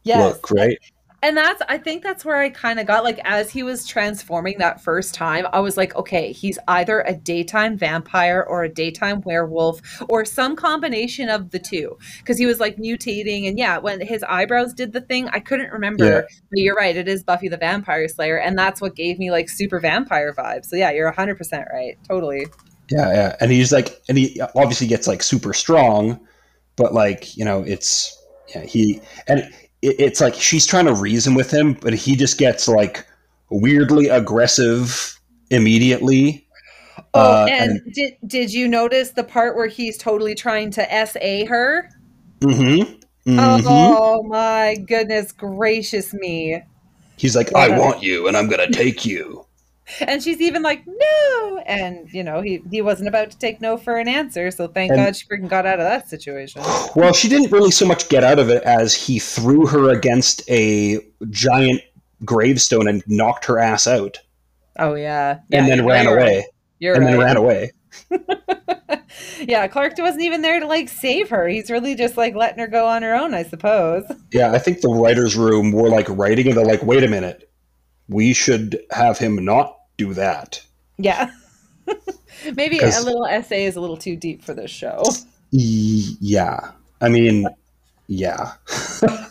yes. 0.02 0.18
look, 0.20 0.50
right? 0.50 0.78
And 1.20 1.36
that's 1.36 1.60
I 1.68 1.78
think 1.78 2.04
that's 2.04 2.24
where 2.24 2.36
I 2.36 2.50
kind 2.50 2.78
of 2.78 2.86
got 2.86 3.02
like 3.02 3.18
as 3.24 3.50
he 3.50 3.64
was 3.64 3.86
transforming 3.86 4.58
that 4.58 4.80
first 4.80 5.14
time, 5.14 5.46
I 5.52 5.58
was 5.58 5.76
like, 5.76 5.96
okay, 5.96 6.32
he's 6.32 6.58
either 6.68 7.00
a 7.00 7.14
daytime 7.14 7.76
vampire 7.76 8.44
or 8.48 8.62
a 8.62 8.68
daytime 8.68 9.22
werewolf 9.22 9.80
or 10.08 10.24
some 10.24 10.54
combination 10.54 11.28
of 11.28 11.50
the 11.50 11.58
two. 11.58 11.98
Because 12.18 12.38
he 12.38 12.46
was 12.46 12.60
like 12.60 12.76
mutating 12.76 13.48
and 13.48 13.58
yeah, 13.58 13.78
when 13.78 14.00
his 14.00 14.22
eyebrows 14.22 14.72
did 14.72 14.92
the 14.92 15.00
thing, 15.00 15.28
I 15.30 15.40
couldn't 15.40 15.72
remember. 15.72 16.04
Yeah. 16.04 16.20
But 16.20 16.60
you're 16.60 16.76
right, 16.76 16.96
it 16.96 17.08
is 17.08 17.24
Buffy 17.24 17.48
the 17.48 17.56
Vampire 17.56 18.06
Slayer, 18.06 18.38
and 18.38 18.56
that's 18.56 18.80
what 18.80 18.94
gave 18.94 19.18
me 19.18 19.32
like 19.32 19.48
super 19.48 19.80
vampire 19.80 20.32
vibes. 20.32 20.66
So 20.66 20.76
yeah, 20.76 20.92
you're 20.92 21.10
hundred 21.10 21.36
percent 21.36 21.66
right. 21.72 21.98
Totally. 22.08 22.46
Yeah, 22.90 23.12
yeah. 23.12 23.36
And 23.40 23.50
he's 23.50 23.72
like, 23.72 24.00
and 24.08 24.16
he 24.16 24.40
obviously 24.54 24.86
gets 24.86 25.06
like 25.06 25.22
super 25.22 25.52
strong, 25.52 26.20
but 26.76 26.94
like, 26.94 27.36
you 27.36 27.44
know, 27.44 27.62
it's, 27.62 28.16
yeah, 28.54 28.64
he, 28.64 29.00
and 29.26 29.52
it, 29.82 29.96
it's 29.98 30.20
like 30.20 30.34
she's 30.34 30.66
trying 30.66 30.86
to 30.86 30.94
reason 30.94 31.34
with 31.34 31.50
him, 31.52 31.74
but 31.74 31.94
he 31.94 32.16
just 32.16 32.38
gets 32.38 32.68
like 32.68 33.06
weirdly 33.50 34.08
aggressive 34.08 35.18
immediately. 35.50 36.46
Oh, 37.14 37.20
Uh, 37.20 37.46
and, 37.50 37.80
did 37.94 38.14
did 38.26 38.52
you 38.52 38.68
notice 38.68 39.10
the 39.10 39.24
part 39.24 39.56
where 39.56 39.66
he's 39.68 39.96
totally 39.96 40.34
trying 40.34 40.70
to 40.72 41.06
SA 41.06 41.46
her? 41.46 41.88
Mhm, 42.40 43.00
mhm. 43.26 43.62
Oh 43.66 44.22
my 44.24 44.76
goodness 44.86 45.32
gracious 45.32 46.12
me. 46.12 46.62
He's 47.16 47.34
like, 47.34 47.50
Yeah. 47.50 47.58
I 47.58 47.78
want 47.78 48.02
you 48.02 48.28
and 48.28 48.36
I'm 48.36 48.48
to 48.48 48.70
take 48.70 49.04
you. 49.04 49.44
And 50.00 50.22
she's 50.22 50.40
even 50.40 50.62
like, 50.62 50.84
no. 50.86 51.58
And, 51.66 52.12
you 52.12 52.22
know, 52.22 52.40
he, 52.40 52.62
he 52.70 52.82
wasn't 52.82 53.08
about 53.08 53.30
to 53.30 53.38
take 53.38 53.60
no 53.60 53.76
for 53.76 53.96
an 53.96 54.08
answer. 54.08 54.50
So 54.50 54.68
thank 54.68 54.90
And- 54.90 54.98
God 54.98 55.16
she 55.16 55.26
freaking 55.26 55.48
got 55.48 55.66
out 55.66 55.80
of 55.80 55.84
that 55.86 56.08
situation. 56.08 56.62
Well, 56.94 57.12
she 57.12 57.28
didn't 57.28 57.50
really 57.50 57.70
so 57.70 57.86
much 57.86 58.08
get 58.08 58.24
out 58.24 58.38
of 58.38 58.50
it 58.50 58.62
as 58.64 58.94
he 58.94 59.18
threw 59.18 59.66
her 59.66 59.90
against 59.90 60.48
a 60.50 61.00
giant 61.30 61.80
gravestone 62.24 62.88
and 62.88 63.02
knocked 63.06 63.44
her 63.44 63.58
ass 63.58 63.86
out 63.86 64.18
Oh, 64.78 64.94
yeah. 64.94 65.40
yeah 65.48 65.58
and 65.58 65.68
then 65.68 65.86
ran 65.86 66.06
right. 66.06 66.12
away. 66.14 66.46
You're 66.78 66.94
and 66.94 67.04
right. 67.04 67.10
then 67.12 67.20
ran 67.20 67.36
away. 67.36 67.72
yeah, 69.40 69.66
Clark 69.66 69.94
wasn't 69.98 70.22
even 70.22 70.42
there 70.42 70.60
to 70.60 70.66
like 70.66 70.88
save 70.88 71.30
her. 71.30 71.48
He's 71.48 71.70
really 71.70 71.94
just 71.94 72.16
like 72.16 72.34
letting 72.34 72.58
her 72.58 72.66
go 72.68 72.86
on 72.86 73.02
her 73.02 73.14
own, 73.14 73.34
I 73.34 73.42
suppose. 73.42 74.04
Yeah, 74.32 74.52
I 74.52 74.58
think 74.58 74.82
the 74.82 74.88
writers' 74.90 75.36
room 75.36 75.72
were 75.72 75.88
like 75.88 76.06
writing 76.10 76.48
and 76.48 76.56
they're 76.56 76.64
like, 76.66 76.82
wait 76.82 77.02
a 77.02 77.08
minute, 77.08 77.50
we 78.08 78.34
should 78.34 78.78
have 78.90 79.16
him 79.18 79.42
not 79.44 79.77
do 79.98 80.14
that. 80.14 80.64
Yeah. 80.96 81.30
Maybe 82.54 82.78
a 82.78 83.00
little 83.02 83.26
essay 83.26 83.66
is 83.66 83.76
a 83.76 83.80
little 83.80 83.96
too 83.96 84.16
deep 84.16 84.42
for 84.42 84.54
this 84.54 84.70
show. 84.70 85.02
Yeah, 85.50 86.70
I 87.00 87.08
mean, 87.08 87.46
yeah. 88.06 88.54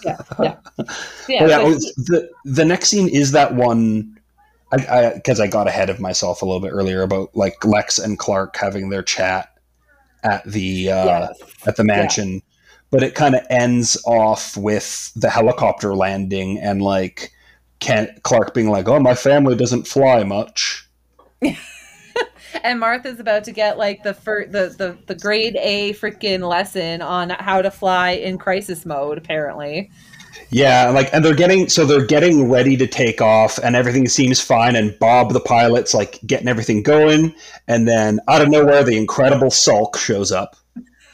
Yeah. 0.06 0.18
Yeah. 0.40 0.56
Yeah, 1.28 1.46
Yeah. 1.46 1.58
the 1.98 2.30
the 2.46 2.64
next 2.64 2.90
scene 2.90 3.10
is 3.10 3.32
that 3.32 3.54
one. 3.54 4.18
I 4.72 5.14
because 5.16 5.40
I, 5.40 5.48
got 5.48 5.68
ahead 5.68 5.90
of 5.90 6.00
myself 6.00 6.42
a 6.42 6.46
little 6.46 6.60
bit 6.60 6.72
earlier 6.72 7.02
about 7.02 7.36
like 7.36 7.64
Lex 7.64 8.00
and 8.00 8.20
Clark 8.20 8.56
having 8.58 8.90
their 8.90 9.04
chat 9.04 9.54
at 10.24 10.44
the 10.46 10.92
uh, 10.92 11.06
yes. 11.06 11.42
at 11.66 11.76
the 11.78 11.84
mansion, 11.84 12.42
but 12.92 13.04
it 13.04 13.16
kind 13.16 13.36
of 13.36 13.46
ends 13.50 13.98
off 14.06 14.58
with 14.58 15.12
the 15.16 15.30
helicopter 15.30 15.96
landing 15.96 16.60
and 16.60 16.82
like 16.82 17.32
can 17.80 18.10
Clark 18.24 18.54
being 18.54 18.70
like, 18.70 18.88
"Oh, 18.88 19.00
my 19.00 19.16
family 19.16 19.56
doesn't 19.56 19.88
fly 19.88 20.24
much." 20.24 20.88
and 22.64 22.80
Martha's 22.80 23.20
about 23.20 23.44
to 23.46 23.52
get 23.52 23.78
like 23.78 24.04
the 24.04 24.14
fir- 24.14 24.48
the, 24.48 24.76
the 24.78 24.98
the 25.08 25.16
grade 25.16 25.58
A 25.60 25.94
freaking 25.94 26.48
lesson 26.48 27.02
on 27.02 27.30
how 27.32 27.62
to 27.62 27.72
fly 27.72 28.12
in 28.12 28.38
crisis 28.38 28.86
mode. 28.86 29.18
Apparently, 29.18 29.92
Yeah, 30.50 30.90
like 30.90 31.10
and 31.14 31.26
they're 31.26 31.36
getting 31.36 31.68
so 31.70 31.86
they're 31.86 32.06
getting 32.06 32.50
ready 32.50 32.78
to 32.78 32.88
take 32.88 33.22
off 33.22 33.58
and 33.60 33.76
everything 33.76 34.08
seems 34.08 34.40
fine 34.42 34.76
and 34.76 34.98
Bob 35.00 35.34
the 35.34 35.40
pilot's 35.42 35.94
like 35.94 36.20
getting 36.26 36.48
everything 36.48 36.84
going 36.84 37.36
and 37.68 37.88
then 37.88 38.20
out 38.28 38.42
of 38.42 38.50
nowhere 38.50 38.84
the 38.84 38.98
incredible 38.98 39.52
Sulk 39.52 39.98
shows 39.98 40.32
up. 40.32 40.56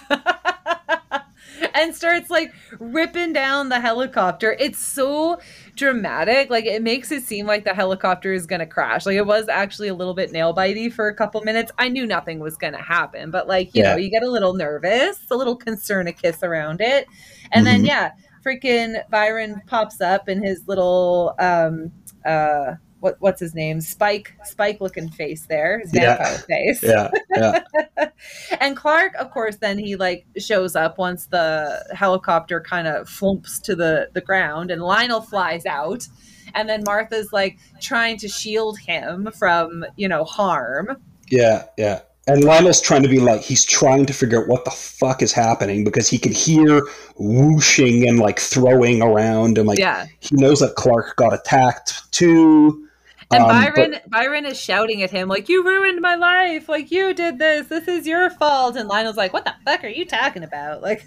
and 1.73 1.95
starts 1.95 2.29
like 2.29 2.53
ripping 2.79 3.33
down 3.33 3.69
the 3.69 3.79
helicopter. 3.79 4.55
It's 4.59 4.79
so 4.79 5.39
dramatic. 5.75 6.49
Like 6.49 6.65
it 6.65 6.81
makes 6.81 7.11
it 7.11 7.23
seem 7.23 7.45
like 7.45 7.63
the 7.63 7.73
helicopter 7.73 8.33
is 8.33 8.45
gonna 8.45 8.65
crash. 8.65 9.05
Like 9.05 9.15
it 9.15 9.25
was 9.25 9.49
actually 9.49 9.87
a 9.87 9.93
little 9.93 10.13
bit 10.13 10.31
nail 10.31 10.53
bitey 10.53 10.91
for 10.91 11.07
a 11.07 11.15
couple 11.15 11.41
minutes. 11.41 11.71
I 11.77 11.89
knew 11.89 12.05
nothing 12.05 12.39
was 12.39 12.55
gonna 12.57 12.81
happen, 12.81 13.31
but 13.31 13.47
like 13.47 13.73
you 13.73 13.83
Yeah. 13.83 13.91
know, 13.91 13.97
you 13.97 14.09
get 14.09 14.23
a 14.23 14.29
little 14.29 14.53
nervous, 14.53 15.19
a 15.31 15.35
little 15.35 15.55
concern, 15.55 16.07
a 16.07 16.13
kiss 16.13 16.43
around 16.43 16.81
it, 16.81 17.07
and 17.51 17.65
then 17.65 17.83
Mhm. 17.83 17.87
yeah, 17.87 18.11
freaking 18.45 19.01
Byron 19.09 19.61
pops 19.67 20.01
up 20.01 20.29
in 20.29 20.43
his 20.43 20.67
little 20.67 21.33
um 21.39 21.91
uh 22.25 22.73
what 23.03 23.17
what's 23.19 23.39
his 23.39 23.53
name 23.53 23.81
spike 23.81 24.33
spike 24.45 24.79
looking 24.81 25.09
face 25.09 25.45
there 25.47 25.79
his 25.79 25.93
Yeah. 25.93 26.17
vampire 26.17 26.37
face 26.47 26.83
Yeah, 26.83 27.11
yeah. 27.35 28.07
and 28.59 28.75
Clark, 28.77 29.13
of 29.15 29.29
course, 29.31 29.57
then 29.57 29.77
he 29.77 29.95
like 29.95 30.25
shows 30.37 30.75
up 30.75 30.97
once 30.97 31.27
the 31.27 31.83
helicopter 31.93 32.61
kind 32.61 32.87
of 32.87 33.07
flumps 33.09 33.59
to 33.59 33.75
the 33.75 34.09
the 34.13 34.21
ground, 34.21 34.71
and 34.71 34.81
Lionel 34.81 35.21
flies 35.21 35.65
out, 35.65 36.07
and 36.55 36.69
then 36.69 36.83
Martha's 36.85 37.31
like 37.33 37.57
trying 37.81 38.17
to 38.17 38.27
shield 38.27 38.79
him 38.79 39.29
from 39.37 39.85
you 39.97 40.07
know 40.07 40.23
harm. 40.23 40.97
Yeah, 41.29 41.63
yeah. 41.77 42.01
And 42.25 42.41
Lionel's 42.45 42.79
trying 42.79 43.03
to 43.03 43.09
be 43.09 43.19
like 43.19 43.41
he's 43.41 43.65
trying 43.65 44.05
to 44.05 44.13
figure 44.13 44.41
out 44.41 44.47
what 44.47 44.63
the 44.63 44.71
fuck 44.71 45.21
is 45.21 45.33
happening 45.33 45.83
because 45.83 46.07
he 46.07 46.17
could 46.17 46.31
hear 46.31 46.81
whooshing 47.17 48.07
and 48.07 48.17
like 48.17 48.39
throwing 48.39 49.01
around 49.01 49.57
and 49.57 49.67
like 49.67 49.79
yeah, 49.79 50.05
he 50.21 50.35
knows 50.37 50.59
that 50.61 50.75
Clark 50.75 51.17
got 51.17 51.33
attacked 51.33 52.09
too. 52.13 52.87
And 53.33 53.43
Um, 53.43 53.49
Byron 53.49 53.95
Byron 54.07 54.45
is 54.45 54.59
shouting 54.59 55.01
at 55.03 55.11
him 55.11 55.27
like, 55.27 55.49
"You 55.49 55.63
ruined 55.63 56.01
my 56.01 56.15
life! 56.15 56.69
Like 56.69 56.91
you 56.91 57.13
did 57.13 57.39
this! 57.39 57.67
This 57.67 57.87
is 57.87 58.05
your 58.07 58.29
fault!" 58.31 58.75
And 58.75 58.87
Lionel's 58.89 59.17
like, 59.17 59.33
"What 59.33 59.45
the 59.45 59.53
fuck 59.65 59.83
are 59.83 59.87
you 59.89 60.05
talking 60.05 60.43
about?" 60.43 60.81
Like, 60.81 61.05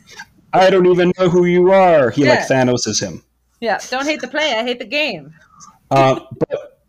I 0.52 0.70
don't 0.70 0.86
even 0.86 1.12
know 1.18 1.28
who 1.28 1.44
you 1.44 1.72
are. 1.72 2.10
He 2.10 2.24
like 2.24 2.40
Yeah. 2.40 2.46
Thanos 2.46 2.86
is 2.86 3.00
him. 3.00 3.22
yeah, 3.60 3.78
don't 3.90 4.06
hate 4.06 4.20
the 4.20 4.28
play, 4.28 4.54
I 4.56 4.62
hate 4.62 4.78
the 4.78 4.84
game. 4.86 5.32
Uh, 5.90 6.20
but 6.48 6.80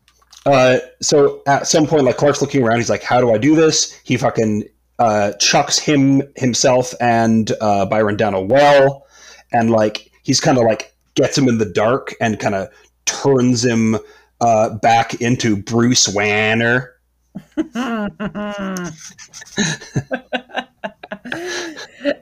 uh, 0.46 0.80
so 1.02 1.42
at 1.48 1.68
some 1.68 1.86
point, 1.88 2.04
like 2.06 2.18
Clark's 2.18 2.42
looking 2.42 2.64
around, 2.64 2.78
he's 2.78 2.90
like, 2.90 3.04
"How 3.04 3.20
do 3.22 3.32
I 3.32 3.38
do 3.38 3.56
this?" 3.56 4.00
He 4.04 4.18
fucking 4.18 4.64
uh, 5.00 5.34
chucks 5.34 5.78
him 5.78 6.24
himself 6.36 6.94
and 7.00 7.52
uh, 7.62 7.86
Byron 7.86 8.18
down 8.18 8.34
a 8.34 8.42
well, 8.42 9.06
and 9.54 9.70
like 9.70 10.10
he's 10.24 10.40
kind 10.40 10.58
of 10.58 10.64
like 10.64 10.94
gets 11.16 11.38
him 11.38 11.48
in 11.48 11.58
the 11.58 11.66
dark 11.66 12.14
and 12.22 12.40
kind 12.40 12.56
of 12.56 12.70
turns 13.06 13.64
him 13.66 13.98
uh, 14.42 14.76
back 14.76 15.22
into 15.22 15.62
Bruce 15.62 16.08
Banner. 16.08 16.94
and 17.56 17.76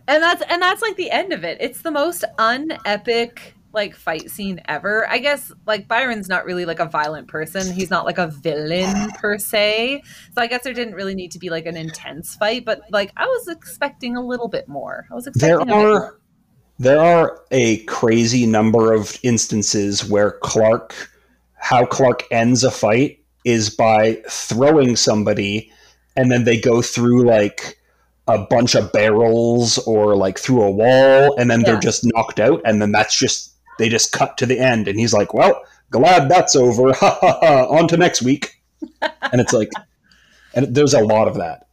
that's 0.07 0.41
and 0.49 0.61
that's 0.61 0.82
like 0.82 0.95
the 0.97 1.09
end 1.11 1.34
of 1.34 1.43
it. 1.43 1.57
It's 1.61 1.82
the 1.82 1.91
most 1.91 2.24
unepic 2.38 3.39
like 3.76 3.95
fight 3.95 4.32
scene 4.32 4.61
ever. 4.68 5.07
I 5.09 5.20
guess 5.20 5.51
like 5.68 5.88
Byron's 5.88 6.30
not 6.30 6.45
really 6.45 6.66
like 6.66 6.80
a 6.80 6.86
violent 6.86 7.28
person. 7.28 7.72
He's 7.72 7.89
not 7.89 8.05
like 8.05 8.18
a 8.18 8.28
villain 8.28 9.11
per 9.11 9.38
se. 9.38 10.01
So 10.34 10.41
I 10.41 10.47
guess 10.47 10.63
there 10.63 10.74
didn't 10.74 10.95
really 10.95 11.13
need 11.13 11.32
to 11.32 11.39
be 11.39 11.49
like 11.49 11.66
an 11.66 11.78
intense 11.78 12.36
fight, 12.36 12.66
but 12.66 12.82
like 12.89 13.11
I 13.18 13.26
was 13.26 13.47
expecting 13.49 14.16
a 14.16 14.26
little 14.26 14.47
bit 14.47 14.68
more. 14.68 15.05
I 15.11 15.13
was 15.13 15.26
there 15.26 15.59
expecting 15.59 15.68
bit 15.68 15.76
are 15.76 15.99
more. 15.99 16.20
there 16.80 16.99
are 16.99 17.41
a 17.51 17.84
crazy 17.84 18.45
number 18.45 18.93
of 18.93 19.20
instances 19.24 20.09
where 20.09 20.32
Clark 20.41 21.11
how 21.70 21.84
Clark 21.86 22.24
ends 22.30 22.63
a 22.63 22.70
fight 22.70 23.20
is 23.43 23.70
by 23.76 24.22
throwing 24.30 24.95
somebody 24.95 25.72
and 26.16 26.32
then 26.32 26.43
they 26.43 26.59
go 26.59 26.82
through 26.82 27.24
like 27.26 27.80
a 28.28 28.38
bunch 28.38 28.76
of 28.76 28.91
barrels 28.91 29.80
or 29.88 30.16
like 30.16 30.38
through 30.38 30.61
a 30.61 30.70
wall 30.72 31.36
and 31.39 31.49
then 31.49 31.61
Yeah. 31.61 31.66
they're 31.72 31.80
just 31.89 32.03
knocked 32.13 32.39
out 32.39 32.61
and 32.66 32.80
then 32.82 32.91
that's 32.91 33.18
just 33.18 33.53
they 33.80 33.89
just 33.89 34.11
cut 34.11 34.38
to 34.38 34.45
the 34.45 34.59
end 34.59 34.88
and 34.88 34.99
he's 34.99 35.11
like 35.13 35.34
well 35.34 35.59
glad 35.89 36.30
that's 36.30 36.55
over 36.55 36.93
ha 37.01 37.18
ha 37.20 37.39
ha 37.41 37.66
on 37.78 37.88
to 37.88 37.97
next 37.97 38.22
week 38.22 38.61
and 39.32 39.41
it's 39.41 39.53
like 39.53 39.70
and 40.53 40.76
there's 40.76 40.93
a 40.93 41.01
lot 41.01 41.28
of 41.28 41.36
that 41.36 41.66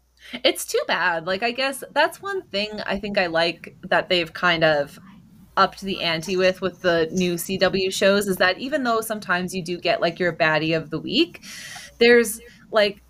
It's 0.44 0.64
too 0.64 0.80
bad. 0.88 1.26
Like 1.26 1.42
I 1.42 1.52
guess 1.52 1.84
that's 1.92 2.22
one 2.22 2.40
thing 2.48 2.70
I 2.86 2.98
think 2.98 3.18
I 3.18 3.26
like 3.26 3.76
that 3.90 4.08
they've 4.08 4.32
kind 4.32 4.64
of 4.64 4.98
upped 5.56 5.80
the 5.82 6.02
ante 6.02 6.36
with 6.36 6.60
with 6.60 6.80
the 6.82 7.08
new 7.12 7.34
CW 7.34 7.92
shows 7.92 8.26
is 8.26 8.36
that 8.38 8.58
even 8.58 8.84
though 8.84 9.00
sometimes 9.00 9.54
you 9.54 9.62
do 9.62 9.78
get 9.78 10.00
like 10.00 10.18
your 10.18 10.32
baddie 10.32 10.76
of 10.76 10.90
the 10.90 10.98
week, 10.98 11.42
there's 11.98 12.40
like 12.70 13.02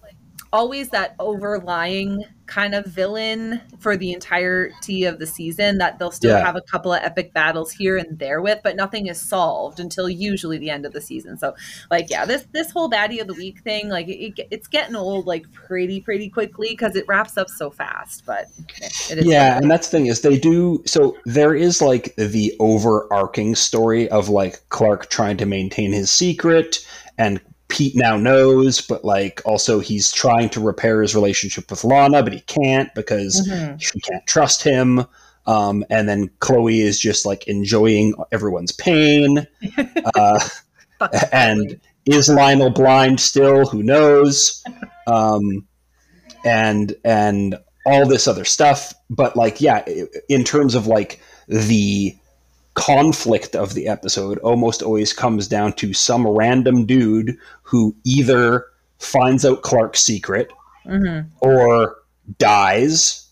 always 0.52 0.90
that 0.90 1.14
overlying 1.18 2.24
kind 2.52 2.74
of 2.74 2.84
villain 2.84 3.60
for 3.78 3.96
the 3.96 4.12
entirety 4.12 5.04
of 5.04 5.18
the 5.18 5.26
season 5.26 5.78
that 5.78 5.98
they'll 5.98 6.10
still 6.10 6.36
Yeah. 6.36 6.44
have 6.44 6.56
a 6.56 6.60
couple 6.60 6.92
of 6.92 7.02
epic 7.02 7.32
battles 7.32 7.72
here 7.72 7.96
and 7.96 8.18
there 8.18 8.42
with, 8.42 8.60
but 8.62 8.76
nothing 8.76 9.06
is 9.06 9.18
solved 9.20 9.80
until 9.80 10.08
usually 10.08 10.58
the 10.58 10.70
end 10.70 10.84
of 10.84 10.92
the 10.92 11.00
season. 11.00 11.38
So 11.38 11.54
like 11.90 12.10
yeah 12.10 12.24
this 12.24 12.46
this 12.52 12.70
whole 12.70 12.90
baddie 12.90 13.20
of 13.20 13.26
the 13.26 13.34
week 13.34 13.60
thing 13.60 13.88
like 13.88 14.08
it, 14.08 14.18
it, 14.40 14.48
it's 14.50 14.66
getting 14.66 14.96
old 14.96 15.26
like 15.26 15.50
pretty 15.52 16.00
pretty 16.00 16.28
quickly 16.28 16.68
because 16.70 16.96
it 16.96 17.04
wraps 17.08 17.36
up 17.38 17.48
so 17.48 17.70
fast 17.70 18.24
but 18.26 18.46
it 19.10 19.18
is 19.18 19.26
yeah 19.26 19.56
and 19.56 19.70
that's 19.70 19.88
the 19.88 19.98
thing 19.98 20.06
is 20.06 20.20
they 20.20 20.38
do 20.38 20.82
so 20.86 21.16
there 21.24 21.54
is 21.54 21.80
like 21.80 22.14
the 22.16 22.54
overarching 22.60 23.54
story 23.54 24.08
of 24.10 24.28
like 24.28 24.60
clark 24.68 25.08
trying 25.10 25.36
to 25.36 25.46
maintain 25.46 25.92
his 25.92 26.10
secret 26.10 26.86
and 27.18 27.40
pete 27.72 27.96
now 27.96 28.16
knows 28.16 28.80
but 28.80 29.04
like 29.04 29.40
also 29.44 29.80
he's 29.80 30.12
trying 30.12 30.48
to 30.50 30.60
repair 30.60 31.00
his 31.02 31.14
relationship 31.14 31.68
with 31.70 31.82
lana 31.84 32.22
but 32.22 32.32
he 32.32 32.40
can't 32.40 32.94
because 32.94 33.48
Mhm. 33.48 33.80
she 33.80 33.98
can't 34.00 34.26
trust 34.26 34.62
him 34.62 35.04
um, 35.46 35.84
and 35.90 36.08
then 36.08 36.30
chloe 36.38 36.80
is 36.80 37.00
just 37.00 37.26
like 37.26 37.48
enjoying 37.48 38.14
everyone's 38.30 38.72
pain 38.72 39.46
uh, 40.14 40.38
and 41.32 41.80
is 42.04 42.28
Lionel 42.28 42.70
blind 42.70 43.20
still? 43.20 43.66
Who 43.66 43.82
knows? 43.82 44.62
Um, 45.06 45.66
and 46.44 46.94
and 47.04 47.56
all 47.86 48.06
this 48.06 48.26
other 48.26 48.44
stuff. 48.44 48.92
But 49.10 49.36
like, 49.36 49.60
yeah, 49.60 49.84
in 50.28 50.44
terms 50.44 50.74
of 50.74 50.86
like 50.86 51.20
the 51.48 52.16
conflict 52.74 53.54
of 53.54 53.74
the 53.74 53.86
episode, 53.88 54.38
almost 54.38 54.82
always 54.82 55.12
comes 55.12 55.46
down 55.48 55.72
to 55.74 55.92
some 55.92 56.26
random 56.26 56.86
dude 56.86 57.36
who 57.62 57.94
either 58.04 58.66
finds 58.98 59.44
out 59.44 59.62
Clark's 59.62 60.00
secret 60.02 60.50
Mhm. 60.86 61.26
or 61.40 61.96
dies 62.38 63.26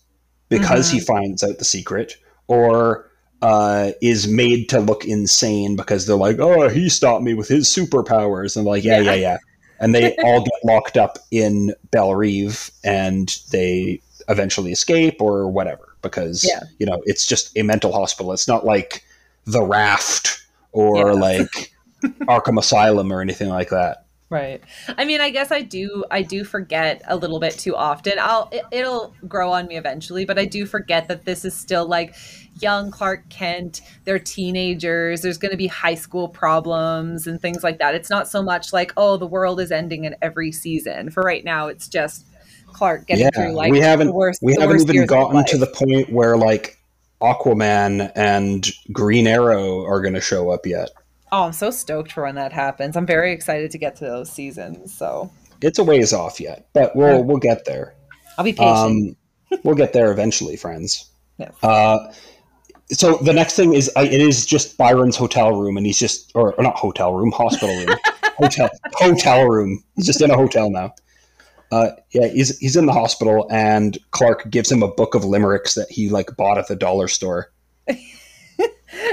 because 0.49 0.89
he 0.91 0.99
finds 0.99 1.43
out 1.43 1.57
the 1.59 1.65
secret, 1.65 2.15
or 2.47 3.07
uh, 3.41 3.91
is 4.01 4.27
made 4.27 4.69
to 4.69 4.79
look 4.79 5.03
insane 5.05 5.75
because 5.75 6.05
they're 6.05 6.15
like, 6.15 6.37
oh, 6.39 6.69
he 6.69 6.87
stopped 6.89 7.23
me 7.23 7.33
with 7.33 7.47
his 7.47 7.67
superpowers. 7.67 8.55
And 8.55 8.65
like, 8.65 8.83
yeah, 8.83 8.99
yeah, 8.99 9.13
Yeah. 9.13 9.15
yeah. 9.15 9.37
And 9.79 9.95
they 9.95 10.15
all 10.17 10.41
get 10.43 10.53
locked 10.63 10.95
up 10.95 11.17
in 11.31 11.73
Belle 11.89 12.13
Reve 12.13 12.69
and 12.83 13.35
they 13.51 13.99
eventually 14.27 14.71
escape 14.71 15.19
or 15.19 15.47
whatever 15.49 15.95
because, 16.03 16.43
Yeah. 16.47 16.61
you 16.77 16.85
know, 16.85 17.01
it's 17.05 17.25
just 17.25 17.57
a 17.57 17.63
mental 17.63 17.91
hospital. 17.91 18.31
It's 18.31 18.47
not 18.47 18.63
like 18.63 19.03
The 19.45 19.63
Raft 19.63 20.45
or 20.71 21.07
Yeah. 21.07 21.13
like 21.13 21.71
Arkham 22.03 22.59
Asylum 22.59 23.11
or 23.11 23.21
anything 23.21 23.49
like 23.49 23.69
that. 23.69 24.05
Right. 24.29 24.61
I 24.97 25.03
mean, 25.03 25.19
I 25.19 25.29
guess 25.29 25.51
I 25.51 25.61
do. 25.61 26.05
I 26.09 26.21
do 26.21 26.45
forget 26.45 27.01
a 27.05 27.17
little 27.17 27.41
bit 27.41 27.51
too 27.59 27.75
often. 27.75 28.13
I'll. 28.17 28.47
It, 28.53 28.63
it'll 28.71 29.13
grow 29.27 29.51
on 29.51 29.67
me 29.67 29.75
eventually, 29.75 30.23
but 30.23 30.39
I 30.39 30.45
do 30.45 30.65
forget 30.65 31.09
that 31.09 31.25
this 31.25 31.43
is 31.43 31.53
still 31.53 31.85
like 31.85 32.15
young 32.61 32.91
Clark 32.91 33.27
Kent. 33.27 33.81
They're 34.05 34.19
teenagers. 34.19 35.21
There's 35.21 35.37
going 35.37 35.51
to 35.51 35.57
be 35.57 35.67
high 35.67 35.95
school 35.95 36.29
problems 36.29 37.27
and 37.27 37.41
things 37.41 37.61
like 37.61 37.79
that. 37.79 37.93
It's 37.93 38.09
not 38.09 38.29
so 38.29 38.41
much 38.41 38.71
like 38.71 38.93
oh, 38.95 39.17
the 39.17 39.27
world 39.27 39.59
is 39.59 39.69
ending 39.69 40.05
in 40.05 40.15
every 40.21 40.53
season. 40.53 41.09
For 41.09 41.21
right 41.23 41.43
now, 41.43 41.67
it's 41.67 41.89
just 41.89 42.25
Clark 42.67 43.07
getting 43.07 43.25
yeah, 43.25 43.29
through 43.35 43.51
like 43.51 43.73
we 43.73 43.81
haven't 43.81 44.13
worst. 44.13 44.39
we 44.41 44.55
haven't 44.57 44.79
even 44.89 45.07
gotten 45.07 45.43
to 45.43 45.57
the 45.57 45.67
point 45.67 46.09
where 46.09 46.37
like 46.37 46.80
Aquaman 47.21 48.11
and 48.15 48.67
Green 48.91 49.27
Arrow 49.27 49.85
are 49.85 50.01
going 50.01 50.13
to 50.13 50.21
show 50.21 50.49
up 50.49 50.65
yet. 50.65 50.89
Oh, 51.31 51.43
I'm 51.43 51.53
so 51.53 51.71
stoked 51.71 52.11
for 52.11 52.23
when 52.23 52.35
that 52.35 52.51
happens. 52.51 52.97
I'm 52.97 53.05
very 53.05 53.31
excited 53.31 53.71
to 53.71 53.77
get 53.77 53.95
to 53.97 54.05
those 54.05 54.29
seasons. 54.29 54.93
So 54.93 55.31
It's 55.61 55.79
a 55.79 55.83
ways 55.83 56.11
off 56.13 56.39
yet, 56.39 56.67
but 56.73 56.95
we'll 56.95 57.17
Yeah. 57.17 57.21
we'll 57.21 57.37
get 57.37 57.65
there. 57.65 57.93
I'll 58.37 58.43
be 58.45 58.53
patient. 58.53 58.77
Um, 58.77 59.15
we'll 59.63 59.75
get 59.75 59.93
there 59.93 60.11
eventually, 60.11 60.55
friends. 60.57 61.09
Yes. 61.37 61.53
Uh, 61.63 62.11
so 62.91 63.15
the 63.17 63.31
next 63.33 63.55
thing 63.55 63.73
is 63.73 63.89
uh, 63.95 64.01
it 64.01 64.19
is 64.19 64.45
just 64.45 64.77
Byron's 64.77 65.15
hotel 65.15 65.55
room, 65.55 65.77
and 65.77 65.85
he's 65.85 65.97
just 65.99 66.31
or, 66.35 66.53
or 66.55 66.63
not 66.63 66.75
hotel 66.75 67.13
room, 67.13 67.31
hospital 67.31 67.73
room, 67.85 67.97
hotel 68.37 68.69
hotel 68.95 69.45
room. 69.47 69.81
He's 69.95 70.05
just 70.07 70.21
in 70.21 70.29
a 70.31 70.35
hotel 70.35 70.69
now. 70.69 70.93
Uh, 71.71 71.91
yeah, 72.11 72.27
he's 72.27 72.57
he's 72.59 72.75
in 72.75 72.85
the 72.85 72.93
hospital, 72.93 73.47
and 73.49 73.97
Clark 74.11 74.49
gives 74.49 74.71
him 74.71 74.83
a 74.83 74.87
book 74.89 75.15
of 75.15 75.23
limericks 75.23 75.75
that 75.75 75.89
he 75.89 76.09
like 76.09 76.35
bought 76.37 76.57
at 76.57 76.67
the 76.67 76.75
dollar 76.75 77.07
store. 77.07 77.51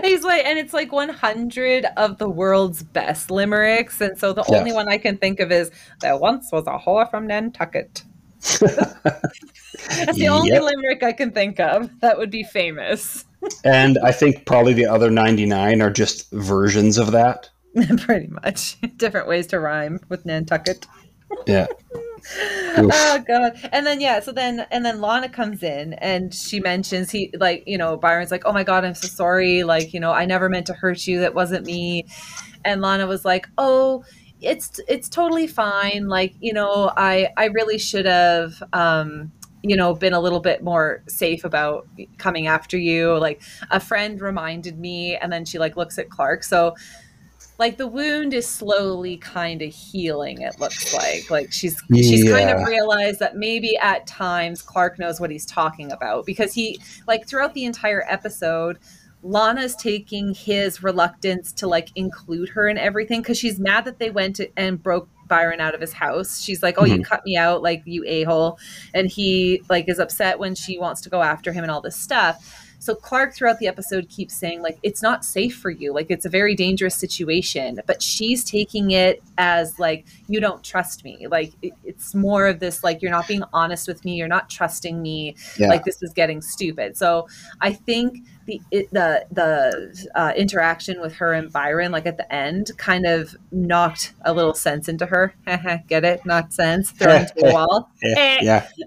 He's 0.02 0.24
like, 0.24 0.44
and 0.44 0.58
it's 0.58 0.72
like 0.74 0.90
100 0.90 1.86
of 1.96 2.18
the 2.18 2.28
world's 2.28 2.82
best 2.82 3.30
limericks. 3.30 4.00
And 4.00 4.18
so 4.18 4.32
the 4.32 4.44
Yeah. 4.48 4.58
only 4.58 4.72
one 4.72 4.88
I 4.88 4.98
can 4.98 5.16
think 5.16 5.38
of 5.38 5.52
is 5.52 5.70
There 6.00 6.16
once 6.16 6.50
was 6.50 6.66
a 6.66 6.78
whore 6.78 7.08
from 7.08 7.28
Nantucket. 7.28 8.02
That's 8.60 10.18
the 10.18 10.28
only 10.28 10.50
limerick 10.58 11.02
I 11.04 11.12
can 11.12 11.30
think 11.30 11.60
of 11.60 11.90
that 12.00 12.18
would 12.18 12.30
be 12.30 12.42
famous. 12.42 13.24
And 13.64 13.98
I 13.98 14.10
think 14.10 14.46
probably 14.46 14.72
the 14.72 14.86
other 14.86 15.10
99 15.10 15.80
are 15.80 15.90
just 15.92 16.28
versions 16.32 16.98
of 16.98 17.12
that. 17.12 17.48
Pretty 17.98 18.26
much. 18.26 18.76
Different 18.96 19.28
ways 19.28 19.46
to 19.48 19.60
rhyme 19.60 20.00
with 20.08 20.26
Nantucket. 20.26 20.86
Yeah. 21.46 21.68
Oh 22.76 23.24
god. 23.26 23.58
And 23.72 23.86
then 23.86 24.00
yeah, 24.00 24.20
so 24.20 24.32
then 24.32 24.66
and 24.70 24.84
then 24.84 25.00
Lana 25.00 25.28
comes 25.28 25.62
in 25.62 25.94
and 25.94 26.34
she 26.34 26.60
mentions 26.60 27.10
he 27.10 27.30
like, 27.38 27.64
you 27.66 27.78
know, 27.78 27.96
Byron's 27.96 28.30
like, 28.30 28.42
"Oh 28.46 28.52
my 28.52 28.64
god, 28.64 28.84
I'm 28.84 28.94
so 28.94 29.08
sorry. 29.08 29.64
Like, 29.64 29.92
you 29.92 30.00
know, 30.00 30.12
I 30.12 30.26
never 30.26 30.48
meant 30.48 30.66
to 30.66 30.74
hurt 30.74 31.06
you. 31.06 31.20
That 31.20 31.34
wasn't 31.34 31.66
me." 31.66 32.06
And 32.64 32.80
Lana 32.80 33.06
was 33.06 33.24
like, 33.24 33.48
"Oh, 33.58 34.04
it's 34.40 34.80
it's 34.88 35.08
totally 35.08 35.46
fine. 35.46 36.08
Like, 36.08 36.34
you 36.40 36.52
know, 36.52 36.92
I 36.96 37.28
I 37.36 37.46
really 37.46 37.78
should 37.78 38.06
have 38.06 38.62
um 38.72 39.32
you 39.64 39.76
know, 39.76 39.92
been 39.92 40.12
a 40.12 40.20
little 40.20 40.38
bit 40.38 40.62
more 40.62 41.02
safe 41.08 41.44
about 41.44 41.86
coming 42.16 42.46
after 42.46 42.78
you. 42.78 43.18
Like 43.18 43.42
a 43.72 43.80
friend 43.80 44.20
reminded 44.20 44.78
me 44.78 45.16
and 45.16 45.32
then 45.32 45.44
she 45.44 45.58
like 45.58 45.76
looks 45.76 45.98
at 45.98 46.10
Clark. 46.10 46.44
So 46.44 46.76
like 47.58 47.76
the 47.76 47.86
wound 47.86 48.32
is 48.32 48.46
slowly 48.46 49.16
kind 49.16 49.62
of 49.62 49.74
healing 49.74 50.40
it 50.40 50.58
looks 50.60 50.94
like. 50.94 51.30
Like 51.30 51.52
she's 51.52 51.82
she's 51.92 52.30
kind 52.30 52.50
of 52.50 52.66
realized 52.66 53.18
that 53.18 53.36
maybe 53.36 53.76
at 53.76 54.06
times 54.06 54.62
clark 54.62 54.98
knows 54.98 55.20
what 55.20 55.30
he's 55.30 55.44
talking 55.44 55.90
about 55.92 56.24
because 56.24 56.54
he 56.54 56.80
like 57.06 57.26
throughout 57.26 57.54
the 57.54 57.64
entire 57.64 58.04
episode 58.08 58.78
lana's 59.22 59.74
taking 59.74 60.32
his 60.32 60.82
reluctance 60.82 61.52
to 61.52 61.66
like 61.66 61.88
include 61.96 62.50
her 62.50 62.68
in 62.68 62.78
everything 62.78 63.20
because 63.20 63.36
she's 63.36 63.58
mad 63.58 63.84
that 63.84 63.98
they 63.98 64.10
went 64.10 64.36
to, 64.36 64.48
and 64.56 64.80
broke 64.80 65.08
byron 65.26 65.60
out 65.60 65.74
of 65.74 65.80
his 65.80 65.92
house. 65.92 66.40
She's 66.40 66.62
like 66.62 66.76
oh 66.78 66.84
you 66.84 66.94
mm-hmm. 66.94 67.02
cut 67.02 67.24
me 67.26 67.36
out 67.36 67.62
like 67.62 67.82
you 67.84 68.04
a-hole. 68.06 68.58
And 68.94 69.10
he 69.10 69.62
like 69.68 69.88
is 69.88 69.98
upset 69.98 70.38
when 70.38 70.54
she 70.54 70.78
wants 70.78 71.00
to 71.02 71.10
go 71.10 71.22
after 71.22 71.52
him 71.52 71.64
and 71.64 71.70
all 71.70 71.80
this 71.80 71.96
stuff 71.96 72.64
so 72.78 72.94
Clark 72.94 73.34
throughout 73.34 73.58
the 73.58 73.66
episode 73.66 74.08
keeps 74.08 74.34
saying 74.34 74.62
like 74.62 74.78
it's 74.82 75.02
not 75.02 75.24
safe 75.24 75.56
for 75.56 75.70
you. 75.70 75.92
Like 75.92 76.10
it's 76.10 76.24
a 76.24 76.28
very 76.28 76.54
dangerous 76.54 76.94
situation, 76.94 77.80
but 77.86 78.02
she's 78.02 78.44
taking 78.44 78.92
it 78.92 79.22
as 79.36 79.78
like 79.78 80.06
you 80.28 80.40
don't 80.40 80.62
trust 80.62 81.04
me. 81.04 81.26
Like 81.26 81.52
it, 81.62 81.72
it's 81.84 82.14
more 82.14 82.46
of 82.46 82.60
this 82.60 82.84
like 82.84 83.02
you're 83.02 83.10
not 83.10 83.26
being 83.26 83.42
honest 83.52 83.88
with 83.88 84.04
me, 84.04 84.14
you're 84.14 84.28
not 84.28 84.48
trusting 84.48 85.02
me. 85.02 85.34
Yeah. 85.58 85.68
Like 85.68 85.84
this 85.84 86.02
is 86.02 86.12
getting 86.12 86.40
stupid. 86.40 86.96
So 86.96 87.28
I 87.60 87.72
think 87.72 88.18
the 88.48 88.60
the 88.90 89.24
the 89.30 90.08
uh, 90.14 90.32
interaction 90.36 91.00
with 91.00 91.14
her 91.16 91.32
and 91.32 91.52
Byron 91.52 91.92
like 91.92 92.06
at 92.06 92.16
the 92.16 92.32
end 92.34 92.70
kind 92.78 93.06
of 93.06 93.36
knocked 93.52 94.12
a 94.24 94.32
little 94.32 94.54
sense 94.54 94.88
into 94.88 95.06
her. 95.06 95.34
Get 95.88 96.04
it? 96.04 96.24
Knocked 96.26 96.52
sense. 96.52 96.90
Thrown 96.90 97.20
into 97.22 97.34
the 97.36 97.52
wall. 97.52 97.90
Eh. 98.02 98.38
yeah. 98.42 98.66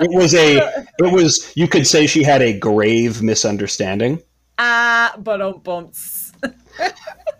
it 0.00 0.10
was 0.10 0.34
a 0.34 0.56
it 0.98 1.12
was 1.12 1.52
you 1.56 1.68
could 1.68 1.86
say 1.86 2.06
she 2.06 2.22
had 2.22 2.42
a 2.42 2.58
grave 2.58 3.22
misunderstanding. 3.22 4.20
ah, 4.58 5.14
but 5.18 5.40
um 5.42 5.60
bumps. 5.62 6.32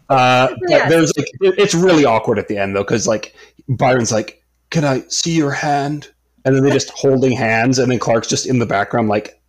Uh, 0.09 0.49
Yes. 0.69 0.91
there's 0.91 1.13
like, 1.17 1.29
it's 1.41 1.75
really 1.75 2.05
awkward 2.05 2.39
at 2.39 2.49
the 2.49 2.59
end 2.59 2.75
though, 2.75 2.83
because 2.83 3.07
like 3.07 3.35
Byron's 3.69 4.11
like, 4.11 4.43
"Can 4.71 4.85
I 4.85 5.05
see 5.09 5.37
your 5.37 5.53
hand?" 5.53 6.09
And 6.45 6.55
then 6.55 6.65
they're 6.65 6.73
just 6.73 6.91
holding 6.91 7.33
hands, 7.33 7.79
and 7.79 7.91
then 7.93 7.99
Clark's 8.01 8.27
just 8.29 8.47
in 8.47 8.59
the 8.59 8.67
background, 8.67 9.09
like, 9.09 9.40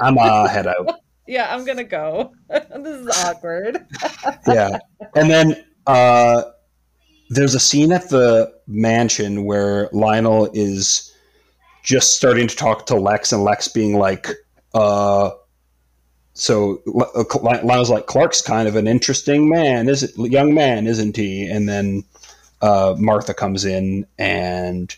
"I'm 0.00 0.18
uh, 0.18 0.48
head 0.48 0.66
out." 0.66 1.00
Yeah, 1.28 1.54
I'm 1.54 1.66
gonna 1.66 1.84
go. 1.84 2.32
this 2.48 2.86
is 2.86 3.24
awkward. 3.26 3.86
yeah, 4.48 4.78
and 5.14 5.30
then 5.30 5.62
uh, 5.86 6.42
there's 7.28 7.54
a 7.54 7.60
scene 7.60 7.92
at 7.92 8.08
the 8.08 8.50
mansion 8.66 9.44
where 9.44 9.90
Lionel 9.92 10.48
is 10.54 11.14
just 11.82 12.16
starting 12.16 12.48
to 12.48 12.56
talk 12.56 12.86
to 12.86 12.94
Lex, 12.94 13.30
and 13.30 13.44
Lex 13.44 13.68
being 13.68 13.98
like, 13.98 14.28
uh. 14.72 15.30
So 16.32 16.80
uh, 16.86 17.24
Lionel's 17.42 17.90
like 17.90 18.06
Clark's 18.06 18.40
kind 18.40 18.66
of 18.66 18.76
an 18.76 18.86
interesting 18.86 19.50
man, 19.50 19.88
is 19.88 20.04
it, 20.04 20.16
young 20.16 20.54
man, 20.54 20.86
isn't 20.86 21.14
he? 21.14 21.46
And 21.46 21.68
then 21.68 22.04
uh, 22.62 22.94
Martha 22.96 23.34
comes 23.34 23.66
in, 23.66 24.06
and 24.18 24.96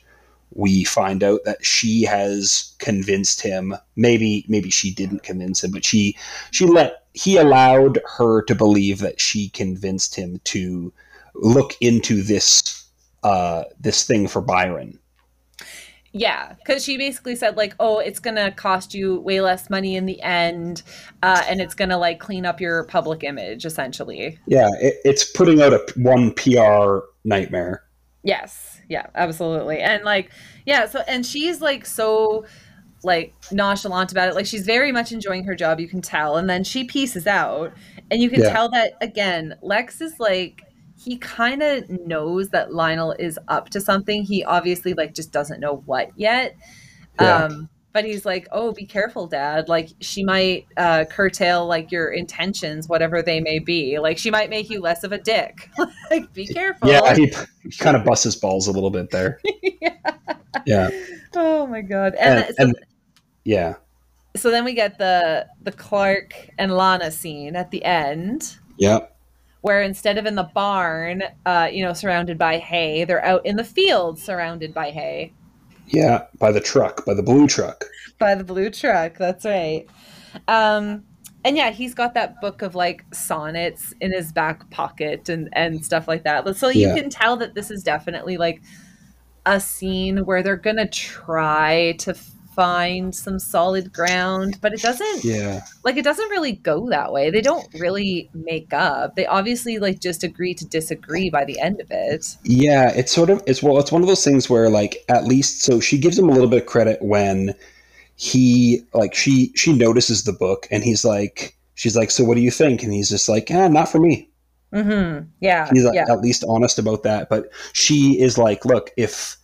we 0.53 0.85
find 0.85 1.23
out 1.23 1.41
that 1.45 1.65
she 1.65 2.03
has 2.03 2.75
convinced 2.79 3.41
him. 3.41 3.75
Maybe 3.97 4.45
maybe 4.49 4.71
she 4.71 4.93
didn't 4.93 5.23
convince 5.23 5.63
him, 5.63 5.71
but 5.71 5.85
she 5.85 6.17
she 6.51 6.67
let 6.67 7.05
he 7.13 7.37
allowed 7.37 8.01
her 8.19 8.43
to 8.43 8.55
believe 8.55 8.99
that 8.99 9.21
she 9.21 9.49
convinced 9.51 10.15
him 10.15 10.41
to 10.45 10.93
look 11.35 11.75
into 11.81 12.23
this 12.23 12.85
uh, 13.23 13.65
this 13.79 14.07
thing 14.07 14.29
for 14.29 14.41
Byron. 14.41 14.99
Yeah, 16.13 16.55
because 16.55 16.83
she 16.83 16.97
basically 16.97 17.37
said 17.37 17.57
like, 17.57 17.75
"Oh, 17.79 18.01
it's 18.01 18.19
gonna 18.19 18.51
cost 18.51 18.95
you 18.95 19.21
way 19.21 19.41
less 19.41 19.71
money 19.71 19.95
in 19.95 20.07
the 20.07 20.21
end, 20.23 20.83
uh, 21.23 21.45
and 21.49 21.61
it's 21.61 21.75
gonna 21.75 21.99
like 21.99 22.19
clean 22.19 22.45
up 22.45 22.61
your 22.61 22.85
public 22.85 23.23
image, 23.23 23.65
essentially." 23.65 24.39
Yeah, 24.47 24.69
it, 24.81 24.97
it's 25.05 25.25
putting 25.25 25.63
out 25.63 25.73
a 25.73 25.81
one 25.97 26.33
PR 26.33 27.07
nightmare. 27.25 27.85
Yes, 28.25 28.80
yeah, 28.91 29.07
absolutely, 29.15 29.79
and 29.81 30.05
like, 30.05 30.31
yeah, 30.67 30.85
so 30.87 31.01
and 31.09 31.25
she's 31.25 31.63
like 31.63 31.87
so 31.87 32.45
like 33.03 33.33
nonchalant 33.51 34.13
about 34.13 34.29
it, 34.29 34.35
like 34.35 34.45
she's 34.45 34.67
very 34.67 34.93
much 34.93 35.13
enjoying 35.13 35.45
her 35.45 35.55
job, 35.55 35.81
you 35.81 35.89
can 35.89 36.03
tell, 36.03 36.37
and 36.37 36.51
then 36.51 36.63
she 36.63 36.85
pieces 36.85 37.27
out, 37.27 37.73
and 38.11 38.21
you 38.21 38.29
can 38.29 38.43
Yeah. 38.43 38.53
tell 38.53 38.69
that 38.69 38.93
again, 39.01 39.55
Lex 39.63 40.03
is 40.03 40.21
like. 40.21 40.61
He 41.03 41.17
kind 41.17 41.63
of 41.63 41.89
knows 41.89 42.51
that 42.51 42.75
Lionel 42.75 43.13
is 43.19 43.39
up 43.49 43.71
to 43.71 43.81
something. 43.81 44.23
He 44.23 44.45
obviously 44.45 44.93
like 44.93 45.15
just 45.15 45.33
doesn't 45.33 45.59
know 45.59 45.83
what 45.87 46.11
yet. 46.15 46.55
Yeah. 47.19 47.45
Um, 47.45 47.71
but 47.93 48.05
he's 48.05 48.25
like, 48.25 48.47
"Oh, 48.53 48.73
be 48.73 48.85
careful, 48.87 49.27
Dad. 49.27 49.69
Like 49.69 49.91
she 50.01 50.25
might 50.25 50.67
uh, 50.77 51.05
curtail 51.11 51.67
like 51.67 51.91
your 51.91 52.09
intentions, 52.11 52.89
whatever 52.89 53.23
they 53.23 53.41
may 53.41 53.59
be. 53.59 53.99
Like 53.99 54.19
she 54.19 54.31
might 54.31 54.51
make 54.51 54.71
you 54.71 54.81
less 54.81 55.05
of 55.05 55.13
a 55.13 55.19
dick. 55.19 55.71
like 56.11 56.33
be 56.33 56.47
careful." 56.47 56.89
Yeah, 56.89 57.15
he, 57.15 57.33
he 57.63 57.71
kind 57.79 57.97
of 57.97 58.05
busts 58.05 58.25
his 58.25 58.37
balls 58.37 58.69
a 58.69 58.73
little 58.73 58.91
bit 58.91 59.11
there. 59.11 59.41
Yeah. 59.83 59.97
Yeah, 60.67 60.91
Oh 61.37 61.67
my 61.67 61.81
god. 61.81 62.15
And, 62.17 62.45
and, 62.45 62.55
so, 62.57 62.63
and 62.65 62.75
yeah, 63.45 63.75
so 64.37 64.51
then 64.51 64.65
we 64.65 64.75
get 64.75 64.99
the 64.99 65.47
the 65.63 65.73
Clark 65.73 66.51
and 66.59 66.77
Lana 66.77 67.11
scene 67.11 67.57
at 67.57 67.71
the 67.71 67.85
end. 67.85 68.59
yeah, 68.77 68.99
Where 69.61 69.83
instead 69.83 70.19
of 70.19 70.27
in 70.27 70.35
the 70.35 70.51
barn, 70.55 71.23
uh, 71.47 71.69
you 71.73 71.85
know, 71.85 71.93
surrounded 71.93 72.39
by 72.39 72.59
hay, 72.59 73.05
they're 73.05 73.25
out 73.25 73.45
in 73.47 73.57
the 73.57 73.65
field 73.65 74.19
surrounded 74.19 74.75
by 74.75 74.91
hay. 74.91 75.33
Yeah. 75.93 76.25
By 76.39 76.53
the 76.53 76.61
truck, 76.61 77.05
by 77.05 77.15
the 77.15 77.23
blue 77.23 77.47
truck. 77.47 77.85
by 78.19 78.35
the 78.35 78.45
blue 78.45 78.69
truck 78.71 79.17
that's 79.17 79.47
right 79.47 79.87
um 80.47 81.03
and 81.45 81.57
yeah 81.57 81.71
he's 81.71 81.95
got 81.95 82.13
that 82.13 82.39
book 82.43 82.61
of 82.61 82.75
like 82.75 83.03
sonnets 83.15 83.95
in 84.03 84.13
his 84.13 84.31
back 84.31 84.69
pocket 84.71 85.29
and 85.31 85.49
and 85.55 85.83
stuff 85.85 86.07
like 86.07 86.23
that 86.25 86.55
so 86.57 86.69
you 86.69 86.87
Yeah. 86.89 86.95
can 86.97 87.09
tell 87.09 87.37
that 87.39 87.55
this 87.55 87.71
is 87.71 87.83
definitely 87.83 88.37
like 88.37 88.61
a 89.47 89.59
scene 89.59 90.19
where 90.27 90.43
they're 90.43 90.57
gonna 90.57 90.87
try 90.89 91.93
to 92.01 92.15
find 92.61 93.15
some 93.15 93.39
solid 93.39 93.91
ground 93.91 94.59
but 94.61 94.75
it 94.75 94.83
doesn't 94.83 95.25
Yeah, 95.25 95.63
like 95.83 95.97
it 95.97 96.05
doesn't 96.05 96.29
really 96.29 96.53
go 96.53 96.91
that 96.91 97.11
way. 97.11 97.31
They 97.31 97.41
don't 97.41 97.67
really 97.79 98.29
make 98.35 98.75
up. 98.75 99.17
They 99.17 99.25
obviously 99.25 99.79
like 99.79 99.99
just 99.99 100.23
agree 100.23 100.53
to 100.55 100.67
disagree 100.67 101.31
by 101.31 101.47
the 101.47 101.59
end 101.59 101.81
of 101.81 101.91
it. 101.91 102.37
Yeah, 102.45 102.91
it's 102.91 103.13
sort 103.13 103.31
of 103.31 103.43
it's 103.47 103.63
well, 103.63 103.79
it's 103.79 103.91
one 103.91 104.03
of 104.03 104.09
those 104.09 104.23
things 104.23 104.51
where 104.51 104.69
like 104.69 105.03
at 105.09 105.25
least 105.25 105.63
so 105.63 105.81
she 105.81 105.97
gives 105.97 106.19
him 106.19 106.29
a 106.29 106.33
little 106.33 106.51
bit 106.51 106.61
of 106.61 106.69
credit 106.69 107.01
when 107.01 107.55
he 108.17 108.83
like 108.93 109.15
she 109.15 109.53
she 109.57 109.73
notices 109.73 110.25
the 110.25 110.35
book 110.35 110.69
and 110.71 110.85
he's 110.85 111.03
like 111.03 111.57
she's 111.77 111.97
like 111.97 112.11
so 112.11 112.25
what 112.25 112.35
do 112.35 112.43
you 112.43 112.51
think? 112.51 112.83
And 112.83 112.93
he's 112.93 113.09
just 113.09 113.27
like 113.27 113.51
ah 113.51 113.69
not 113.69 113.89
for 113.89 114.01
me. 114.01 114.29
Mm-hmm. 114.75 115.29
Yeah 115.41 115.71
he's 115.73 115.85
like, 115.85 115.95
yeah. 115.95 116.13
at 116.13 116.21
least 116.21 116.45
honest 116.47 116.79
about 116.79 117.05
that 117.05 117.31
but 117.31 117.51
she 117.73 118.21
is 118.21 118.37
like 118.37 118.67
look 118.67 118.91
if 118.99 119.39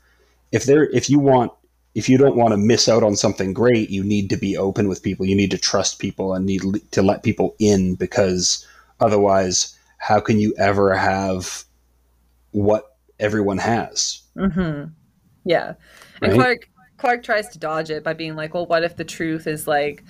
if 0.52 0.64
there 0.64 0.84
if 0.90 1.08
you 1.08 1.18
want 1.18 1.50
if 1.97 2.09
you 2.09 2.16
don't 2.16 2.36
want 2.36 2.53
to 2.53 2.57
miss 2.57 2.88
out 2.88 3.03
on 3.03 3.16
something 3.16 3.53
great 3.53 3.90
you 3.90 4.05
need 4.05 4.30
to 4.30 4.36
be 4.36 4.57
open 4.57 4.88
with 4.88 5.03
people 5.03 5.26
you 5.26 5.34
need 5.34 5.51
to 5.51 5.59
trust 5.59 5.99
people 5.99 6.34
and 6.34 6.47
need 6.47 6.62
to 6.92 7.03
let 7.03 7.22
people 7.24 7.57
in 7.59 7.94
because 7.94 8.64
otherwise 9.01 9.76
how 9.99 10.20
can 10.20 10.38
you 10.38 10.55
ever 10.59 10.94
have 10.94 11.64
what 12.53 12.97
everyone 13.18 13.59
has 13.59 14.22
Mm-hmm. 14.36 14.90
Yeah. 15.44 15.74
And 16.22 16.32
Right? 16.32 16.34
Clark 16.34 16.68
Clark 16.99 17.22
tries 17.22 17.49
to 17.49 17.59
dodge 17.59 17.90
it 17.90 18.03
by 18.03 18.14
being 18.14 18.36
like, 18.36 18.55
well, 18.55 18.66
what 18.66 18.82
if 18.82 18.97
the 18.97 19.05
truth 19.05 19.47
is 19.47 19.66
like 19.66 20.03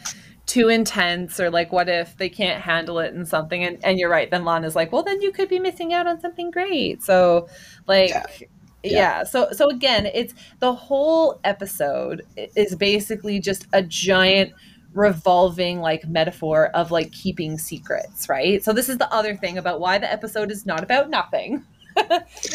too 0.46 0.68
intense 0.68 1.40
or 1.40 1.50
like 1.50 1.72
what 1.72 1.88
if 1.88 2.16
they 2.16 2.28
can't 2.28 2.62
handle 2.62 3.00
it 3.00 3.12
and 3.12 3.26
something 3.26 3.64
and, 3.64 3.84
and 3.84 3.98
you're 3.98 4.10
right, 4.10 4.30
then 4.30 4.44
Lana's 4.44 4.76
like, 4.76 4.92
well 4.92 5.02
then 5.02 5.20
you 5.20 5.32
could 5.32 5.48
be 5.48 5.58
missing 5.58 5.92
out 5.92 6.06
on 6.06 6.20
something 6.20 6.50
great. 6.50 7.02
So 7.02 7.48
like 7.86 8.10
Yeah. 8.10 8.26
Yeah. 8.86 9.18
Yeah. 9.18 9.24
So 9.24 9.48
so 9.52 9.68
again, 9.68 10.06
it's 10.06 10.34
the 10.60 10.74
whole 10.74 11.40
episode 11.44 12.22
is 12.36 12.74
basically 12.74 13.40
just 13.40 13.66
a 13.72 13.82
giant 13.82 14.52
revolving 14.94 15.80
like 15.80 16.08
metaphor 16.08 16.68
of 16.68 16.90
like 16.90 17.12
keeping 17.12 17.58
secrets, 17.58 18.28
right? 18.28 18.64
So 18.64 18.72
this 18.72 18.88
is 18.88 18.98
the 18.98 19.12
other 19.12 19.36
thing 19.36 19.58
about 19.58 19.78
why 19.78 19.98
the 19.98 20.10
episode 20.10 20.50
is 20.50 20.64
not 20.64 20.82
about 20.82 21.10
nothing. 21.10 21.64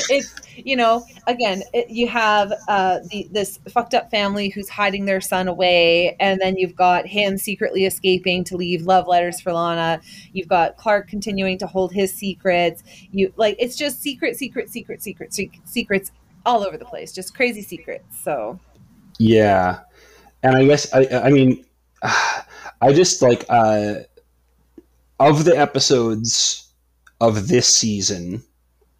it's 0.09 0.35
you 0.55 0.75
know 0.75 1.03
again 1.25 1.63
it, 1.73 1.89
you 1.89 2.07
have 2.07 2.53
uh 2.67 2.99
the 3.09 3.27
this 3.31 3.59
fucked 3.69 3.95
up 3.95 4.11
family 4.11 4.49
who's 4.49 4.69
hiding 4.69 5.05
their 5.05 5.19
son 5.19 5.47
away 5.47 6.15
and 6.19 6.39
then 6.39 6.55
you've 6.57 6.75
got 6.75 7.07
him 7.07 7.39
secretly 7.39 7.85
escaping 7.85 8.43
to 8.43 8.55
leave 8.55 8.83
love 8.83 9.07
letters 9.07 9.41
for 9.41 9.51
lana 9.51 9.99
you've 10.31 10.47
got 10.47 10.77
clark 10.77 11.07
continuing 11.07 11.57
to 11.57 11.65
hold 11.65 11.91
his 11.91 12.13
secrets 12.13 12.83
you 13.11 13.33
like 13.35 13.55
it's 13.57 13.75
just 13.75 13.99
secret 13.99 14.37
secret 14.37 14.69
secret 14.69 15.01
secret 15.01 15.33
secrets 15.65 16.11
all 16.45 16.63
over 16.63 16.77
the 16.77 16.85
place 16.85 17.11
just 17.11 17.35
crazy 17.35 17.61
secrets 17.61 18.21
so 18.23 18.59
Yeah, 19.19 19.79
and 20.43 20.55
I 20.55 20.65
guess 20.65 20.91
I 20.93 21.07
I 21.23 21.29
mean 21.29 21.65
I 22.81 22.93
just 22.93 23.21
like 23.21 23.45
uh, 23.49 23.95
of 25.19 25.45
the 25.45 25.57
episodes 25.57 26.67
of 27.19 27.47
this 27.47 27.67
season, 27.67 28.43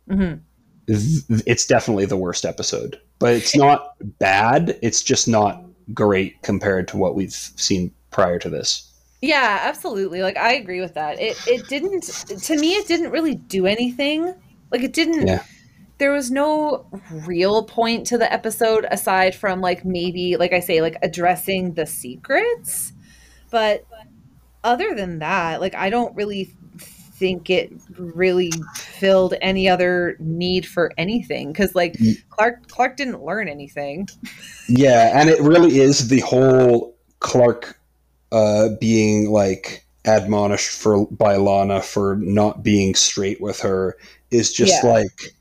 mhm. 0.08 0.40
th- 0.88 1.44
it's 1.48 1.66
definitely 1.66 2.06
the 2.06 2.18
worst 2.18 2.46
episode. 2.46 3.00
But 3.18 3.34
it's 3.34 3.56
not 3.56 3.96
bad. 4.20 4.78
It's 4.82 5.04
just 5.04 5.28
not 5.28 5.64
great 5.94 6.42
compared 6.44 6.88
to 6.90 6.98
what 6.98 7.16
we've 7.16 7.34
seen 7.34 7.92
prior 8.12 8.40
to 8.40 8.50
this. 8.50 8.88
Yeah, 9.22 9.60
absolutely. 9.64 10.22
Like 10.22 10.38
I 10.38 10.54
agree 10.54 10.82
with 10.82 10.94
that. 10.96 11.20
It 11.20 11.38
it 11.48 11.68
didn't 11.68 12.04
to 12.04 12.58
me 12.58 12.74
it 12.74 12.88
didn't 12.88 13.12
really 13.12 13.36
do 13.36 13.66
anything. 13.66 14.34
Like 14.72 14.82
it 14.82 14.94
didn't 14.94 15.28
Yeah. 15.28 15.44
There 16.02 16.12
was 16.12 16.32
no 16.32 16.84
real 17.28 17.64
point 17.64 18.08
to 18.08 18.18
the 18.18 18.34
episode 18.34 18.88
aside 18.90 19.36
from 19.36 19.62
like 19.62 19.86
maybe 19.86 20.36
like 20.36 20.52
I 20.52 20.60
say 20.60 20.82
like 20.82 20.98
addressing 21.04 21.76
the 21.76 21.86
secrets. 21.86 22.92
But 23.52 23.86
other 24.64 24.96
than 24.96 25.20
that, 25.20 25.62
like 25.62 25.76
I 25.76 25.92
don't 25.92 26.16
really 26.16 26.46
think 26.80 27.52
it 27.52 27.72
really 28.00 28.52
filled 28.74 29.36
any 29.42 29.70
other 29.70 30.16
need 30.20 30.66
for 30.66 30.92
anything 30.98 31.54
cuz 31.54 31.76
like 31.76 31.96
Clark 32.32 32.68
Clark 32.68 32.98
didn't 32.98 33.24
learn 33.24 33.48
anything. 33.48 34.10
Yeah, 34.68 35.12
and 35.14 35.30
it 35.30 35.40
really 35.40 35.80
is 35.80 36.08
the 36.08 36.22
whole 36.22 36.96
Clark 37.20 37.80
uh, 38.32 38.70
being 38.80 39.30
like 39.30 39.86
admonished 40.06 40.72
for 40.72 41.06
by 41.12 41.36
Lana 41.36 41.80
for 41.80 42.18
not 42.20 42.64
being 42.64 42.96
straight 42.96 43.40
with 43.40 43.60
her 43.60 43.98
is 44.32 44.52
just 44.52 44.84
Yeah. 44.84 44.90
like 44.94 45.36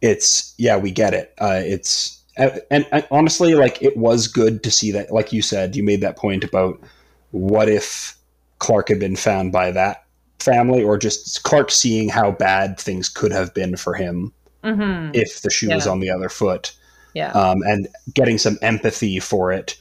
it's 0.00 0.54
yeah 0.58 0.76
we 0.76 0.90
get 0.90 1.14
it. 1.14 1.34
Uh, 1.38 1.60
it's 1.64 2.22
and, 2.36 2.60
and, 2.70 2.86
and 2.92 3.06
honestly 3.10 3.54
like 3.54 3.82
it 3.82 3.96
was 3.96 4.28
good 4.28 4.62
to 4.62 4.70
see 4.70 4.92
that 4.92 5.12
like 5.12 5.32
you 5.32 5.42
said 5.42 5.74
you 5.74 5.82
made 5.82 6.00
that 6.00 6.16
point 6.16 6.44
about 6.44 6.80
what 7.32 7.68
if 7.68 8.16
Clark 8.58 8.88
had 8.88 9.00
been 9.00 9.16
found 9.16 9.52
by 9.52 9.70
that 9.72 10.04
family 10.38 10.82
or 10.82 10.96
just 10.96 11.42
Clark 11.42 11.70
seeing 11.70 12.08
how 12.08 12.30
bad 12.30 12.78
things 12.78 13.08
could 13.08 13.32
have 13.32 13.52
been 13.54 13.76
for 13.76 13.94
him 13.94 14.32
Mhm. 14.64 15.14
if 15.14 15.42
the 15.42 15.50
shoe 15.50 15.72
was 15.72 15.86
on 15.86 16.00
the 16.00 16.10
other 16.10 16.28
foot 16.28 16.74
Yeah. 17.14 17.30
um, 17.32 17.62
and 17.62 17.88
getting 18.14 18.38
some 18.38 18.58
empathy 18.62 19.18
for 19.20 19.52
it. 19.52 19.76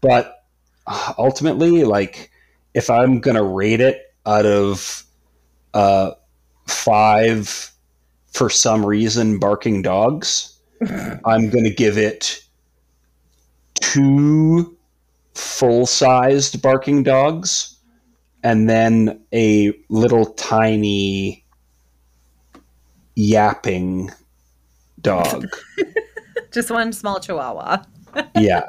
But 0.00 0.44
uh, 0.86 1.14
ultimately, 1.18 1.84
like 1.84 2.30
if 2.74 2.90
I'm 2.90 3.20
gonna 3.20 3.42
rate 3.42 3.80
it, 3.80 4.00
out 4.26 4.46
of 4.46 5.04
uh, 5.74 6.12
five, 6.66 7.70
for 8.34 8.50
some 8.50 8.84
reason, 8.84 9.38
barking 9.38 9.80
dogs, 9.80 10.58
I'm 11.24 11.48
going 11.48 11.64
to 11.64 11.74
give 11.74 11.96
it 11.96 12.42
two 13.74 14.76
full 15.34 15.86
sized 15.86 16.60
barking 16.60 17.02
dogs 17.04 17.76
and 18.42 18.68
then 18.68 19.24
a 19.32 19.72
little 19.88 20.26
tiny 20.26 21.44
yapping 23.14 24.10
dog. 25.00 25.46
Just 26.52 26.70
one 26.70 26.92
small 26.92 27.20
chihuahua. 27.20 27.84
yeah. 28.36 28.64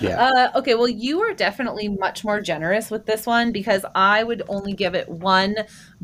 Yeah. 0.00 0.22
Uh, 0.22 0.58
okay, 0.58 0.74
well, 0.74 0.88
you 0.88 1.20
are 1.22 1.34
definitely 1.34 1.88
much 1.88 2.24
more 2.24 2.40
generous 2.40 2.90
with 2.90 3.06
this 3.06 3.26
one 3.26 3.50
because 3.50 3.84
I 3.96 4.22
would 4.22 4.42
only 4.48 4.72
give 4.72 4.94
it 4.94 5.08
one 5.08 5.56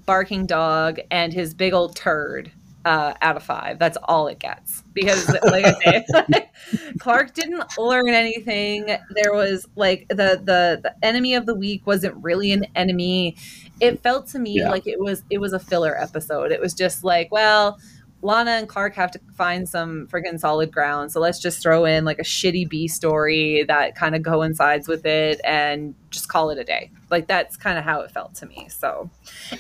barking 0.05 0.47
dog 0.47 0.99
and 1.13 1.33
his 1.33 1.55
big 1.55 1.73
old 1.73 1.95
turd 1.95 2.51
uh, 2.85 3.15
out 3.23 3.37
of 3.37 3.43
five. 3.43 3.79
That's 3.79 3.97
all 4.05 4.29
it 4.29 4.39
gets 4.39 4.83
because, 4.93 5.29
like 5.45 5.65
I 5.65 5.73
say, 6.03 6.51
Clark 6.99 7.35
didn't 7.35 7.63
learn 7.79 8.09
anything. 8.09 8.87
There 8.87 9.33
was 9.33 9.67
like 9.77 10.07
the, 10.09 10.41
the 10.43 10.81
the 10.83 10.95
enemy 11.03 11.35
of 11.35 11.47
the 11.47 11.55
week 11.55 11.87
wasn't 11.87 12.17
really 12.23 12.53
an 12.53 12.67
enemy. 12.75 13.37
It 13.81 14.01
felt 14.03 14.29
to 14.29 14.39
me 14.39 14.59
Yeah. 14.59 14.71
like 14.71 14.87
it 14.87 14.99
was 15.01 15.23
it 15.31 15.39
was 15.39 15.53
a 15.53 15.59
filler 15.59 15.99
episode. 16.01 16.53
It 16.53 16.61
was 16.61 16.75
just 16.75 17.05
like, 17.05 17.31
well, 17.33 17.79
Lana 18.25 18.53
and 18.53 18.69
Clark 18.69 18.95
have 18.95 19.11
to 19.11 19.21
find 19.37 19.69
some 19.69 20.07
friggin' 20.07 20.41
solid 20.41 20.73
ground. 20.73 21.13
So 21.13 21.21
let's 21.21 21.39
just 21.39 21.63
throw 21.63 21.85
in 21.85 22.07
like 22.07 22.19
a 22.19 22.23
shitty 22.23 22.67
B 22.71 22.89
story 22.89 23.65
that 23.69 23.97
kind 23.97 24.17
of 24.17 24.23
coincides 24.23 24.89
with 24.89 25.05
it 25.05 25.43
and 25.45 25.95
just 26.09 26.29
call 26.29 26.49
it 26.49 26.57
a 26.57 26.65
day. 26.65 26.91
Like 27.11 27.27
that's 27.27 27.59
kind 27.59 27.77
of 27.77 27.85
how 27.85 28.01
it 28.01 28.11
felt 28.11 28.35
to 28.37 28.47
me. 28.47 28.67
So, 28.71 29.11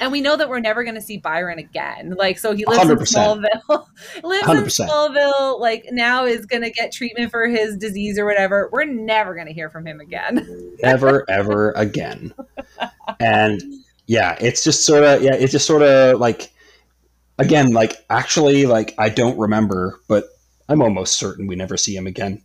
and 0.00 0.10
we 0.10 0.22
know 0.22 0.38
that 0.38 0.48
we're 0.48 0.60
never 0.60 0.82
going 0.82 0.94
to 0.94 1.02
see 1.02 1.18
Byron 1.18 1.58
again. 1.58 2.14
Like, 2.16 2.38
so 2.38 2.54
he 2.54 2.64
lives 2.64 2.88
in 2.88 2.96
100%. 2.96 3.44
Smallville, 3.68 3.86
lives 4.24 4.48
in 4.48 4.56
100%. 4.56 4.88
Smallville, 4.88 5.60
like 5.60 5.84
now 5.92 6.24
is 6.24 6.46
going 6.46 6.62
to 6.62 6.70
get 6.70 6.90
treatment 6.90 7.30
for 7.30 7.46
his 7.46 7.76
disease 7.76 8.18
or 8.18 8.24
whatever. 8.24 8.70
We're 8.72 8.86
never 8.86 9.34
going 9.34 9.46
to 9.46 9.52
hear 9.52 9.68
from 9.68 9.86
him 9.86 10.00
again. 10.00 10.74
Never, 10.82 11.28
ever 11.28 11.72
again. 11.72 12.32
And 13.20 13.62
yeah, 14.06 14.38
it's 14.40 14.64
just 14.64 14.86
sort 14.86 15.04
of, 15.04 15.22
yeah, 15.22 15.34
it's 15.34 15.52
just 15.52 15.66
sort 15.66 15.82
of 15.82 16.18
like, 16.18 16.50
again, 17.38 17.72
like 17.72 17.96
actually, 18.10 18.66
like 18.66 18.94
I 18.98 19.08
don't 19.08 19.38
remember, 19.38 20.00
but 20.08 20.24
I'm 20.68 20.82
almost 20.82 21.14
certain 21.16 21.46
we 21.46 21.56
never 21.56 21.76
see 21.76 21.94
him 21.96 22.06
again. 22.06 22.42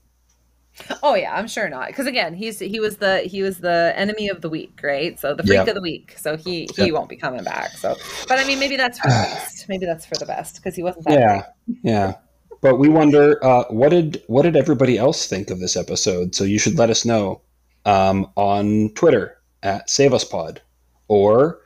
Oh 1.04 1.14
yeah, 1.16 1.34
I'm 1.36 1.48
sure 1.48 1.68
not. 1.68 1.88
Because 1.88 2.08
again, 2.08 2.34
he's 2.34 2.60
he 2.60 2.80
was 2.80 2.98
the 2.98 3.20
he 3.20 3.42
was 3.42 3.60
the 3.60 3.94
enemy 3.96 4.30
of 4.30 4.42
the 4.42 4.50
week, 4.50 4.80
right? 4.82 5.20
So 5.20 5.34
the 5.34 5.44
freak 5.44 5.58
Yep. 5.58 5.68
of 5.70 5.76
the 5.76 5.82
week. 5.82 6.16
So 6.18 6.38
he 6.38 6.68
he 6.76 6.86
Yep. 6.86 6.94
won't 6.94 7.10
be 7.10 7.18
coming 7.18 7.44
back. 7.44 7.78
So, 7.78 7.96
but 8.28 8.40
I 8.40 8.46
mean, 8.46 8.60
maybe 8.60 8.78
that's 8.78 8.98
for 9.00 9.08
the 9.10 9.20
best. 9.20 9.68
Maybe 9.68 9.86
that's 9.86 10.06
for 10.06 10.18
the 10.18 10.26
best 10.26 10.56
because 10.56 10.76
he 10.76 10.84
wasn't 10.84 11.06
that. 11.06 11.20
Yeah, 11.20 11.46
yeah. 11.84 12.14
But 12.62 12.78
we 12.78 12.88
wonder 12.90 13.44
uh, 13.44 13.66
what 13.70 13.90
did 13.90 14.24
what 14.28 14.44
did 14.44 14.56
everybody 14.56 14.98
else 14.98 15.28
think 15.28 15.50
of 15.50 15.60
this 15.60 15.76
episode? 15.76 16.34
So 16.36 16.44
you 16.46 16.60
should 16.60 16.78
let 16.78 16.90
us 16.90 17.04
know 17.06 17.42
um, 17.86 18.32
on 18.36 18.90
Twitter 18.96 19.38
at 19.64 19.90
Save 19.90 20.14
Us 20.14 20.24
Pod, 20.24 20.62
or 21.10 21.60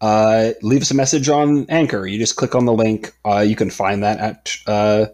uh, 0.00 0.50
leave 0.62 0.82
us 0.82 0.90
a 0.90 0.94
message 0.94 1.28
on 1.28 1.66
Anchor. 1.68 2.06
You 2.06 2.18
just 2.18 2.36
click 2.36 2.54
on 2.54 2.64
the 2.64 2.72
link. 2.72 3.14
Uh, 3.24 3.40
you 3.40 3.56
can 3.56 3.70
find 3.70 4.02
that 4.02 4.18
at 4.18 4.56
uh, 4.66 5.06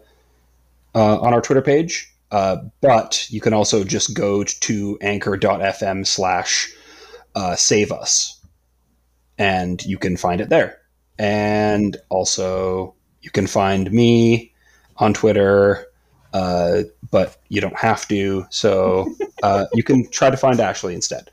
uh, 0.95 1.19
on 1.19 1.33
our 1.33 1.41
Twitter 1.41 1.61
page. 1.61 2.13
Uh, 2.29 2.57
but 2.81 3.25
you 3.29 3.39
can 3.39 3.53
also 3.53 3.83
just 3.83 4.13
go 4.13 4.43
to 4.43 4.97
anchor.fm 5.01 6.05
slash 6.05 6.69
uh, 7.35 7.55
save 7.55 7.91
us 7.91 8.41
and 9.37 9.85
you 9.85 9.97
can 9.97 10.17
find 10.17 10.41
it 10.41 10.49
there. 10.49 10.79
And 11.17 11.95
also, 12.09 12.95
you 13.21 13.31
can 13.31 13.47
find 13.47 13.91
me 13.91 14.53
on 14.97 15.13
Twitter, 15.13 15.85
but 16.31 17.37
you 17.47 17.61
don't 17.61 17.77
have 17.77 18.07
to. 18.09 18.45
So 18.49 19.07
you 19.73 19.83
can 19.83 20.09
try 20.09 20.29
to 20.29 20.37
find 20.37 20.59
Ashley 20.59 20.93
instead. 20.93 21.31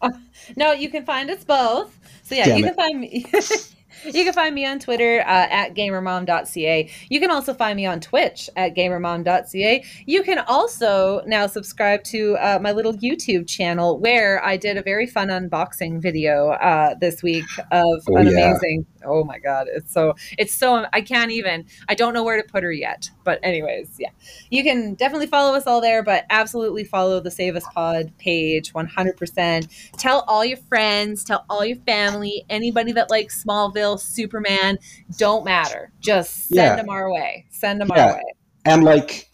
No, 0.56 0.72
you 0.72 0.90
can 0.90 1.04
find 1.04 1.30
us 1.30 1.42
both. 1.42 1.98
So 2.24 2.34
yeah, 2.34 2.48
Damn 2.48 2.58
you 2.58 2.64
it. 2.64 2.74
can 2.74 2.74
find 2.74 3.00
me. 3.00 3.26
you 4.12 4.24
can 4.24 4.32
find 4.32 4.54
me 4.54 4.66
on 4.66 4.78
Twitter 4.78 5.20
uh, 5.20 5.24
at 5.50 5.74
gamermom.ca. 5.74 6.90
You 7.08 7.20
can 7.20 7.30
also 7.30 7.54
find 7.54 7.76
me 7.76 7.86
on 7.86 8.00
Twitch 8.00 8.50
at 8.56 8.74
gamermom.ca. 8.74 9.84
You 10.06 10.22
can 10.22 10.38
also 10.40 11.22
now 11.26 11.46
subscribe 11.46 12.04
to 12.04 12.36
uh, 12.36 12.58
my 12.60 12.72
little 12.72 12.94
YouTube 12.94 13.46
channel 13.48 13.98
where 13.98 14.44
I 14.44 14.56
did 14.56 14.76
a 14.76 14.82
very 14.82 15.06
fun 15.06 15.28
unboxing 15.28 16.00
video 16.00 16.50
uh, 16.50 16.94
this 17.00 17.22
week 17.22 17.44
of 17.70 18.02
Oh, 18.08 18.16
an 18.16 18.26
yeah. 18.26 18.50
amazing. 18.50 18.86
Oh 19.06 19.22
my 19.24 19.38
god, 19.38 19.66
it's 19.70 19.92
so 19.92 20.14
it's 20.38 20.54
so 20.54 20.86
I 20.92 21.00
can't 21.02 21.30
even. 21.30 21.66
I 21.88 21.94
don't 21.94 22.14
know 22.14 22.24
where 22.24 22.40
to 22.40 22.48
put 22.48 22.62
her 22.62 22.72
yet. 22.72 23.10
But 23.22 23.38
anyways, 23.42 23.96
yeah 23.98 24.10
you 24.50 24.62
can 24.62 24.94
definitely 24.94 25.26
follow 25.26 25.54
us 25.56 25.66
all 25.66 25.80
there, 25.80 26.02
but 26.02 26.24
absolutely 26.30 26.84
follow 26.84 27.20
the 27.20 27.30
Save 27.30 27.56
Us 27.56 27.64
Pod 27.74 28.12
page 28.18 28.72
100%. 28.72 29.92
Tell 29.96 30.20
all 30.28 30.44
your 30.44 30.56
friends, 30.58 31.24
tell 31.24 31.44
all 31.50 31.64
your 31.64 31.76
family, 31.78 32.44
anybody 32.48 32.92
that 32.92 33.10
likes 33.10 33.42
Smallville, 33.44 33.93
Superman, 33.96 34.78
don't 35.18 35.44
matter. 35.44 35.92
Just 36.00 36.48
send 36.48 36.56
Yeah. 36.56 36.76
them 36.76 36.88
our 36.88 37.12
way. 37.12 37.46
Send 37.50 37.80
them 37.80 37.88
Yeah. 37.94 38.06
our 38.06 38.14
way. 38.14 38.22
And 38.64 38.84
like, 38.84 39.28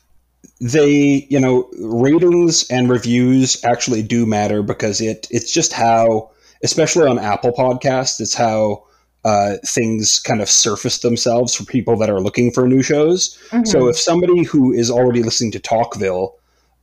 they, 0.61 1.27
you 1.31 1.41
know, 1.41 1.69
ratings 1.81 2.69
and 2.71 2.89
reviews 2.91 3.63
actually 3.65 4.03
do 4.03 4.27
matter 4.27 4.63
because 4.63 5.01
it 5.01 5.27
it's 5.31 5.53
just 5.53 5.73
how, 5.73 6.31
especially 6.63 7.07
on 7.09 7.19
Apple 7.19 7.53
Podcasts, 7.53 8.21
it's 8.21 8.35
how 8.35 8.85
uh, 9.25 9.57
things 9.67 10.19
kind 10.19 10.41
of 10.41 10.49
surface 10.49 11.01
themselves 11.01 11.55
for 11.55 11.65
people 11.65 11.95
that 11.99 12.09
are 12.09 12.21
looking 12.21 12.51
for 12.51 12.67
new 12.67 12.81
shows. 12.83 13.37
So 13.65 13.87
if 13.89 13.99
somebody 13.99 14.45
who 14.45 14.73
is 14.73 14.91
already 14.91 15.23
listening 15.23 15.51
to 15.53 15.61
Talkville 15.61 16.33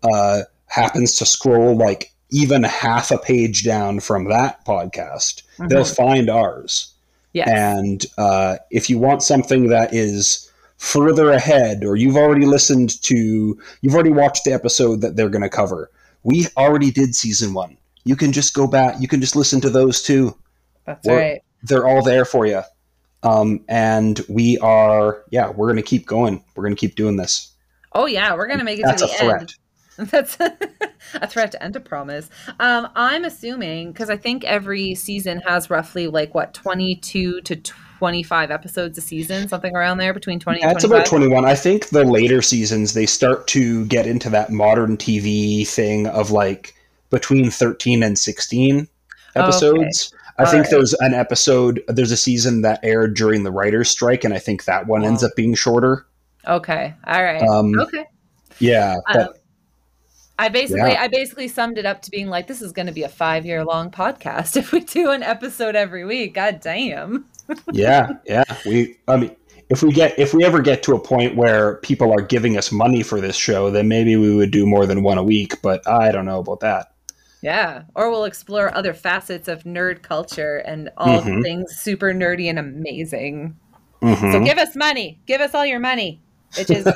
uh, 0.04 0.42
happens 0.68 1.16
to 1.16 1.26
scroll 1.26 1.76
like 1.76 2.12
even 2.30 2.62
half 2.64 3.10
a 3.10 3.18
page 3.18 3.64
down 3.64 4.00
from 4.02 4.30
that 4.30 4.64
podcast, 4.68 5.42
Mhm. 5.58 5.70
they'll 5.70 5.84
find 5.84 6.30
ours. 6.30 6.94
Yes. 7.34 7.50
And 7.50 8.06
uh, 8.18 8.58
if 8.72 8.90
you 8.90 8.98
want 8.98 9.24
something 9.24 9.68
that 9.70 9.94
is 9.94 10.52
further 10.78 11.32
ahead, 11.32 11.84
or 11.84 11.96
you've 11.96 12.18
already 12.18 12.46
listened 12.46 13.02
to, 13.04 13.60
you've 13.82 13.94
already 13.94 14.12
watched 14.12 14.44
the 14.46 14.54
episode 14.54 15.02
that 15.02 15.16
they're 15.16 15.30
going 15.30 15.42
to 15.42 15.50
cover, 15.50 15.90
we 16.24 16.48
already 16.56 16.92
did 16.92 17.16
season 17.16 17.54
one. 17.54 17.78
You 18.04 18.16
can 18.16 18.32
just 18.32 18.54
go 18.54 18.68
back, 18.68 18.96
you 19.00 19.08
can 19.08 19.20
just 19.22 19.36
listen 19.36 19.60
to 19.62 19.70
those 19.70 20.02
too. 20.02 20.38
That's 20.86 21.08
we're- 21.08 21.22
right. 21.22 21.42
They're 21.64 21.88
all 21.88 22.04
there 22.04 22.24
for 22.24 22.46
you. 22.46 22.62
Um, 23.24 23.66
and 23.68 24.22
we 24.30 24.60
are, 24.60 25.24
yeah, 25.32 25.50
we're 25.50 25.66
going 25.66 25.78
to 25.78 25.82
keep 25.82 26.06
going. 26.06 26.44
We're 26.56 26.64
going 26.64 26.76
to 26.76 26.80
keep 26.80 26.96
doing 26.96 27.18
this. 27.18 27.52
Oh, 27.94 28.06
yeah. 28.06 28.36
We're 28.36 28.46
going 28.46 28.60
to 28.60 28.64
make 28.64 28.80
it 28.80 28.86
That's 28.86 29.02
to 29.02 29.08
a 29.08 29.12
the 29.12 29.14
threat. 29.16 29.54
That's 30.12 30.38
a 30.40 31.28
threat 31.28 31.56
and 31.60 31.76
a 31.76 31.80
promise. 31.80 32.30
Um, 32.60 32.88
I'm 32.96 33.26
assuming 33.26 33.92
because 33.92 34.10
I 34.10 34.18
think 34.18 34.44
every 34.44 34.94
season 34.96 35.40
has 35.48 35.70
roughly 35.70 36.08
like 36.08 36.36
what 36.36 36.54
22 36.54 37.42
to 37.42 37.56
25 37.56 38.52
episodes 38.52 38.98
a 38.98 39.02
season, 39.02 39.48
something 39.48 39.76
around 39.76 39.98
there 39.98 40.14
between 40.14 40.40
20 40.40 40.62
That's 40.62 40.84
25. 40.84 40.92
about 40.92 41.06
21. 41.08 41.46
I 41.46 41.56
think 41.56 41.90
the 41.90 42.04
later 42.04 42.42
seasons, 42.44 42.94
they 42.94 43.08
start 43.08 43.48
to 43.48 43.86
get 43.88 44.06
into 44.06 44.30
that 44.30 44.52
modern 44.52 44.98
TV 44.98 45.68
thing 45.68 46.06
of 46.08 46.30
like 46.32 46.76
between 47.10 47.50
13 47.50 48.04
and 48.04 48.20
16 48.20 48.88
episodes. 49.36 50.14
I 50.38 50.44
All 50.44 50.52
think 50.52 50.66
right. 50.66 50.72
there's 50.72 50.94
an 51.00 51.16
episode, 51.16 51.82
there's 51.88 52.12
a 52.12 52.18
season 52.18 52.62
that 52.62 52.80
aired 52.84 53.16
during 53.16 53.42
the 53.44 53.52
writer's 53.52 53.90
strike, 53.90 54.24
and 54.24 54.34
I 54.34 54.38
think 54.40 54.66
that 54.66 54.86
one 54.86 55.04
ends 55.04 55.24
Oh. 55.24 55.28
up 55.28 55.36
being 55.36 55.56
shorter. 55.56 56.06
Okay. 56.48 56.94
All 57.08 57.24
right. 57.24 57.42
Um, 57.42 57.80
okay. 57.80 58.06
Yeah. 58.60 58.96
Um, 59.08 59.30
I 60.40 60.50
basically 60.50 60.92
Yeah. 60.92 61.02
I 61.02 61.08
basically 61.08 61.48
summed 61.48 61.78
it 61.78 61.86
up 61.86 62.02
to 62.04 62.12
being 62.12 62.28
like 62.28 62.48
this 62.48 62.62
is 62.62 62.72
going 62.72 62.86
to 62.86 62.92
be 62.92 63.04
a 63.04 63.10
5-year 63.10 63.66
long 63.66 63.90
podcast 63.92 64.56
if 64.58 64.72
we 64.72 64.82
do 64.82 65.12
an 65.12 65.24
episode 65.24 65.76
every 65.76 66.06
week. 66.06 66.34
God 66.36 66.60
damn. 66.62 67.26
yeah, 67.72 68.10
yeah. 68.26 68.44
We, 68.66 68.98
I 69.08 69.18
mean, 69.18 69.36
if 69.70 69.82
we 69.84 69.92
get, 69.92 70.18
if 70.20 70.34
we 70.34 70.44
ever 70.46 70.62
get 70.62 70.84
to 70.84 70.94
a 70.96 71.00
point 71.00 71.36
where 71.36 71.78
people 71.78 72.12
are 72.12 72.22
giving 72.22 72.58
us 72.58 72.72
money 72.72 73.04
for 73.04 73.20
this 73.20 73.36
show, 73.36 73.70
then 73.72 73.88
maybe 73.88 74.16
we 74.16 74.36
would 74.36 74.52
do 74.52 74.66
more 74.66 74.86
than 74.86 75.02
one 75.04 75.18
a 75.18 75.24
week, 75.24 75.62
but 75.62 75.86
I 75.88 76.12
don't 76.12 76.26
know 76.26 76.40
about 76.40 76.60
that. 76.62 76.94
Yeah, 77.42 77.84
or 77.96 78.10
we'll 78.10 78.24
explore 78.26 78.76
other 78.76 78.94
facets 78.94 79.48
of 79.48 79.64
nerd 79.64 80.02
culture 80.02 80.58
and 80.58 80.90
all 80.98 81.22
Mhm. 81.22 81.44
things 81.44 81.76
super 81.76 82.12
nerdy 82.14 82.50
and 82.50 82.58
amazing. 82.60 83.56
Mhm. 84.02 84.32
So 84.32 84.40
give 84.44 84.58
us 84.58 84.76
money. 84.76 85.20
Give 85.26 85.42
us 85.42 85.54
all 85.54 85.66
your 85.66 85.80
money. 85.80 86.22
And- 86.58 86.70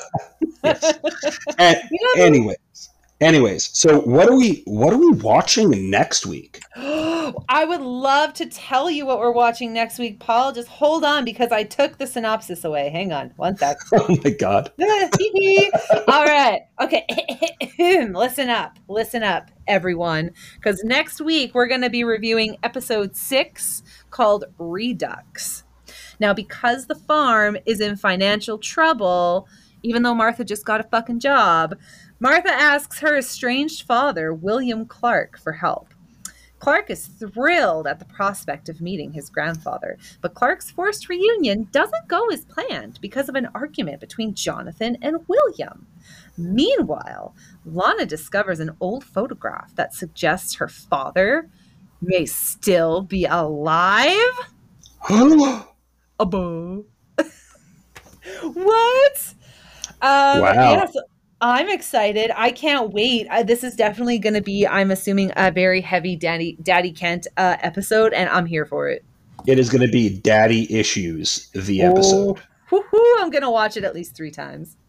You 1.92 2.00
know- 2.18 2.24
anyways 2.24 2.58
anyways 3.22 3.70
so 3.78 4.02
what 4.02 4.30
are 4.30 4.36
we 4.36 4.64
what 4.66 4.94
are 4.94 4.98
we 4.98 5.12
watching 5.12 5.90
next 5.90 6.26
week 6.26 6.62
I 7.50 7.66
would 7.66 7.82
love 7.82 8.34
to 8.36 8.46
tell 8.46 8.90
you 8.90 9.06
what 9.06 9.20
we're 9.20 9.32
watching 9.32 9.74
next 9.74 10.00
week, 10.00 10.20
Paul. 10.20 10.52
Just 10.52 10.68
hold 10.68 11.04
on 11.04 11.26
because 11.26 11.52
I 11.52 11.64
took 11.64 11.98
the 11.98 12.08
synopsis 12.08 12.64
away. 12.64 12.90
Hang 12.90 13.12
on 13.12 13.34
one 13.36 13.58
sec. 13.58 13.78
Oh 13.94 14.18
my 14.24 14.32
god. 14.32 14.72
All 16.08 16.26
right. 16.26 16.62
Okay. 16.80 17.06
Listen 18.12 18.50
up. 18.50 18.80
Listen 18.88 19.24
up, 19.24 19.52
everyone. 19.68 20.32
Because 20.56 20.84
next 20.84 21.22
week 21.22 21.54
we're 21.54 21.68
going 21.68 21.82
to 21.82 21.90
be 21.90 22.04
reviewing 22.04 22.58
episode 22.64 23.16
six 23.16 23.84
called 24.10 24.46
Redux. 24.58 25.64
Now, 26.20 26.34
because 26.34 26.88
the 26.88 26.96
farm 26.96 27.58
is 27.66 27.82
in 27.82 27.96
financial 27.96 28.58
trouble, 28.58 29.48
even 29.84 30.04
though 30.04 30.16
Martha 30.16 30.46
just 30.46 30.66
got 30.66 30.80
a 30.80 30.84
fucking 30.84 31.20
job, 31.20 31.76
Martha 32.22 32.54
asks 32.54 33.00
her 33.00 33.18
estranged 33.18 33.88
father, 33.88 34.32
William 34.32 34.86
Clark, 34.86 35.40
for 35.40 35.54
help. 35.54 35.92
Clark 36.60 36.92
is 36.92 37.08
thrilled 37.08 37.88
at 37.88 37.98
the 37.98 38.06
prospect 38.06 38.70
of 38.70 38.80
meeting 38.80 39.12
his 39.12 39.28
grandfather, 39.28 39.98
but 40.22 40.36
Clark's 40.36 40.70
forced 40.70 41.10
reunion 41.10 41.68
doesn't 41.72 42.08
go 42.08 42.28
as 42.30 42.46
planned 42.46 43.00
because 43.02 43.28
of 43.28 43.34
an 43.34 43.48
argument 43.56 44.00
between 44.00 44.36
Jonathan 44.36 44.96
and 45.02 45.28
William. 45.28 45.88
Meanwhile, 46.38 47.34
Lana 47.66 48.06
discovers 48.06 48.60
an 48.60 48.78
old 48.80 49.04
photograph 49.04 49.74
that 49.74 49.96
suggests 49.96 50.54
her 50.54 50.68
father 50.68 51.50
may 52.04 52.28
still 52.28 53.02
be 53.02 53.26
alive. 53.26 54.16
Abo. 56.20 56.86
what? 58.44 59.34
Um, 60.04 60.42
Wow. 60.42 60.54
yeah, 60.54 60.86
so 60.86 61.02
I'm 61.42 61.70
excited. 61.70 62.32
I 62.36 62.52
can't 62.52 62.94
wait. 62.94 63.28
Uh, 63.32 63.42
this 63.42 63.64
is 63.64 63.76
definitely 63.76 64.20
going 64.20 64.36
to 64.36 64.42
be, 64.42 64.68
I'm 64.68 64.92
assuming, 64.92 65.32
a 65.36 65.52
very 65.52 65.82
heavy 65.82 66.16
Daddy 66.16 66.58
Daddy 66.62 66.92
Kent 66.92 67.26
uh, 67.36 67.58
episode, 67.62 68.14
and 68.14 68.30
I'm 68.30 68.46
here 68.46 68.66
for 68.66 68.90
it. 68.90 69.04
It 69.48 69.58
is 69.58 69.70
going 69.70 69.86
to 69.86 69.92
be 69.92 70.20
Daddy 70.20 70.72
Issues, 70.74 71.50
the 71.50 71.82
episode. 71.82 72.40
Oh, 72.72 72.84
woohoo, 72.94 73.24
I'm 73.24 73.32
going 73.32 73.42
to 73.42 73.50
watch 73.50 73.76
it 73.76 73.84
at 73.84 73.96
least 73.96 74.16
three 74.16 74.30
times. 74.30 74.78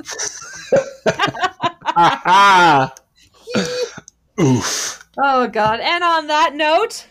Oof. 4.41 5.05
Oh, 5.19 5.47
God. 5.49 5.81
And 5.81 6.05
on 6.05 6.27
that 6.27 6.55
note, 6.55 7.07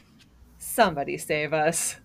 somebody 0.59 1.17
save 1.17 1.53
us. 1.53 1.95